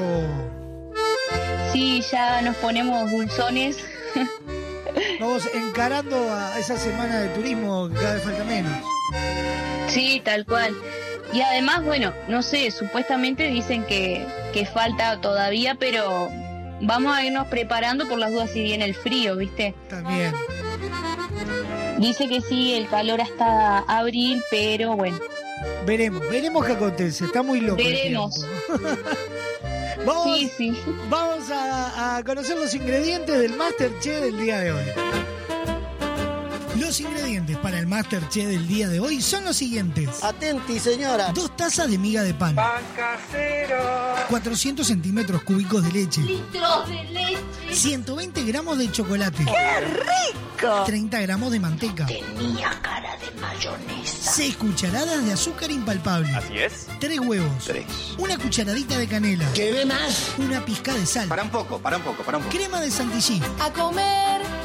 Sí, 1.74 2.02
ya 2.12 2.42
nos 2.42 2.56
ponemos 2.58 3.12
dulzones. 3.12 3.78
Vamos 5.20 5.50
encarando 5.54 6.16
a 6.34 6.60
esa 6.60 6.78
semana 6.78 7.20
de 7.22 7.30
turismo 7.30 7.90
que 7.90 7.96
cada 7.96 8.16
vez 8.16 8.24
falta 8.24 8.44
menos. 8.44 8.72
Sí, 9.88 10.22
tal 10.24 10.46
cual. 10.46 10.76
Y 11.34 11.42
además, 11.42 11.84
bueno, 11.84 12.14
no 12.28 12.42
sé, 12.42 12.72
supuestamente 12.72 13.48
dicen 13.48 13.84
que, 13.86 14.26
que 14.54 14.66
falta 14.66 15.20
todavía, 15.20 15.76
pero 15.76 16.30
vamos 16.82 17.16
a 17.16 17.24
irnos 17.26 17.48
preparando 17.48 18.08
por 18.08 18.18
las 18.18 18.32
dudas 18.32 18.52
si 18.52 18.64
viene 18.64 18.86
el 18.86 18.96
frío, 18.96 19.36
¿viste? 19.36 19.76
También. 19.90 20.34
Dice 21.98 22.28
que 22.30 22.42
sí, 22.42 22.74
el 22.74 22.88
calor 22.88 23.22
hasta 23.22 23.80
abril, 23.80 24.42
pero 24.52 24.96
bueno. 24.96 25.20
Veremos, 25.86 26.22
veremos 26.30 26.66
qué 26.66 26.74
acontece. 26.74 27.26
Está 27.26 27.42
muy 27.42 27.62
loco. 27.62 27.82
el 27.82 28.18
Vamos 30.06 30.40
vamos 31.10 31.52
a, 31.52 32.18
a 32.18 32.24
conocer 32.24 32.58
los 32.58 32.74
ingredientes 32.74 33.40
del 33.40 33.56
Masterchef 33.56 34.22
del 34.22 34.38
día 34.38 34.60
de 34.60 34.72
hoy. 34.72 34.86
Los 36.80 37.00
ingredientes 37.00 37.58
para 37.58 37.80
el 37.80 37.88
Masterchef 37.88 38.48
del 38.48 38.68
día 38.68 38.88
de 38.88 39.00
hoy 39.00 39.22
son 39.22 39.46
los 39.46 39.58
siguientes. 39.58 40.24
Atenti, 40.24 40.80
señora. 40.80 41.32
Dos 41.34 41.56
tazas 41.56 41.90
de 41.90 41.98
miga 41.98 42.22
de 42.24 42.34
pan. 42.34 42.56
Pan 42.56 42.84
casero. 42.96 43.78
400 44.30 44.86
centímetros 44.86 45.42
cúbicos 45.44 45.84
de 45.84 45.92
leche. 45.92 46.22
Litros 46.22 46.88
de 46.88 47.04
leche. 47.06 47.38
120 47.72 48.44
gramos 48.44 48.78
de 48.78 48.92
chocolate. 48.92 49.44
¡Qué 49.46 49.80
rico! 49.82 50.84
30 50.86 51.20
gramos 51.22 51.52
de 51.52 51.60
manteca. 51.60 52.06
Tenía 52.06 52.70
cara 52.82 53.18
de 53.18 53.42
mayonesa. 53.42 54.32
6 54.34 54.58
cucharadas 54.58 55.26
de 55.26 55.34
azúcar 55.34 55.72
impalpable. 55.72 56.34
Así 56.36 56.60
es. 56.60 56.88
3 57.00 57.20
huevos. 57.22 57.66
Tres. 57.66 57.86
Una 58.18 58.38
cucharadita 58.38 58.98
de 58.98 59.08
canela. 59.08 59.46
¿Qué 59.54 59.84
más? 59.86 60.34
Una 60.38 60.64
pizca 60.64 60.94
de 60.94 61.06
sal. 61.06 61.28
Para 61.28 61.44
un 61.44 61.50
poco, 61.50 61.80
para 61.80 61.98
un 61.98 62.04
poco, 62.04 62.24
para 62.24 62.38
un 62.38 62.44
poco. 62.44 62.56
Crema 62.56 62.82
de 62.82 62.92
chantilly. 62.92 63.42
A 63.60 63.72
comer. 63.72 64.57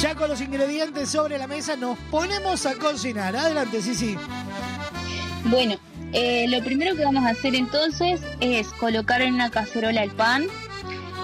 Ya 0.00 0.14
con 0.14 0.28
los 0.28 0.42
ingredientes 0.42 1.10
sobre 1.10 1.38
la 1.38 1.46
mesa 1.46 1.74
nos 1.74 1.98
ponemos 2.10 2.66
a 2.66 2.74
cocinar. 2.74 3.34
Adelante, 3.34 3.80
sí, 3.80 3.94
sí. 3.94 4.16
Bueno, 5.44 5.76
eh, 6.12 6.46
lo 6.48 6.62
primero 6.62 6.94
que 6.94 7.04
vamos 7.04 7.24
a 7.24 7.30
hacer 7.30 7.54
entonces 7.54 8.20
es 8.40 8.68
colocar 8.74 9.22
en 9.22 9.34
una 9.34 9.50
cacerola 9.50 10.02
el 10.02 10.10
pan, 10.10 10.46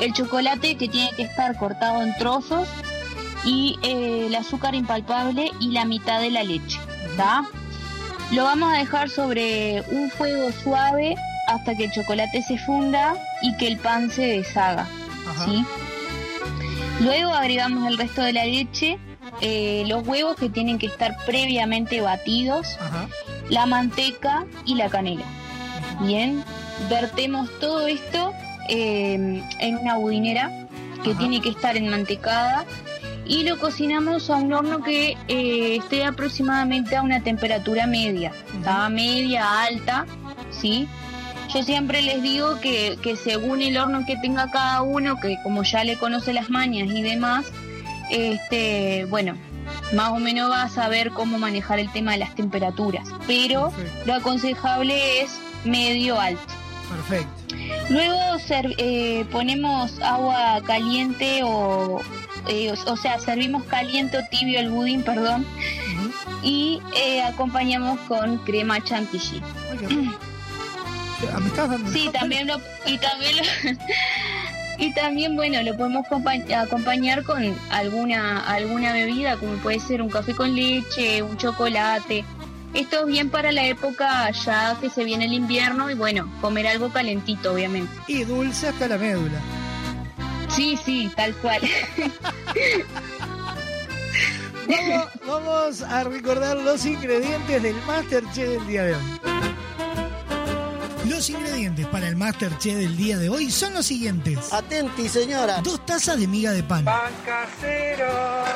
el 0.00 0.14
chocolate 0.14 0.76
que 0.76 0.88
tiene 0.88 1.10
que 1.16 1.24
estar 1.24 1.56
cortado 1.58 2.02
en 2.02 2.16
trozos 2.16 2.66
y 3.44 3.78
eh, 3.82 4.28
el 4.28 4.34
azúcar 4.34 4.74
impalpable 4.74 5.50
y 5.60 5.72
la 5.72 5.84
mitad 5.84 6.20
de 6.22 6.30
la 6.30 6.42
leche. 6.42 6.80
¿tá? 7.18 7.44
Lo 8.30 8.44
vamos 8.44 8.72
a 8.72 8.78
dejar 8.78 9.10
sobre 9.10 9.82
un 9.90 10.10
fuego 10.10 10.50
suave 10.50 11.14
hasta 11.46 11.74
que 11.74 11.84
el 11.84 11.92
chocolate 11.92 12.40
se 12.40 12.56
funda 12.56 13.16
y 13.42 13.54
que 13.58 13.66
el 13.66 13.76
pan 13.76 14.10
se 14.10 14.22
deshaga. 14.22 14.86
¿sí? 15.44 15.66
Luego 17.00 17.32
agregamos 17.32 17.88
el 17.88 17.98
resto 17.98 18.22
de 18.22 18.32
la 18.32 18.44
leche, 18.44 18.98
eh, 19.40 19.84
los 19.86 20.06
huevos 20.06 20.36
que 20.36 20.48
tienen 20.48 20.78
que 20.78 20.86
estar 20.86 21.16
previamente 21.26 22.00
batidos, 22.00 22.66
la 23.48 23.66
manteca 23.66 24.44
y 24.64 24.74
la 24.74 24.88
canela. 24.88 25.24
Bien, 26.00 26.44
vertemos 26.88 27.48
todo 27.60 27.86
esto 27.86 28.32
eh, 28.68 29.42
en 29.58 29.76
una 29.78 29.96
budinera 29.96 30.50
que 31.02 31.14
tiene 31.14 31.40
que 31.40 31.48
estar 31.48 31.76
enmantecada 31.76 32.64
y 33.26 33.44
lo 33.44 33.58
cocinamos 33.58 34.30
a 34.30 34.36
un 34.36 34.52
horno 34.52 34.82
que 34.82 35.16
eh, 35.28 35.76
esté 35.76 36.04
aproximadamente 36.04 36.96
a 36.96 37.02
una 37.02 37.22
temperatura 37.22 37.86
media, 37.86 38.32
¿tá? 38.62 38.88
media, 38.88 39.62
alta, 39.62 40.06
¿sí? 40.50 40.88
Yo 41.54 41.62
siempre 41.62 42.00
les 42.00 42.22
digo 42.22 42.60
que, 42.60 42.98
que 43.02 43.16
según 43.16 43.60
el 43.60 43.76
horno 43.76 44.06
que 44.06 44.16
tenga 44.16 44.50
cada 44.50 44.82
uno, 44.82 45.20
que 45.20 45.36
como 45.42 45.62
ya 45.64 45.84
le 45.84 45.98
conoce 45.98 46.32
las 46.32 46.48
mañas 46.48 46.88
y 46.90 47.02
demás, 47.02 47.46
este, 48.10 49.06
bueno, 49.10 49.36
más 49.92 50.10
o 50.10 50.18
menos 50.18 50.50
va 50.50 50.62
a 50.62 50.68
saber 50.68 51.10
cómo 51.10 51.38
manejar 51.38 51.78
el 51.78 51.90
tema 51.92 52.12
de 52.12 52.18
las 52.18 52.34
temperaturas. 52.34 53.08
Pero 53.26 53.72
lo 54.06 54.14
aconsejable 54.14 55.20
es 55.20 55.38
medio 55.64 56.18
alto. 56.18 56.42
Perfecto. 56.88 57.42
Luego 57.90 58.16
eh, 58.78 59.24
ponemos 59.30 60.00
agua 60.00 60.62
caliente 60.66 61.42
o, 61.44 62.00
eh, 62.48 62.72
o, 62.72 62.92
o 62.92 62.96
sea, 62.96 63.18
servimos 63.18 63.64
caliente 63.64 64.18
o 64.18 64.22
tibio 64.30 64.60
el 64.60 64.70
budín, 64.70 65.02
perdón, 65.02 65.46
y 66.42 66.80
eh, 66.96 67.22
acompañamos 67.22 67.98
con 68.00 68.38
crema 68.38 68.82
chantilly. 68.82 69.42
¿Me 71.40 71.46
estás 71.48 71.70
dando 71.70 71.90
Sí, 71.90 72.10
también 72.12 72.46
lo 72.46 72.60
y 72.86 72.98
también 72.98 73.36
lo- 73.36 73.42
y 74.84 74.92
también 74.94 75.36
bueno 75.36 75.62
lo 75.62 75.76
podemos 75.76 76.06
compa- 76.06 76.54
acompañar 76.54 77.22
con 77.22 77.54
alguna 77.70 78.40
alguna 78.40 78.92
bebida 78.92 79.36
como 79.36 79.52
puede 79.56 79.78
ser 79.80 80.02
un 80.02 80.08
café 80.10 80.34
con 80.34 80.54
leche, 80.54 81.22
un 81.22 81.36
chocolate. 81.36 82.24
Esto 82.74 83.00
es 83.00 83.06
bien 83.06 83.28
para 83.30 83.52
la 83.52 83.64
época 83.66 84.30
ya 84.30 84.76
que 84.80 84.88
se 84.90 85.04
viene 85.04 85.26
el 85.26 85.34
invierno 85.34 85.90
y 85.90 85.94
bueno 85.94 86.30
comer 86.40 86.66
algo 86.66 86.90
calentito 86.90 87.52
obviamente. 87.52 87.92
Y 88.08 88.24
dulce 88.24 88.68
hasta 88.68 88.88
la 88.88 88.96
médula. 88.98 89.38
Sí, 90.48 90.78
sí, 90.84 91.10
tal 91.16 91.34
cual. 91.36 91.60
Vamos, 94.68 95.08
vamos 95.26 95.82
a 95.82 96.04
recordar 96.04 96.56
los 96.56 96.86
ingredientes 96.86 97.62
del 97.62 97.74
Masterchef 97.86 98.48
del 98.48 98.66
día 98.66 98.84
de 98.84 98.94
hoy. 98.94 99.02
Los 101.08 101.28
ingredientes 101.30 101.86
para 101.86 102.08
el 102.08 102.16
Masterchef 102.16 102.76
del 102.76 102.96
día 102.96 103.18
de 103.18 103.28
hoy 103.28 103.50
son 103.50 103.74
los 103.74 103.86
siguientes. 103.86 104.52
Atenti, 104.52 105.08
señora. 105.08 105.60
Dos 105.60 105.84
tazas 105.84 106.18
de 106.18 106.28
miga 106.28 106.52
de 106.52 106.62
pan. 106.62 106.84
Pan 106.84 107.12
casero. 107.24 108.06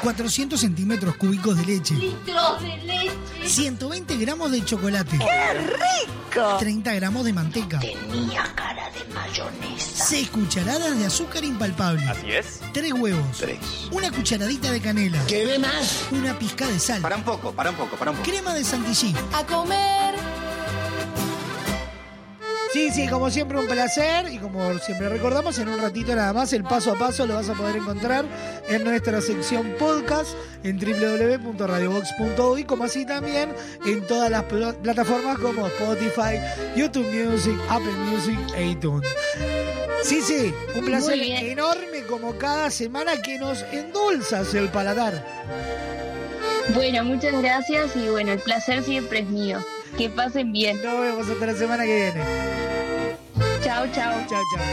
400 0.02 0.59
centímetros 0.60 1.16
cúbicos 1.16 1.56
de 1.56 1.64
leche. 1.64 1.94
Litros 1.94 2.62
de 2.62 2.77
leche. 2.78 3.48
120 3.48 4.16
gramos 4.16 4.52
de 4.52 4.64
chocolate. 4.64 5.18
¡Qué 5.18 5.55
rico! 5.55 6.56
30 6.59 6.94
gramos 6.94 7.24
de 7.24 7.32
manteca. 7.32 7.81
Tenía 7.81 8.44
cara 8.55 8.90
de 8.90 9.12
mayonesa. 9.12 10.05
6 10.05 10.31
cucharadas 10.31 10.97
de 10.97 11.05
azúcar 11.05 11.44
impalpable. 11.44 12.05
Así 12.05 12.31
es. 12.31 12.60
3 12.73 12.93
huevos. 12.93 13.39
Tres. 13.39 13.59
Una 13.90 14.10
cucharadita 14.12 14.70
de 14.70 14.81
canela. 14.81 15.18
¿Qué 15.27 15.59
más? 15.59 16.05
Una 16.12 16.39
pizca 16.39 16.66
de 16.68 16.78
sal. 16.78 17.02
Para 17.02 17.16
un 17.16 17.24
poco, 17.24 17.52
para 17.52 17.70
un 17.70 17.77
poco, 17.77 17.97
para 17.97 18.12
un 18.12 18.18
poco. 18.18 18.31
Crema 18.31 18.55
de 18.55 18.62
chantilly. 18.64 19.14
A 19.32 19.44
comer. 19.44 20.26
Sí, 22.77 22.90
sí, 22.90 23.09
como 23.09 23.31
siempre 23.31 23.57
un 23.59 23.66
placer 23.66 24.31
y 24.31 24.36
como 24.36 24.78
siempre 24.81 25.09
recordamos, 25.09 25.59
en 25.59 25.69
un 25.69 25.78
ratito 25.81 26.15
nada 26.15 26.35
más 26.35 26.53
el 26.53 26.62
paso 26.62 26.93
a 26.93 26.98
paso 26.98 27.27
lo 27.27 27.32
vas 27.32 27.48
a 27.48 27.55
poder 27.55 27.77
encontrar 27.77 28.27
en 28.69 28.85
nuestra 28.85 29.23
sección 29.23 29.74
podcast 29.78 30.32
en 30.62 30.78
www.radiobox.uy, 30.78 32.65
como 32.65 32.85
así 32.85 33.07
también 33.07 33.48
en 33.86 34.07
todas 34.07 34.31
las 34.31 34.43
pl- 34.43 34.74
plataformas 34.82 35.39
como 35.39 35.66
Spotify, 35.69 36.39
YouTube 36.77 37.07
Music, 37.15 37.59
Apple 37.70 37.93
Music 38.11 38.39
e 38.55 38.66
iTunes. 38.66 39.09
Sí, 40.03 40.20
sí, 40.20 40.53
un 40.74 40.85
placer 40.85 41.19
enorme 41.19 42.03
como 42.07 42.36
cada 42.36 42.70
semana 42.70 43.16
que 43.23 43.39
nos 43.39 43.62
endulzas 43.73 44.53
el 44.53 44.69
paladar. 44.69 45.24
Bueno, 46.74 47.05
muchas 47.05 47.40
gracias 47.40 47.97
y 47.97 48.11
bueno, 48.11 48.32
el 48.32 48.39
placer 48.40 48.82
siempre 48.82 49.20
es 49.20 49.27
mío. 49.28 49.65
Que 49.97 50.11
pasen 50.11 50.53
bien. 50.53 50.77
Nos 50.82 51.01
vemos 51.01 51.27
hasta 51.27 51.47
la 51.47 51.55
semana 51.55 51.85
que 51.86 51.97
viene. 51.97 52.65
Chao, 53.77 53.86
chao. 53.93 54.27
Chao, 54.27 54.43
chao. 54.53 54.65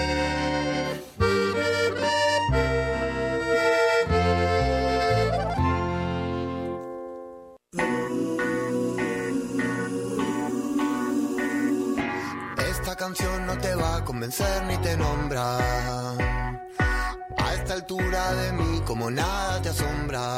Esta 12.69 12.95
canción 12.95 13.45
no 13.45 13.57
te 13.57 13.75
va 13.75 13.97
a 13.97 14.05
convencer 14.05 14.63
ni 14.67 14.77
te 14.77 14.95
nombra. 14.95 15.57
A 17.37 17.53
esta 17.55 17.73
altura 17.73 18.33
de 18.35 18.53
mí 18.53 18.81
como 18.85 19.11
nada 19.11 19.61
te 19.61 19.67
asombra. 19.67 20.37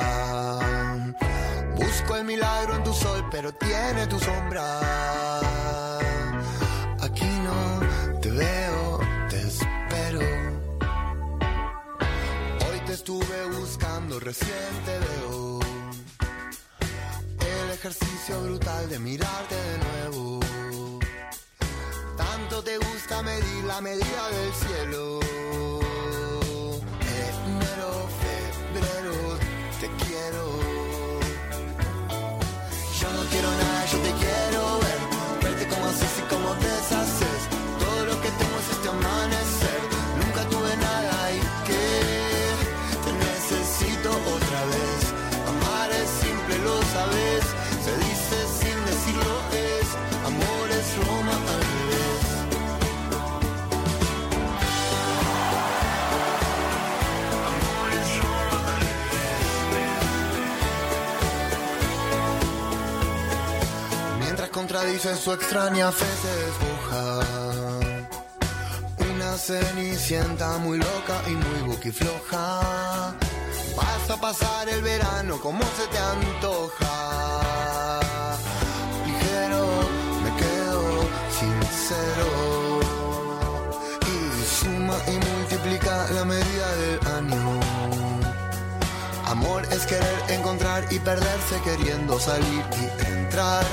Busco 1.76 2.16
el 2.16 2.26
milagro 2.26 2.78
en 2.78 2.84
tu 2.84 2.94
sol, 2.94 3.28
pero 3.30 3.54
tiene 3.54 4.08
tu 4.08 4.20
sombra. 4.20 5.95
Veo, 8.36 9.00
te 9.30 9.38
espero. 9.48 10.20
Hoy 12.68 12.80
te 12.86 12.94
estuve 12.94 13.46
buscando, 13.60 14.20
recién 14.20 14.74
te 14.84 15.00
veo. 15.00 15.60
El 17.40 17.72
ejercicio 17.72 18.42
brutal 18.44 18.90
de 18.90 19.00
mirarte 19.00 19.56
de 19.56 19.78
nuevo. 19.78 20.40
Tanto 22.18 22.62
te 22.62 22.78
gusta 22.78 23.24
medir 23.24 23.64
la 23.64 23.80
medida 23.80 24.30
del 24.30 24.54
cielo. 24.54 25.20
Revés. 64.56 64.56
Mientras 64.56 64.56
contradice 64.56 65.16
su 65.16 65.32
extraña 65.34 65.92
fe 65.92 66.06
se 66.22 66.36
despoja. 66.46 67.20
Una 68.98 69.16
una 69.16 69.38
cenicienta 69.38 70.58
muy 70.60 70.78
loca 70.78 71.22
y 71.28 71.32
muy 71.32 71.62
boquifloja. 71.74 73.14
Vas 73.76 74.10
a 74.10 74.16
pasar 74.22 74.70
el 74.70 74.82
verano 74.82 75.40
como 75.40 75.64
se 75.78 75.88
te 75.92 75.98
antoja. 75.98 78.00
Ligero, 79.06 79.66
me 80.24 80.32
quedo 80.42 80.82
sincero. 81.40 82.30
Y 84.08 84.10
suma 84.60 84.98
y 85.08 85.16
multiplica 85.26 85.94
la 86.14 86.24
medida 86.26 86.55
querer 89.96 90.40
encontrar 90.40 90.86
y 90.92 91.00
perderse 91.00 91.62
queriendo 91.64 92.20
salir 92.20 92.64
y 92.82 93.08
entrar. 93.08 93.66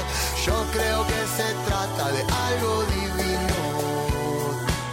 Yo 0.47 0.55
creo 0.73 1.07
que 1.07 1.21
se 1.37 1.49
trata 1.67 2.13
de 2.13 2.23
algo 2.49 2.85
divino. 2.97 3.57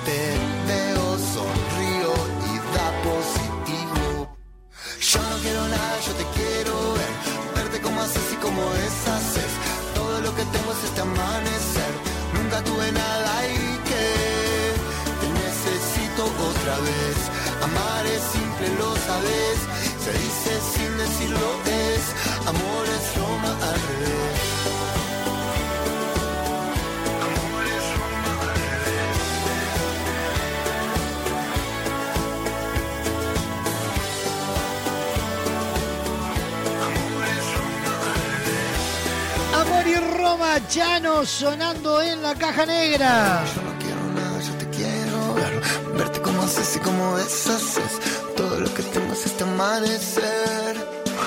Te 0.06 0.22
veo, 0.68 1.18
sonrío 1.35 2.14
y 2.49 2.53
da 2.76 2.88
positivo. 3.10 4.38
Yo 5.11 5.22
no 5.30 5.35
quiero 5.43 5.68
nada, 5.68 5.99
yo 6.07 6.14
te 6.14 6.26
quiero 6.38 6.93
ver. 6.93 7.14
Verte 7.56 7.81
como 7.81 8.01
haces 8.01 8.34
y 8.34 8.35
como 8.38 8.61
deshaces. 8.72 9.51
Todo 9.93 10.22
lo 10.22 10.35
que 10.35 10.45
tengo 10.45 10.72
es 10.72 10.84
este 10.84 11.01
amanecer. 11.01 11.93
Nunca 12.34 12.64
tuve 12.64 12.91
nada 12.91 13.34
y 13.47 13.64
que 13.89 14.06
te 15.19 15.27
necesito 15.45 16.23
otra 16.49 16.76
vez. 16.88 17.18
Amar 17.64 18.06
es 18.06 18.23
simple, 18.34 18.68
lo 18.80 18.95
sabes. 19.07 19.78
Se 20.10 20.18
dice 20.18 20.60
sin 20.73 20.98
decirlo 20.98 21.49
es. 21.68 22.15
Amor 22.48 22.86
es 22.88 23.15
Roma 23.15 23.52
al 23.52 23.80
revés. 23.88 24.40
Amor 27.22 27.65
es 27.77 27.86
Roma 27.99 28.31
al 28.41 28.48
revés. 28.56 29.18
Amor 39.61 39.86
y 39.88 39.95
Roma 40.18 40.68
Chano 40.69 41.23
sonando 41.26 42.02
en 42.02 42.23
la 42.23 42.34
caja 42.34 42.65
negra. 42.65 43.44
Yo 43.53 43.61
no 43.61 43.77
quiero 43.77 44.02
nada, 44.15 44.41
yo 44.41 44.53
te 44.53 44.69
quiero 44.76 45.36
ver. 45.36 45.61
Verte 45.95 46.19
como 46.22 46.41
haces 46.41 46.77
y 46.77 46.80
como 46.80 47.15
deshaces. 47.18 48.19
Todo 48.50 48.62
lo 48.62 48.74
que 48.74 48.82
tengo 48.82 49.14
es 49.14 49.26
este 49.28 49.44
amanecer. 49.44 50.74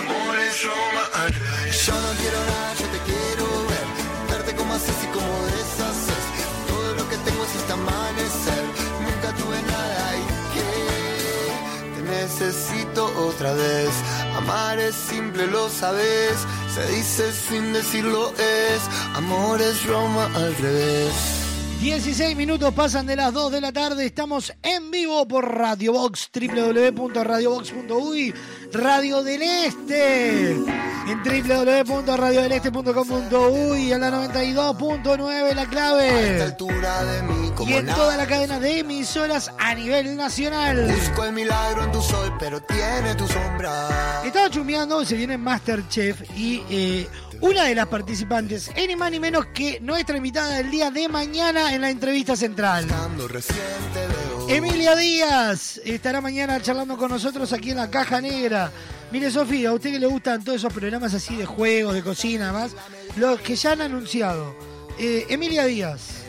Amor 0.01 0.39
es 0.41 0.65
Roma 0.65 1.05
al 1.23 1.33
revés. 1.33 1.87
Yo 1.87 1.95
no 1.95 2.11
quiero 2.21 2.39
nada, 2.51 2.75
yo 2.81 2.87
te 2.95 2.99
quiero 3.09 3.47
ver. 3.71 3.87
Verte 4.29 4.57
como 4.57 4.75
haces 4.75 4.97
y 5.05 5.07
como 5.07 5.33
deshaces. 5.55 6.25
Todo 6.67 6.95
lo 6.97 7.09
que 7.09 7.17
tengo 7.19 7.45
es 7.45 7.55
este 7.55 7.73
amanecer. 7.75 8.65
Nunca 9.07 9.29
tuve 9.39 9.63
nada 9.63 10.17
y 10.19 10.25
que 10.55 11.95
te 11.95 12.03
necesito 12.11 13.05
otra 13.29 13.53
vez. 13.53 13.91
Amar 14.37 14.81
es 14.81 14.97
simple, 14.97 15.47
lo 15.47 15.69
sabes. 15.69 16.35
Se 16.75 16.85
dice 16.89 17.33
sin 17.33 17.73
decirlo 17.73 18.33
es. 18.37 18.83
Amor 19.15 19.63
es 19.63 19.87
Roma 19.87 20.25
al 20.35 20.57
revés. 20.57 21.42
16 21.83 22.37
minutos 22.37 22.73
pasan 22.75 23.07
de 23.07 23.17
las 23.17 23.35
2 23.35 23.51
de 23.51 23.61
la 23.61 23.73
tarde. 23.73 24.07
Estamos 24.07 24.53
en 24.63 24.93
vivo 24.93 25.27
por 25.27 25.53
Radio 25.53 25.95
Box, 25.95 26.31
www.radiobox.uy, 26.33 28.33
Radio 28.73 29.23
del 29.23 29.43
Este, 29.43 30.53
en 30.53 31.23
www.radiodeleste.com.uy, 31.23 33.93
a 33.93 33.99
la 33.99 34.11
92.9 34.11 35.55
la 35.55 35.67
clave. 35.67 36.11
de 36.11 37.23
mí 37.23 37.53
Y 37.67 37.73
en 37.75 37.85
nada. 37.87 37.99
toda 37.99 38.17
la 38.17 38.27
cadena 38.27 38.59
de 38.59 38.79
emisoras 38.79 39.51
a 39.59 39.75
nivel 39.75 40.17
nacional. 40.17 40.91
Busco 40.91 41.25
el 41.25 41.33
milagro 41.35 41.85
en 41.85 41.93
tu 41.93 42.01
sol, 42.01 42.33
pero 42.39 42.63
tiene 42.63 43.15
tu 43.15 43.29
sombra. 43.29 44.23
Estaba 44.25 44.49
chumeando, 44.49 45.05
se 45.05 45.17
viene 45.17 45.37
Masterchef 45.37 46.23
y 46.37 46.63
eh, 46.71 47.07
una 47.41 47.65
de 47.65 47.75
las 47.75 47.89
participantes, 47.89 48.71
es 48.75 48.89
ni 48.89 48.97
más 48.97 49.11
ni 49.11 49.21
menos 49.21 49.45
que 49.47 49.81
nuestra 49.81 50.17
invitada 50.17 50.57
del 50.57 50.71
día 50.71 50.91
de 50.91 51.09
mañana 51.09 51.75
en 51.75 51.83
la 51.83 51.91
entrevista 51.91 52.37
central. 52.37 52.87
Cuando 52.87 53.29
recién 53.29 53.59
te 53.93 54.01
veo. 54.01 54.22
Emilia 54.53 54.95
Díaz 54.95 55.81
estará 55.83 56.21
mañana 56.21 56.61
charlando 56.61 56.99
con 56.99 57.11
nosotros 57.11 57.55
aquí 57.55 57.71
en 57.71 57.79
la 57.79 57.89
Caja 57.91 58.21
Negra. 58.21 58.71
Mire, 59.11 59.31
Sofía, 59.31 59.71
a 59.71 59.73
usted 59.73 59.93
que 59.93 59.99
le 59.99 60.07
gustan 60.07 60.45
todos 60.45 60.59
esos 60.59 60.71
programas 60.71 61.15
así 61.15 61.37
de 61.37 61.47
juegos, 61.47 61.95
de 61.95 62.03
cocina, 62.03 62.53
más, 62.53 62.73
los 63.17 63.41
que 63.41 63.57
ya 63.57 63.73
han 63.73 63.81
anunciado. 63.81 64.55
Eh, 64.99 65.25
Emilia 65.31 65.65
Díaz, 65.65 66.25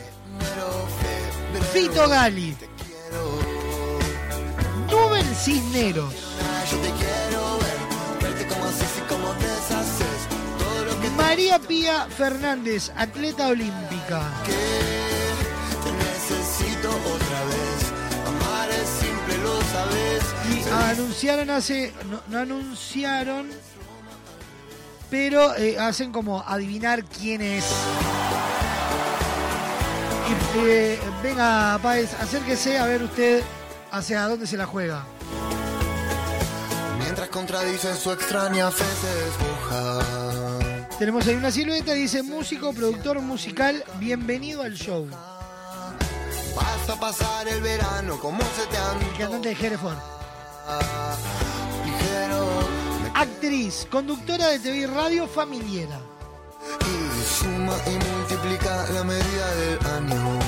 Fito 1.74 2.08
Gali, 2.08 2.56
Nubel 4.90 5.36
Cisneros, 5.36 6.14
María 11.18 11.60
Pía 11.60 12.08
Fernández, 12.08 12.90
atleta 12.96 13.48
olímpica. 13.48 14.32
Y 20.50 20.70
anunciaron 20.70 21.50
hace. 21.50 21.94
No, 22.10 22.22
no 22.28 22.40
anunciaron. 22.40 23.50
Pero 25.10 25.56
eh, 25.56 25.78
hacen 25.80 26.12
como 26.12 26.42
adivinar 26.42 27.04
quién 27.06 27.42
es. 27.42 27.66
Y, 30.56 30.60
eh, 30.68 31.00
venga, 31.22 31.80
Páez, 31.82 32.14
acérquese 32.20 32.78
a 32.78 32.86
ver 32.86 33.04
usted 33.04 33.44
hacia 33.92 34.28
dónde 34.28 34.48
se 34.48 34.58
la 34.58 34.66
juega. 34.66 35.06
Mientras 37.00 37.30
contradice 37.30 37.96
su 37.96 38.12
extraña 38.12 38.72
fe 38.72 38.86
se 39.02 39.26
despoja. 39.26 40.88
Tenemos 40.98 41.28
ahí 41.28 41.36
una 41.36 41.52
silueta, 41.52 41.94
dice 41.94 42.24
músico, 42.24 42.74
productor 42.74 43.20
musical, 43.20 43.84
bienvenido 44.00 44.62
al 44.64 44.74
show. 44.74 45.08
Vas 46.56 46.90
a 46.90 47.00
pasar 47.00 47.48
el 47.48 47.62
verano 47.62 48.20
como 48.20 48.42
se 48.42 48.66
te 48.68 48.78
El 48.78 49.18
cantante 49.18 49.50
de 49.56 49.66
Hereford. 49.68 49.98
antoja. 50.68 51.16
Ligero, 51.86 52.48
Actriz, 53.16 53.88
conductora 53.90 54.48
de 54.50 54.60
TV 54.60 54.78
y 54.78 54.86
radio 54.86 55.28
familiera. 55.28 56.00
y 56.82 57.24
suma 57.44 57.76
y 57.88 57.92
multiplica 58.18 58.86
la 58.94 59.04
medida 59.04 59.56
del 59.56 59.86
año. 59.88 60.40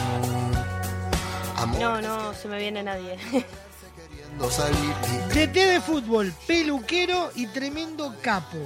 Amor 1.57 1.79
No, 1.79 2.01
no, 2.01 2.33
se 2.33 2.47
me 2.47 2.57
viene 2.59 2.83
nadie. 2.83 3.17
DT 5.33 5.53
de 5.53 5.81
fútbol, 5.81 6.33
peluquero 6.45 7.31
y 7.35 7.47
tremendo 7.47 8.13
capo. 8.21 8.57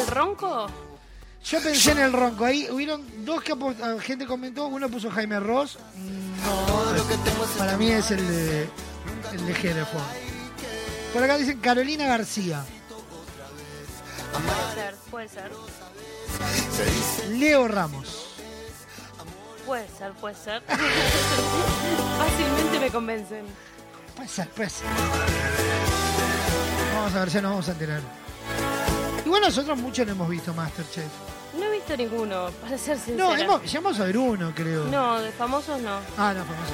¿El 0.00 0.06
ronco? 0.06 0.66
Yo 1.44 1.60
pensé 1.62 1.92
en 1.92 1.98
el 1.98 2.12
ronco. 2.12 2.44
Ahí 2.44 2.68
hubieron 2.70 3.24
dos 3.24 3.42
que 3.42 3.52
ah, 3.52 3.96
gente 4.00 4.26
comentó. 4.26 4.66
Uno 4.66 4.88
puso 4.88 5.10
Jaime 5.10 5.40
Ross. 5.40 5.78
Es 6.94 7.58
Para 7.58 7.76
mí 7.76 7.90
es 7.90 8.10
el 8.10 8.26
de, 8.28 8.68
el 9.32 9.46
de 9.46 9.52
Hereford. 9.52 10.02
Por 11.12 11.22
acá 11.22 11.36
dicen 11.36 11.58
Carolina 11.58 12.06
García. 12.06 12.64
Puede 14.32 14.74
ser, 14.74 14.94
puede 15.10 15.28
ser. 15.28 15.50
Leo 17.30 17.66
Ramos. 17.68 18.26
Puede 19.66 19.88
ser, 19.88 20.12
puede 20.12 20.34
ser. 20.34 20.62
Fácilmente 22.18 22.80
me 22.80 22.90
convencen. 22.90 23.44
Puede 24.14 24.28
ser, 24.28 24.48
puede 24.50 24.70
ser. 24.70 24.86
Vamos 26.94 27.14
a 27.14 27.20
ver, 27.20 27.28
ya 27.28 27.40
nos 27.40 27.50
vamos 27.50 27.68
a 27.68 27.72
enterar. 27.72 28.00
Igual 29.24 29.42
nosotros 29.42 29.78
mucho 29.78 30.04
no 30.04 30.12
hemos 30.12 30.28
visto 30.28 30.54
Masterchef. 30.54 31.29
No 31.58 31.64
he 31.66 31.70
visto 31.72 31.96
ninguno, 31.96 32.50
para 32.62 32.78
ser 32.78 32.96
sincera. 32.98 33.16
No, 33.16 33.36
hemos, 33.36 33.62
llegamos 33.64 33.98
a 34.00 34.04
ver 34.04 34.16
uno, 34.18 34.52
creo. 34.54 34.84
No, 34.84 35.20
de 35.20 35.32
famosos 35.32 35.80
no. 35.80 35.98
Ah, 36.16 36.32
no, 36.34 36.44
famoso. 36.44 36.72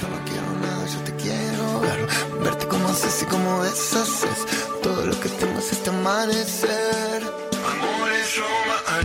Yo 0.00 0.08
no 0.08 0.24
quiero 0.24 0.50
nada, 0.60 0.86
yo 0.86 1.00
te 1.00 1.14
quiero 1.16 1.80
ver. 1.80 2.08
Verte 2.42 2.68
como 2.68 2.88
haces 2.88 3.22
y 3.22 3.24
como 3.26 3.62
deshaces. 3.62 4.46
Todo 4.82 5.06
lo 5.06 5.18
que 5.18 5.28
tengo 5.30 5.58
es 5.58 5.72
este 5.72 5.90
amanecer. 5.90 7.22
Amor 7.22 8.12
es 8.12 8.36
Roma 8.36 8.98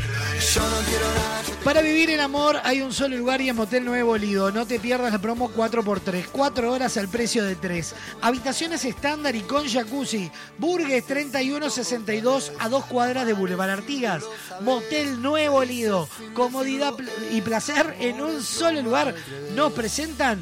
Para 1.63 1.81
vivir 1.81 2.09
el 2.09 2.21
amor 2.21 2.57
hay 2.63 2.81
un 2.81 2.91
solo 2.91 3.15
lugar 3.15 3.39
y 3.41 3.49
es 3.49 3.55
Motel 3.55 3.85
Nuevo 3.85 4.17
Lido. 4.17 4.51
No 4.51 4.65
te 4.65 4.79
pierdas 4.79 5.11
la 5.11 5.19
promo 5.19 5.51
4x3. 5.51 6.25
4 6.31 6.71
horas 6.71 6.97
al 6.97 7.07
precio 7.07 7.43
de 7.43 7.55
3. 7.55 7.93
Habitaciones 8.21 8.83
estándar 8.85 9.35
y 9.35 9.41
con 9.41 9.67
jacuzzi. 9.67 10.31
Burgues 10.57 11.05
3162 11.05 12.53
a 12.59 12.69
2 12.69 12.85
cuadras 12.85 13.27
de 13.27 13.33
Boulevard 13.33 13.69
Artigas. 13.69 14.23
Motel 14.61 15.21
Nuevo 15.21 15.63
Lido. 15.63 16.09
Comodidad 16.33 16.95
y 17.31 17.41
placer 17.41 17.95
en 17.99 18.19
un 18.21 18.41
solo 18.41 18.81
lugar. 18.81 19.13
Nos 19.53 19.73
presentan 19.73 20.39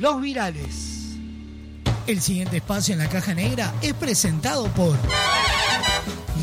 los 0.00 0.20
virales. 0.20 0.85
El 2.06 2.20
siguiente 2.20 2.58
espacio 2.58 2.92
en 2.92 3.00
la 3.00 3.08
caja 3.08 3.34
negra 3.34 3.74
es 3.82 3.92
presentado 3.92 4.68
por 4.74 4.96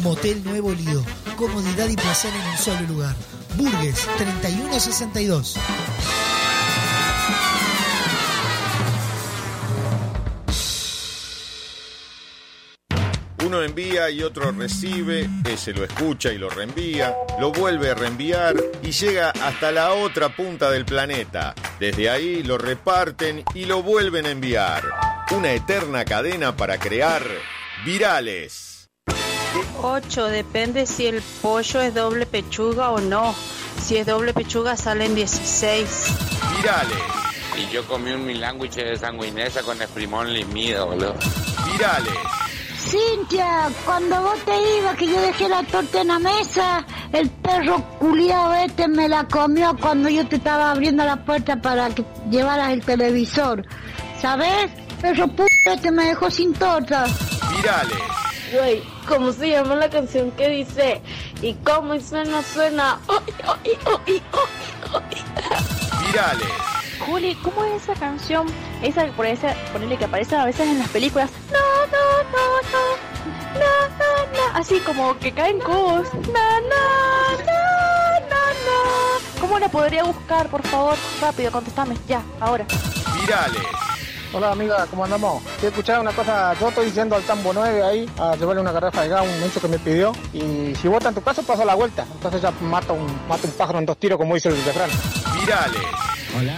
Motel 0.01 0.43
Nuevo 0.43 0.73
Lido. 0.73 1.01
Comodidad 1.37 1.87
y 1.87 1.95
placer 1.95 2.33
en 2.33 2.49
un 2.49 2.57
solo 2.57 2.81
lugar. 2.81 3.15
Burgues 3.55 3.95
3162. 4.17 5.55
Uno 13.53 13.61
envía 13.61 14.09
y 14.09 14.23
otro 14.23 14.51
recibe, 14.51 15.29
ese 15.47 15.73
lo 15.73 15.83
escucha 15.83 16.33
y 16.33 16.39
lo 16.39 16.49
reenvía, 16.49 17.15
lo 17.39 17.51
vuelve 17.51 17.91
a 17.91 17.93
reenviar 17.93 18.55
y 18.81 18.89
llega 18.89 19.29
hasta 19.29 19.71
la 19.71 19.93
otra 19.93 20.35
punta 20.35 20.71
del 20.71 20.85
planeta. 20.85 21.53
Desde 21.79 22.09
ahí 22.09 22.41
lo 22.41 22.57
reparten 22.57 23.43
y 23.53 23.65
lo 23.65 23.83
vuelven 23.83 24.25
a 24.25 24.31
enviar. 24.31 24.81
Una 25.29 25.51
eterna 25.51 26.03
cadena 26.03 26.57
para 26.57 26.79
crear 26.79 27.21
virales. 27.85 28.89
8, 29.83 30.25
depende 30.29 30.87
si 30.87 31.05
el 31.05 31.21
pollo 31.43 31.79
es 31.79 31.93
doble 31.93 32.25
pechuga 32.25 32.89
o 32.89 33.01
no. 33.01 33.35
Si 33.79 33.97
es 33.97 34.07
doble 34.07 34.33
pechuga 34.33 34.75
salen 34.75 35.13
16. 35.13 36.07
Virales. 36.57 36.97
Y 37.55 37.71
yo 37.71 37.85
comí 37.85 38.13
un 38.13 38.25
milándwich 38.25 38.73
de 38.73 38.97
sanguinesa 38.97 39.61
con 39.61 39.79
esprimón 39.79 40.33
limido, 40.33 40.87
boludo. 40.87 41.13
Virales. 41.71 42.42
Cintia, 42.85 43.69
cuando 43.85 44.21
vos 44.21 44.37
te 44.45 44.51
ibas 44.77 44.95
que 44.97 45.07
yo 45.07 45.21
dejé 45.21 45.47
la 45.47 45.63
torta 45.63 46.01
en 46.01 46.09
la 46.09 46.19
mesa, 46.19 46.85
el 47.13 47.29
perro 47.29 47.81
culiado 47.97 48.53
este 48.55 48.87
me 48.87 49.07
la 49.07 49.23
comió 49.25 49.75
cuando 49.79 50.09
yo 50.09 50.27
te 50.27 50.35
estaba 50.35 50.71
abriendo 50.71 51.03
la 51.05 51.23
puerta 51.23 51.61
para 51.61 51.89
que 51.89 52.03
llevaras 52.29 52.71
el 52.71 52.83
televisor. 52.83 53.65
¿Sabes? 54.21 54.69
Perro 55.01 55.27
puto 55.27 55.47
este 55.65 55.91
me 55.91 56.07
dejó 56.07 56.29
sin 56.29 56.53
torta. 56.53 57.05
Virales. 57.55 57.97
Güey, 58.53 58.83
¿cómo 59.07 59.31
se 59.31 59.49
llama 59.49 59.75
la 59.75 59.89
canción 59.89 60.31
que 60.31 60.49
dice? 60.49 61.01
Y 61.41 61.53
cómo 61.55 61.99
suena, 61.99 62.41
suena. 62.43 62.99
Ay, 63.07 63.33
ay, 63.65 63.77
ay, 64.07 64.21
ay, 64.93 66.05
Virales. 66.05 66.47
Juli, 67.05 67.35
¿cómo 67.35 67.63
es 67.65 67.83
esa 67.83 67.93
canción? 67.93 68.45
Esa 68.83 69.05
por 69.13 69.25
ese, 69.25 69.47
ponerle 69.71 69.97
que 69.97 70.03
aparece 70.03 70.35
a 70.35 70.43
veces 70.43 70.67
en 70.67 70.77
las 70.77 70.89
películas. 70.89 71.31
No, 71.51 71.85
no, 71.87 72.23
no, 72.31 72.61
no. 72.69 73.13
No, 73.53 73.87
no, 73.97 74.33
no. 74.33 74.57
Así 74.59 74.79
como 74.79 75.17
que 75.19 75.31
caen 75.31 75.59
cubos. 75.59 76.13
No, 76.13 76.59
no, 76.59 77.31
no, 77.37 78.19
no, 78.29 78.43
no. 78.67 79.39
¿Cómo 79.39 79.57
la 79.57 79.69
podría 79.69 80.03
buscar, 80.03 80.49
por 80.49 80.63
favor? 80.63 80.97
Rápido, 81.21 81.49
contestame. 81.51 81.95
Ya, 82.09 82.21
ahora. 82.41 82.65
Virales. 83.21 83.63
Hola 84.33 84.51
amiga, 84.51 84.85
¿cómo 84.89 85.05
andamos? 85.05 85.43
Quiero 85.59 85.69
escuchar 85.69 85.99
una 86.01 86.11
cosa, 86.11 86.55
yo 86.59 86.69
estoy 86.69 86.91
yendo 86.91 87.15
al 87.15 87.21
Tambo 87.21 87.53
9 87.53 87.83
ahí 87.83 88.09
a 88.19 88.35
llevarle 88.35 88.63
una 88.63 88.71
garrafa 88.71 89.03
de 89.03 89.09
gas 89.09 89.19
a 89.19 89.21
un 89.21 89.39
mencho 89.39 89.61
que 89.61 89.67
me 89.67 89.77
pidió 89.77 90.11
y 90.33 90.73
si 90.73 90.87
vota 90.87 91.09
en 91.09 91.15
tu 91.15 91.21
caso 91.21 91.43
paso 91.43 91.63
la 91.63 91.75
vuelta, 91.75 92.03
entonces 92.11 92.41
ya 92.41 92.49
mata 92.61 92.93
un, 92.93 93.05
mata 93.27 93.45
un 93.45 93.53
pájaro 93.53 93.77
en 93.77 93.85
dos 93.85 93.95
tiros 93.97 94.17
como 94.17 94.33
dice 94.33 94.49
el 94.49 94.55
refrán. 94.65 94.89
Virales. 95.39 96.12
Hola. 96.37 96.55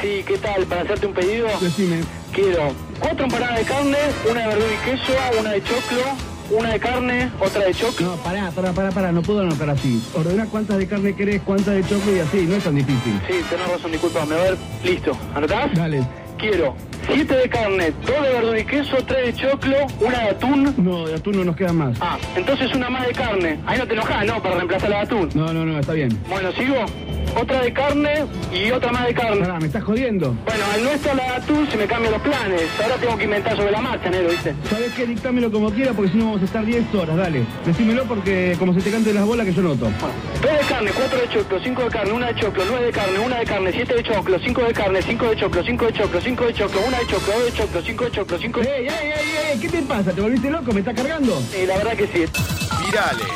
Sí, 0.00 0.22
¿qué 0.26 0.38
tal? 0.38 0.64
Para 0.66 0.82
hacerte 0.82 1.06
un 1.06 1.12
pedido, 1.14 1.48
Decime. 1.60 2.02
quiero 2.32 2.72
cuatro 3.00 3.24
empanadas 3.24 3.58
de 3.58 3.64
carne, 3.64 3.96
una 4.30 4.40
de 4.42 4.46
verdura 4.46 4.68
y 4.72 4.90
queso, 4.90 5.12
una 5.40 5.50
de 5.50 5.62
choclo, 5.62 6.56
una 6.56 6.72
de 6.72 6.80
carne, 6.80 7.32
otra 7.40 7.64
de 7.64 7.74
choclo. 7.74 8.06
No, 8.06 8.16
pará, 8.18 8.50
pará, 8.52 8.72
pará, 8.72 8.90
pará, 8.92 9.12
no 9.12 9.22
puedo 9.22 9.40
anotar 9.40 9.70
así. 9.70 10.00
Ordena 10.14 10.46
cuántas 10.46 10.78
de 10.78 10.86
carne 10.86 11.16
querés, 11.16 11.42
cuántas 11.42 11.74
de 11.74 11.82
choclo 11.82 12.14
y 12.14 12.20
así, 12.20 12.42
no 12.42 12.54
es 12.56 12.64
tan 12.64 12.76
difícil. 12.76 13.20
Sí, 13.26 13.34
tenés 13.50 13.68
razón, 13.68 13.90
disculpame. 13.90 14.34
A 14.36 14.38
ver, 14.38 14.56
listo. 14.84 15.12
¿Anotás? 15.34 15.74
Dale. 15.74 16.06
Quiero 16.38 16.76
siete 17.06 17.34
de 17.34 17.48
carne, 17.48 17.92
dos 18.06 18.22
de 18.22 18.32
verdura 18.32 18.58
y 18.60 18.64
queso, 18.64 18.96
tres 19.06 19.26
de 19.26 19.42
choclo, 19.42 19.76
una 20.00 20.18
de 20.24 20.30
atún. 20.30 20.74
No, 20.78 21.06
de 21.06 21.14
atún 21.14 21.36
no 21.36 21.44
nos 21.44 21.56
quedan 21.56 21.76
más. 21.76 21.98
Ah, 22.00 22.18
entonces 22.36 22.74
una 22.74 22.90
más 22.90 23.06
de 23.06 23.12
carne. 23.12 23.58
Ahí 23.66 23.78
no 23.78 23.86
te 23.86 23.94
enojás, 23.94 24.26
¿no? 24.26 24.42
Para 24.42 24.56
reemplazar 24.56 24.90
la 24.90 24.96
de 24.96 25.02
atún. 25.02 25.28
No, 25.34 25.52
no, 25.52 25.64
no, 25.64 25.78
está 25.78 25.92
bien. 25.92 26.18
Bueno, 26.28 26.52
sigo. 26.52 26.76
Otra 27.38 27.60
de 27.60 27.72
carne 27.72 28.24
y 28.52 28.70
otra 28.70 28.90
más 28.90 29.06
de 29.06 29.14
carne. 29.14 29.40
Pará, 29.40 29.60
¿me 29.60 29.66
estás 29.66 29.84
jodiendo? 29.84 30.34
Bueno, 30.46 30.64
al 30.74 30.82
no 30.82 30.90
estar 30.90 31.14
la 31.14 31.24
de 31.24 31.28
atún 31.36 31.68
se 31.70 31.76
me 31.76 31.86
cambian 31.86 32.12
los 32.14 32.22
planes. 32.22 32.62
Ahora 32.82 32.96
tengo 32.96 33.16
que 33.16 33.24
inventar 33.24 33.54
sobre 33.56 33.70
la 33.70 33.80
marcha, 33.80 34.10
negro, 34.10 34.30
¿viste? 34.30 34.54
¿Sabes 34.68 34.92
qué? 34.94 35.06
Dictámelo 35.06 35.52
como 35.52 35.70
quiera 35.70 35.92
porque 35.92 36.10
si 36.12 36.16
no 36.18 36.24
vamos 36.24 36.42
a 36.42 36.44
estar 36.46 36.64
10 36.64 36.94
horas, 36.94 37.16
dale. 37.16 37.44
Decímelo 37.66 38.04
porque 38.04 38.56
como 38.58 38.72
se 38.74 38.80
te 38.80 38.90
cante 38.90 39.12
las 39.12 39.24
bolas 39.26 39.46
que 39.46 39.52
yo 39.52 39.62
noto. 39.62 39.84
Dos 39.84 40.52
de 40.52 40.66
carne, 40.68 40.90
cuatro 40.96 41.20
de 41.20 41.28
choclo, 41.28 41.60
cinco 41.62 41.82
de 41.82 41.90
carne, 41.90 42.12
una 42.12 42.26
de 42.28 42.34
choclo, 42.40 42.64
nueve 42.68 42.86
de 42.86 42.92
carne, 42.92 43.18
una 43.18 43.38
de 43.38 43.44
carne, 43.44 43.72
siete 43.72 43.94
de 43.94 44.02
choclo, 44.02 44.38
cinco 44.40 44.62
de 44.64 44.72
carne, 44.72 45.02
cinco 45.02 45.26
de 45.26 45.36
choclo, 45.36 45.62
cinco 45.62 45.84
de 45.86 45.92
choclo, 45.92 46.20
cinco 46.20 46.44
de 46.46 46.54
choclo, 46.54 46.80
una 46.88 46.98
de 47.00 47.06
choclo, 47.06 47.34
dos 47.34 47.44
de 47.44 47.52
choclo, 47.52 47.82
cinco 47.82 48.04
de 48.04 48.10
choclo, 48.10 48.38
cinco 48.38 48.60
de... 48.60 48.76
¡Ey, 48.78 48.88
ey, 48.88 49.12
ey, 49.12 49.36
ey! 49.52 49.58
¿Qué 49.60 49.68
te 49.68 49.82
pasa? 49.82 50.10
¿Te 50.12 50.20
volviste 50.20 50.50
loco? 50.50 50.72
¿Me 50.72 50.80
estás 50.80 50.94
cargando? 50.94 51.40
Sí, 51.52 51.66
la 51.66 51.76
verdad 51.76 51.96
que 51.96 52.06
sí. 52.06 52.24
Virales. 52.84 53.26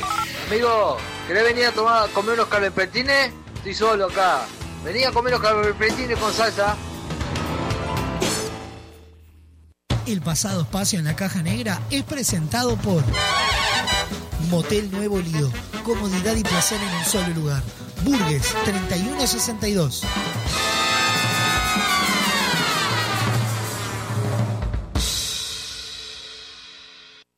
Amigo, 0.48 0.96
¿querés 1.26 1.44
venir 1.44 1.66
a 1.66 1.72
tomar, 1.72 2.08
comer 2.10 2.34
unos 2.34 2.46
calvepetines? 2.46 3.32
Estoy 3.56 3.74
solo 3.74 4.06
acá. 4.06 4.46
Vení 4.84 5.04
a 5.04 5.12
comer 5.12 5.34
unos 5.34 5.46
calvepetines 5.46 6.18
con 6.18 6.32
salsa. 6.32 6.76
El 10.06 10.22
pasado 10.22 10.62
espacio 10.62 10.98
en 10.98 11.04
la 11.04 11.14
caja 11.14 11.42
negra 11.42 11.80
es 11.90 12.02
presentado 12.04 12.76
por 12.76 13.04
Motel 14.48 14.90
Nuevo 14.90 15.18
Lido. 15.18 15.52
Comodidad 15.84 16.36
y 16.36 16.42
placer 16.42 16.80
en 16.80 16.96
un 16.96 17.04
solo 17.04 17.28
lugar. 17.34 17.62
Burgues 18.02 18.54
3162. 18.64 20.04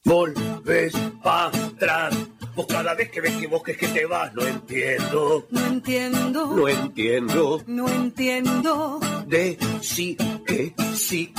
Volves 0.04 0.92
para 1.22 1.46
atrás. 1.46 2.14
Vos 2.54 2.66
cada 2.66 2.94
vez 2.94 3.10
que 3.10 3.20
ves 3.20 3.34
que 3.36 3.46
vos 3.46 3.62
que 3.62 3.74
te 3.74 4.06
vas, 4.06 4.32
no 4.34 4.46
entiendo. 4.46 5.46
No 5.50 5.66
entiendo. 5.66 6.46
No 6.54 6.68
entiendo. 6.68 7.62
No 7.66 7.88
entiendo. 7.88 9.00
De 9.26 9.58
sí 9.80 10.16
que 10.46 10.74
sí. 10.94 11.32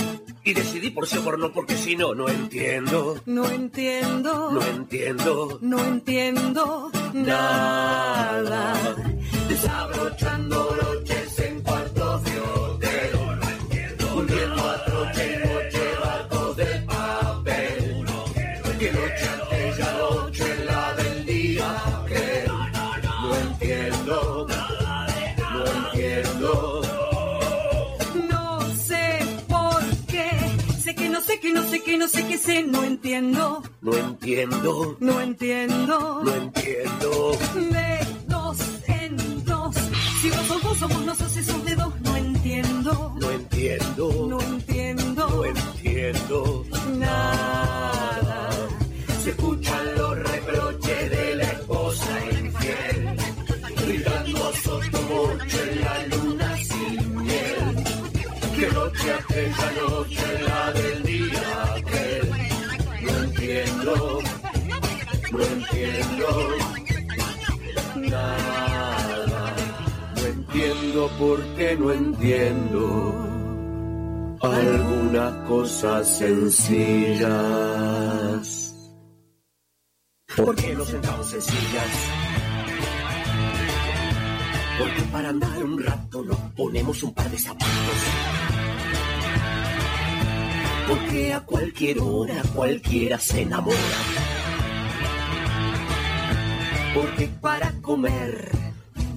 Y 0.44 0.54
decidí 0.54 0.92
por 0.92 1.08
sí 1.08 1.18
o 1.18 1.24
por 1.24 1.40
no, 1.40 1.54
porque 1.54 1.76
si 1.76 1.96
no, 1.96 2.14
no 2.14 2.28
entiendo. 2.28 3.22
No 3.26 3.50
entiendo. 3.50 4.52
No 4.52 4.62
entiendo. 4.62 5.60
No 5.62 5.86
entiendo 5.86 6.92
nada. 7.14 8.74
Desabrochando 9.48 10.70
broches 10.76 11.25
que 31.96 32.00
no 32.00 32.08
sé 32.10 32.24
no 32.24 32.38
sé. 32.38 32.64
No 32.64 32.84
entiendo. 32.84 33.64
No 33.82 33.96
entiendo. 33.96 34.98
No 35.00 35.22
entiendo. 35.22 36.22
No 36.24 36.36
entiendo. 36.36 37.38
De 37.72 38.00
dos 38.28 38.58
en 38.88 39.46
dos. 39.46 39.76
Si 40.22 40.30
vos 40.30 40.46
sos 40.48 40.64
vos, 40.64 40.78
somos 40.78 41.06
nosotros, 41.06 41.46
sos 41.46 41.66
de 41.66 41.76
dos. 41.76 42.02
No 42.02 42.18
entiendo. 42.18 43.16
No 43.22 43.32
entiendo. 43.32 44.28
No 44.28 44.42
entiendo. 44.42 45.30
No 45.30 45.46
entiendo. 45.46 46.66
Nada. 46.98 48.50
Se 49.24 49.30
escuchan 49.30 49.96
los 49.96 50.18
reproches 50.18 51.10
de 51.12 51.36
la 51.36 51.44
esposa 51.44 52.12
infiel, 52.42 53.18
gritando 53.86 54.50
a 54.50 54.54
sotoboche 54.64 55.72
en 55.72 55.82
la 55.82 56.08
luna 56.08 56.58
sin 56.58 57.24
miel. 57.24 57.84
Que 58.56 58.68
noche 58.72 59.14
aquella 59.14 59.72
noche 59.82 60.44
la 60.46 60.72
del 60.74 61.05
no 65.38 65.44
entiendo 65.44 66.28
nada. 67.96 69.54
No 70.16 70.22
entiendo 70.26 71.10
por 71.20 71.44
qué 71.56 71.76
no 71.76 71.92
entiendo 71.92 73.26
algunas 74.42 75.34
cosas 75.48 76.18
sencillas. 76.18 77.32
¿Por 80.36 80.56
qué 80.56 80.74
nos 80.76 80.88
sentamos 80.88 81.34
en 81.34 81.42
sillas? 81.42 81.90
Porque 84.78 85.02
para 85.04 85.30
andar 85.30 85.64
un 85.64 85.82
rato 85.82 86.24
nos 86.24 86.38
ponemos 86.56 87.02
un 87.04 87.14
par 87.14 87.30
de 87.30 87.38
zapatos. 87.38 87.70
Porque 90.88 91.34
a 91.34 91.40
cualquier 91.40 92.00
hora 92.00 92.44
cualquiera 92.54 93.18
se 93.18 93.42
enamora. 93.42 93.78
Porque 96.96 97.28
para 97.42 97.72
comer 97.82 98.50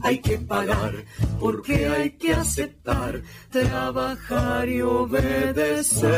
hay 0.03 0.19
que 0.19 0.37
pagar, 0.37 0.93
porque 1.39 1.89
hay 1.89 2.11
que 2.11 2.35
aceptar, 2.35 3.23
trabajar 3.51 4.69
y 4.69 4.83
obedecer. 4.83 6.11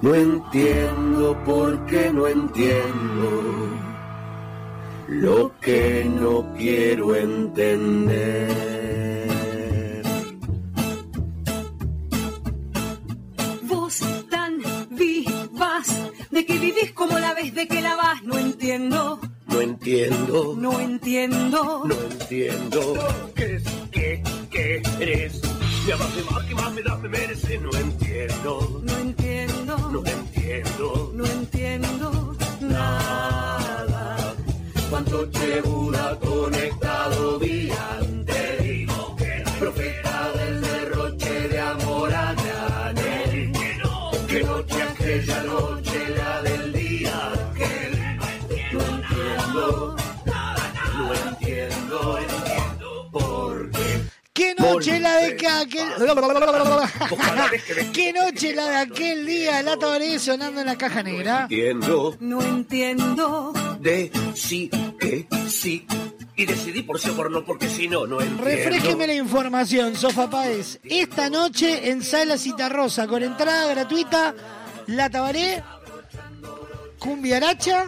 No 0.00 0.14
entiendo 0.14 1.36
por 1.44 1.84
qué 1.86 2.12
no 2.12 2.28
entiendo 2.28 3.68
lo 5.08 5.52
que 5.60 6.06
no 6.08 6.54
quiero 6.56 7.16
entender. 7.16 8.54
Como 17.06 17.18
la 17.18 17.34
vez 17.34 17.54
de 17.54 17.68
que 17.68 17.80
la 17.82 17.96
vas, 17.96 18.22
no 18.22 18.38
entiendo, 18.38 19.20
No 19.46 19.60
entiendo, 19.60 20.54
no 20.58 20.80
entiendo. 20.80 21.82
no 21.84 21.94
entiendo. 21.94 22.80
¿Qué 23.34 23.56
es? 23.56 23.62
¿Qué? 23.90 24.22
¿Qué 24.50 24.82
eres? 25.00 25.40
Me 25.86 25.92
amas 25.92 26.16
de 26.16 26.22
más, 26.24 26.44
que 26.44 26.54
más 26.54 26.72
me 26.72 26.82
das, 26.82 26.98
me 27.00 27.08
mereces. 27.10 27.60
No 27.60 27.70
entiendo, 27.78 28.82
No 28.84 28.98
entiendo, 28.98 29.76
no 29.90 30.06
entiendo 30.06 31.10
no 31.14 31.26
entiendo 31.26 32.36
nada. 32.60 34.34
Cuánto 34.88 35.28
Buda 35.64 36.18
conectado 36.20 37.38
día 37.38 38.00
noche 54.64 55.00
la 55.00 55.16
de 55.16 55.36
que 55.36 55.46
aquel... 55.48 55.88
¿Qué 57.92 58.12
noche 58.12 58.54
la 58.54 58.68
de 58.68 58.76
aquel 58.76 59.26
día? 59.26 59.62
La 59.62 59.76
tabaré 59.76 60.18
sonando 60.18 60.60
en 60.60 60.66
la 60.66 60.76
caja 60.76 61.02
negra. 61.02 61.42
Entiendo 61.42 62.16
no 62.20 62.42
entiendo. 62.42 63.52
de 63.80 64.10
sí 64.34 64.70
que 64.98 65.26
sí. 65.48 65.86
Y 66.36 66.46
decidí 66.46 66.82
por 66.82 66.98
sí 66.98 67.10
o 67.10 67.14
por 67.14 67.30
no, 67.30 67.44
porque 67.44 67.68
si 67.68 67.86
no, 67.86 68.06
no 68.06 68.20
entiendo. 68.20 68.44
Refresqueme 68.44 69.06
la 69.06 69.14
información, 69.14 69.94
Sofa 69.94 70.28
Páez. 70.28 70.80
Esta 70.82 71.30
noche 71.30 71.90
en 71.90 72.02
Sala 72.02 72.38
Citarrosa, 72.38 73.06
con 73.06 73.22
entrada 73.22 73.68
gratuita, 73.68 74.34
La 74.88 75.08
Tabaré, 75.10 75.62
Cumbiaracha, 76.98 77.86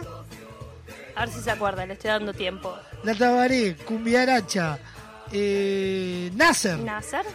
A 1.15 1.25
ver 1.25 1.29
si 1.33 1.41
se 1.41 1.51
acuerda, 1.51 1.85
le 1.85 1.93
estoy 1.93 2.09
dando 2.09 2.33
tiempo. 2.33 2.73
La 3.03 3.15
Tabaré, 3.15 3.75
Cumbiaracha, 3.75 4.79
eh, 5.31 6.31
Nasser 6.35 6.79
¿Nasser? 6.79 7.25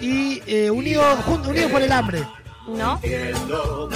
y 0.00 0.42
eh, 0.46 0.70
Unidos 0.70 1.06
Unidos 1.46 1.70
por 1.70 1.82
el 1.82 1.92
Hambre. 1.92 2.24
¿No? 2.66 2.98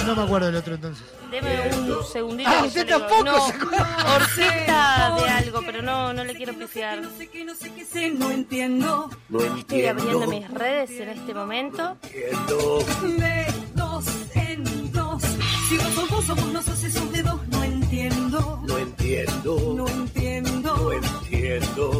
No 0.05 0.15
me 0.15 0.21
acuerdo 0.23 0.47
del 0.47 0.55
otro 0.57 0.75
entonces. 0.75 1.03
Deme 1.31 1.69
un 1.75 2.03
segundito. 2.11 2.49
Ah, 2.51 2.63
usted 2.65 2.87
tampoco 2.87 3.23
No, 3.23 3.47
se 3.47 3.53
acuerda. 3.53 4.15
orquesta 4.15 5.15
de 5.23 5.29
algo, 5.29 5.61
pero 5.65 5.81
no, 5.81 6.13
no 6.13 6.23
le 6.23 6.35
quiero 6.35 6.53
pifiar. 6.53 7.01
No 7.01 7.09
sé 7.17 7.27
qué, 7.29 7.43
no 7.45 7.55
sé 7.55 7.71
qué 7.73 7.85
sé, 7.85 8.09
no 8.11 8.29
entiendo. 8.31 9.09
No 9.29 9.39
Estoy 9.57 9.85
abriendo 9.87 10.27
mis 10.27 10.47
redes 10.51 10.91
en 10.99 11.09
este 11.09 11.33
momento. 11.33 11.97
entiendo. 12.03 12.85
De 13.17 13.45
dos 13.75 14.05
en 14.35 14.91
dos. 14.91 15.23
Si 15.69 15.77
vos 15.77 15.93
sos 15.93 16.09
vos 16.09 16.29
o 16.29 16.35
vos 16.35 16.45
no 16.53 16.61
sos 16.61 16.83
esos 16.83 17.11
dedos, 17.11 17.47
no 17.47 17.63
entiendo. 17.63 18.61
No 18.67 18.77
entiendo, 18.77 19.73
No 19.75 19.87
entiendo. 19.87 20.48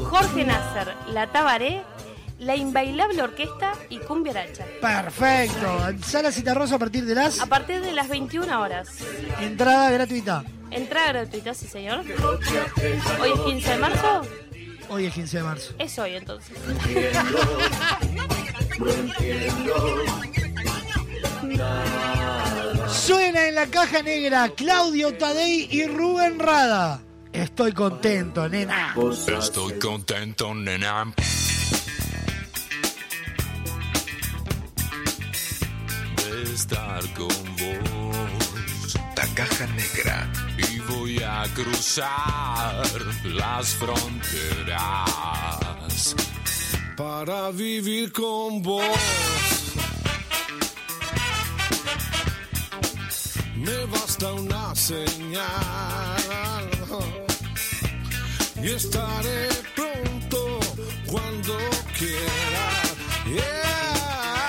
Jorge 0.09 0.45
Nasser, 0.45 0.93
La 1.11 1.27
Tabaré, 1.31 1.81
La 2.39 2.55
Inbailable 2.55 3.21
Orquesta 3.21 3.73
y 3.89 3.97
Cumbiaracha. 3.99 4.65
Perfecto. 4.81 5.89
En 5.89 6.03
Sala 6.03 6.31
Citarrosa 6.31 6.75
a 6.75 6.79
partir 6.79 7.05
de 7.05 7.15
las 7.15 7.39
A 7.39 7.45
partir 7.47 7.81
de 7.81 7.91
las 7.91 8.07
21 8.09 8.61
horas. 8.61 8.89
entrada 9.39 9.89
gratuita. 9.91 10.43
Entrada 10.71 11.07
gratuita, 11.13 11.53
sí 11.53 11.67
señor. 11.67 12.03
Hoy 13.21 13.31
es 13.33 13.39
15 13.41 13.69
de 13.71 13.77
marzo. 13.77 14.21
Hoy 14.89 15.05
es 15.05 15.13
15 15.13 15.37
de 15.37 15.43
marzo. 15.43 15.73
Es 15.79 15.97
hoy 15.99 16.15
entonces. 16.15 16.55
Suena 22.89 23.47
en 23.47 23.55
la 23.55 23.67
caja 23.67 24.01
negra 24.01 24.49
Claudio 24.55 25.13
Tadei 25.17 25.67
y 25.71 25.85
Rubén 25.85 26.39
Rada. 26.39 27.01
Estoy 27.33 27.73
contento, 27.73 28.49
nena. 28.49 28.95
Estoy 29.27 29.77
contento, 29.79 30.53
nena. 30.53 31.13
De 36.15 36.53
estar 36.53 37.01
con 37.13 37.27
vos. 37.27 38.95
La 39.15 39.27
caja 39.35 39.67
negra. 39.67 40.31
Y 40.57 40.79
voy 40.79 41.21
a 41.23 41.43
cruzar 41.53 42.83
las 43.25 43.75
fronteras 43.75 45.09
para 46.95 47.51
vivir 47.51 48.11
con 48.11 48.61
vos. 48.63 49.48
Me 53.59 53.85
basta 53.87 54.31
una 54.33 54.73
señal 54.73 55.45
y 58.63 58.69
estaré 58.69 59.49
pronto 59.75 60.59
cuando 61.05 61.57
quiera. 61.97 62.67
Yeah. 63.25 64.47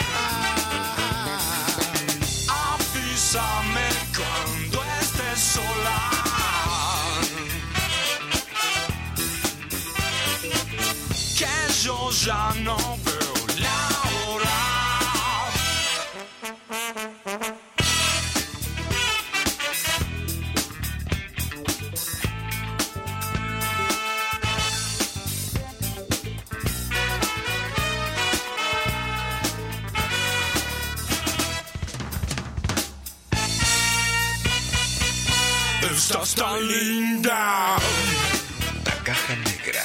Avísame 2.71 3.89
cuando 4.17 4.79
estés 5.01 5.41
sola. 5.55 6.01
Que 11.37 11.55
yo 11.83 12.11
ya 12.13 12.55
no 12.63 13.10
Estás 36.23 36.35
tan 36.35 36.69
linda. 36.69 37.77
La 38.85 38.95
caja 39.05 39.37
negra. 39.37 39.85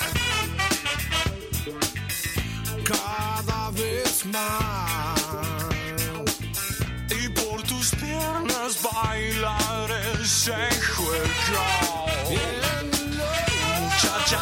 cada 2.83 3.71
vez 3.71 4.25
más. 4.25 5.21
Y 7.09 7.29
por 7.29 7.63
tus 7.63 7.95
piernas 7.95 8.81
bailar 8.83 9.89
ese 10.21 10.67
juego. 10.97 11.65
Muchacha 13.79 14.39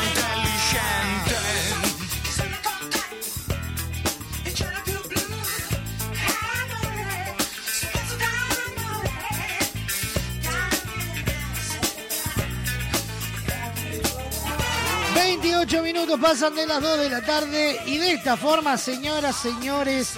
8 15.64 15.82
minutos 15.82 16.19
pasan 16.19 16.53
de 16.56 16.67
las 16.67 16.82
2 16.82 17.00
de 17.00 17.09
la 17.09 17.22
tarde 17.22 17.80
y 17.85 17.98
de 17.98 18.11
esta 18.11 18.35
forma, 18.35 18.77
señoras, 18.77 19.38
señores, 19.38 20.16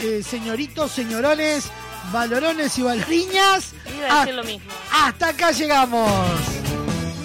eh, 0.00 0.20
señoritos, 0.20 0.90
señorones, 0.90 1.70
valorones 2.10 2.76
y 2.76 2.82
valoriñas. 2.82 3.72
A 4.10 4.26
lo 4.26 4.42
mismo. 4.42 4.68
Hasta 4.92 5.28
acá 5.28 5.52
llegamos. 5.52 6.10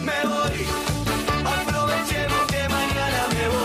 Me 0.04 0.30
voy. 0.30 0.86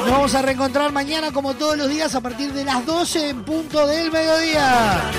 Nos 0.00 0.10
vamos 0.10 0.34
a 0.34 0.40
reencontrar 0.40 0.92
mañana 0.92 1.30
como 1.30 1.52
todos 1.52 1.76
los 1.76 1.90
días 1.90 2.14
a 2.14 2.22
partir 2.22 2.54
de 2.54 2.64
las 2.64 2.86
12 2.86 3.28
en 3.28 3.44
punto 3.44 3.86
del 3.86 4.10
mediodía. 4.10 5.10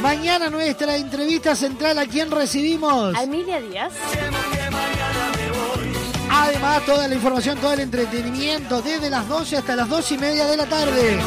Mañana 0.00 0.48
nuestra 0.48 0.96
entrevista 0.96 1.54
central 1.54 1.98
a 1.98 2.06
quien 2.06 2.30
recibimos. 2.30 3.14
A 3.14 3.24
Emilia 3.24 3.60
Díaz. 3.60 3.92
Además, 6.42 6.84
toda 6.84 7.06
la 7.06 7.14
información, 7.14 7.56
todo 7.58 7.72
el 7.72 7.80
entretenimiento 7.80 8.82
desde 8.82 9.08
las 9.08 9.28
12 9.28 9.58
hasta 9.58 9.76
las 9.76 9.88
2 9.88 10.10
y 10.10 10.18
media 10.18 10.44
de 10.44 10.56
la 10.56 10.66
tarde. 10.66 11.20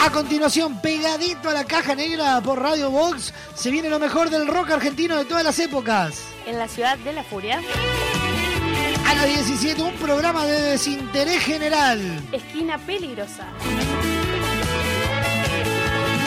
A 0.00 0.10
continuación, 0.10 0.80
pegadito 0.80 1.50
a 1.50 1.52
la 1.52 1.64
caja 1.64 1.94
negra 1.94 2.40
por 2.40 2.62
Radio 2.62 2.90
Box, 2.90 3.34
se 3.54 3.70
viene 3.70 3.90
lo 3.90 3.98
mejor 3.98 4.30
del 4.30 4.46
rock 4.46 4.70
argentino 4.70 5.18
de 5.18 5.26
todas 5.26 5.44
las 5.44 5.58
épocas. 5.58 6.22
En 6.46 6.58
la 6.58 6.66
ciudad 6.66 6.96
de 6.96 7.12
la 7.12 7.22
furia. 7.24 7.60
A 9.06 9.14
las 9.14 9.26
17, 9.26 9.82
un 9.82 9.94
programa 9.96 10.46
de 10.46 10.62
desinterés 10.62 11.44
general. 11.44 12.00
Esquina 12.32 12.78
peligrosa. 12.78 13.46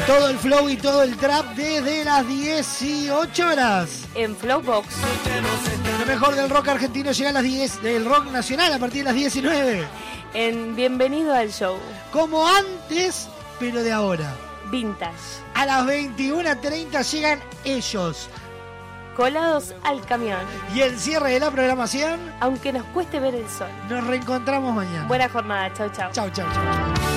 Todo 0.07 0.29
el 0.29 0.37
flow 0.37 0.69
y 0.69 0.77
todo 0.77 1.03
el 1.03 1.17
trap 1.17 1.53
desde 1.55 2.05
las 2.05 2.25
18 2.25 3.45
horas. 3.45 4.05
En 4.15 4.37
Flowbox. 4.37 4.87
Lo 5.99 6.05
mejor 6.05 6.33
del 6.33 6.49
rock 6.49 6.69
argentino 6.69 7.11
llega 7.11 7.31
a 7.31 7.33
las 7.33 7.43
10, 7.43 7.83
del 7.83 8.05
rock 8.05 8.31
nacional 8.31 8.71
a 8.71 8.79
partir 8.79 8.99
de 8.99 9.03
las 9.03 9.15
19. 9.15 9.85
En 10.33 10.77
Bienvenido 10.77 11.33
al 11.33 11.51
Show. 11.51 11.77
Como 12.13 12.47
antes, 12.47 13.27
pero 13.59 13.83
de 13.83 13.91
ahora. 13.91 14.33
Vintage. 14.71 15.41
A 15.55 15.65
las 15.65 15.85
21.30 15.85 17.11
llegan 17.11 17.39
ellos. 17.65 18.29
Colados 19.17 19.75
al 19.83 20.05
camión. 20.05 20.39
Y 20.73 20.81
el 20.81 20.97
cierre 20.97 21.31
de 21.31 21.41
la 21.41 21.51
programación. 21.51 22.17
Aunque 22.39 22.71
nos 22.71 22.85
cueste 22.93 23.19
ver 23.19 23.35
el 23.35 23.49
sol. 23.49 23.67
Nos 23.89 24.07
reencontramos 24.07 24.73
mañana. 24.73 25.05
Buena 25.05 25.27
jornada. 25.27 25.73
Chau, 25.73 25.89
chau. 25.89 26.09
Chau, 26.13 26.29
chau, 26.29 26.45
chau. 26.53 27.16